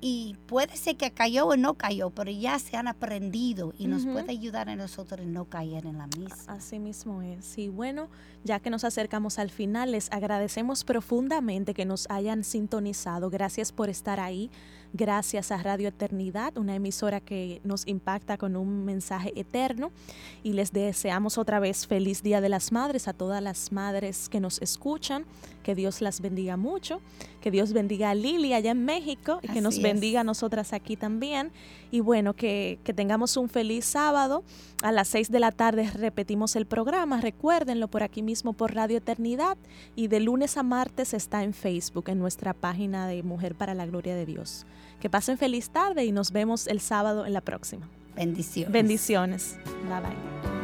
y 0.00 0.36
puede 0.46 0.76
ser 0.76 0.96
que 0.96 1.10
cayó 1.10 1.46
o 1.46 1.56
no 1.56 1.74
cayó, 1.74 2.10
pero 2.10 2.30
ya 2.30 2.58
se 2.58 2.76
han 2.76 2.88
aprendido 2.88 3.72
y 3.78 3.86
nos 3.86 4.04
puede 4.04 4.32
ayudar 4.32 4.68
a 4.68 4.76
nosotros 4.76 5.20
a 5.20 5.24
no 5.24 5.46
caer 5.46 5.86
en 5.86 5.98
la 5.98 6.06
misma. 6.06 6.36
Así 6.46 6.78
mismo 6.78 7.22
es. 7.22 7.56
Y 7.58 7.68
bueno, 7.68 8.08
ya 8.44 8.60
que 8.60 8.70
nos 8.70 8.84
acercamos 8.84 9.38
al 9.38 9.50
final, 9.50 9.92
les 9.92 10.12
agradecemos 10.12 10.84
profundamente 10.84 11.74
que 11.74 11.84
nos 11.84 12.06
hayan 12.10 12.44
sintonizado. 12.44 13.30
Gracias 13.30 13.72
por 13.72 13.88
estar 13.88 14.20
ahí 14.20 14.50
gracias 14.94 15.50
a 15.50 15.58
Radio 15.58 15.88
Eternidad, 15.88 16.56
una 16.56 16.76
emisora 16.76 17.20
que 17.20 17.60
nos 17.64 17.86
impacta 17.86 18.38
con 18.38 18.54
un 18.54 18.84
mensaje 18.84 19.32
eterno. 19.34 19.90
Y 20.44 20.52
les 20.52 20.72
deseamos 20.72 21.36
otra 21.36 21.58
vez 21.58 21.86
feliz 21.86 22.22
Día 22.22 22.40
de 22.40 22.48
las 22.48 22.70
Madres 22.70 23.08
a 23.08 23.12
todas 23.12 23.42
las 23.42 23.72
madres 23.72 24.28
que 24.28 24.40
nos 24.40 24.62
escuchan. 24.62 25.26
Que 25.64 25.74
Dios 25.74 26.00
las 26.00 26.20
bendiga 26.20 26.56
mucho. 26.56 27.00
Que 27.40 27.50
Dios 27.50 27.72
bendiga 27.72 28.10
a 28.10 28.14
Lili 28.14 28.54
allá 28.54 28.70
en 28.70 28.84
México 28.84 29.40
y 29.42 29.48
que 29.48 29.60
nos 29.60 29.82
bendiga 29.82 30.20
a 30.20 30.24
nosotras 30.24 30.72
aquí 30.72 30.96
también. 30.96 31.50
Y 31.90 32.00
bueno, 32.00 32.34
que, 32.34 32.78
que 32.84 32.94
tengamos 32.94 33.36
un 33.36 33.48
feliz 33.48 33.84
sábado. 33.84 34.44
A 34.82 34.92
las 34.92 35.08
6 35.08 35.30
de 35.30 35.40
la 35.40 35.50
tarde 35.50 35.90
repetimos 35.90 36.54
el 36.54 36.66
programa. 36.66 37.20
Recuérdenlo 37.20 37.88
por 37.88 38.04
aquí 38.04 38.22
mismo 38.22 38.52
por 38.52 38.74
Radio 38.74 38.98
Eternidad. 38.98 39.58
Y 39.96 40.06
de 40.06 40.20
lunes 40.20 40.56
a 40.56 40.62
martes 40.62 41.14
está 41.14 41.42
en 41.42 41.52
Facebook, 41.52 42.08
en 42.08 42.20
nuestra 42.20 42.52
página 42.52 43.08
de 43.08 43.24
Mujer 43.24 43.56
para 43.56 43.74
la 43.74 43.86
Gloria 43.86 44.14
de 44.14 44.26
Dios. 44.26 44.64
Que 45.00 45.10
pasen 45.10 45.38
feliz 45.38 45.70
tarde 45.70 46.04
y 46.04 46.12
nos 46.12 46.32
vemos 46.32 46.66
el 46.66 46.80
sábado 46.80 47.26
en 47.26 47.32
la 47.32 47.40
próxima. 47.40 47.88
Bendiciones. 48.16 48.72
Bendiciones. 48.72 49.58
Bye 49.88 50.00
bye. 50.00 50.63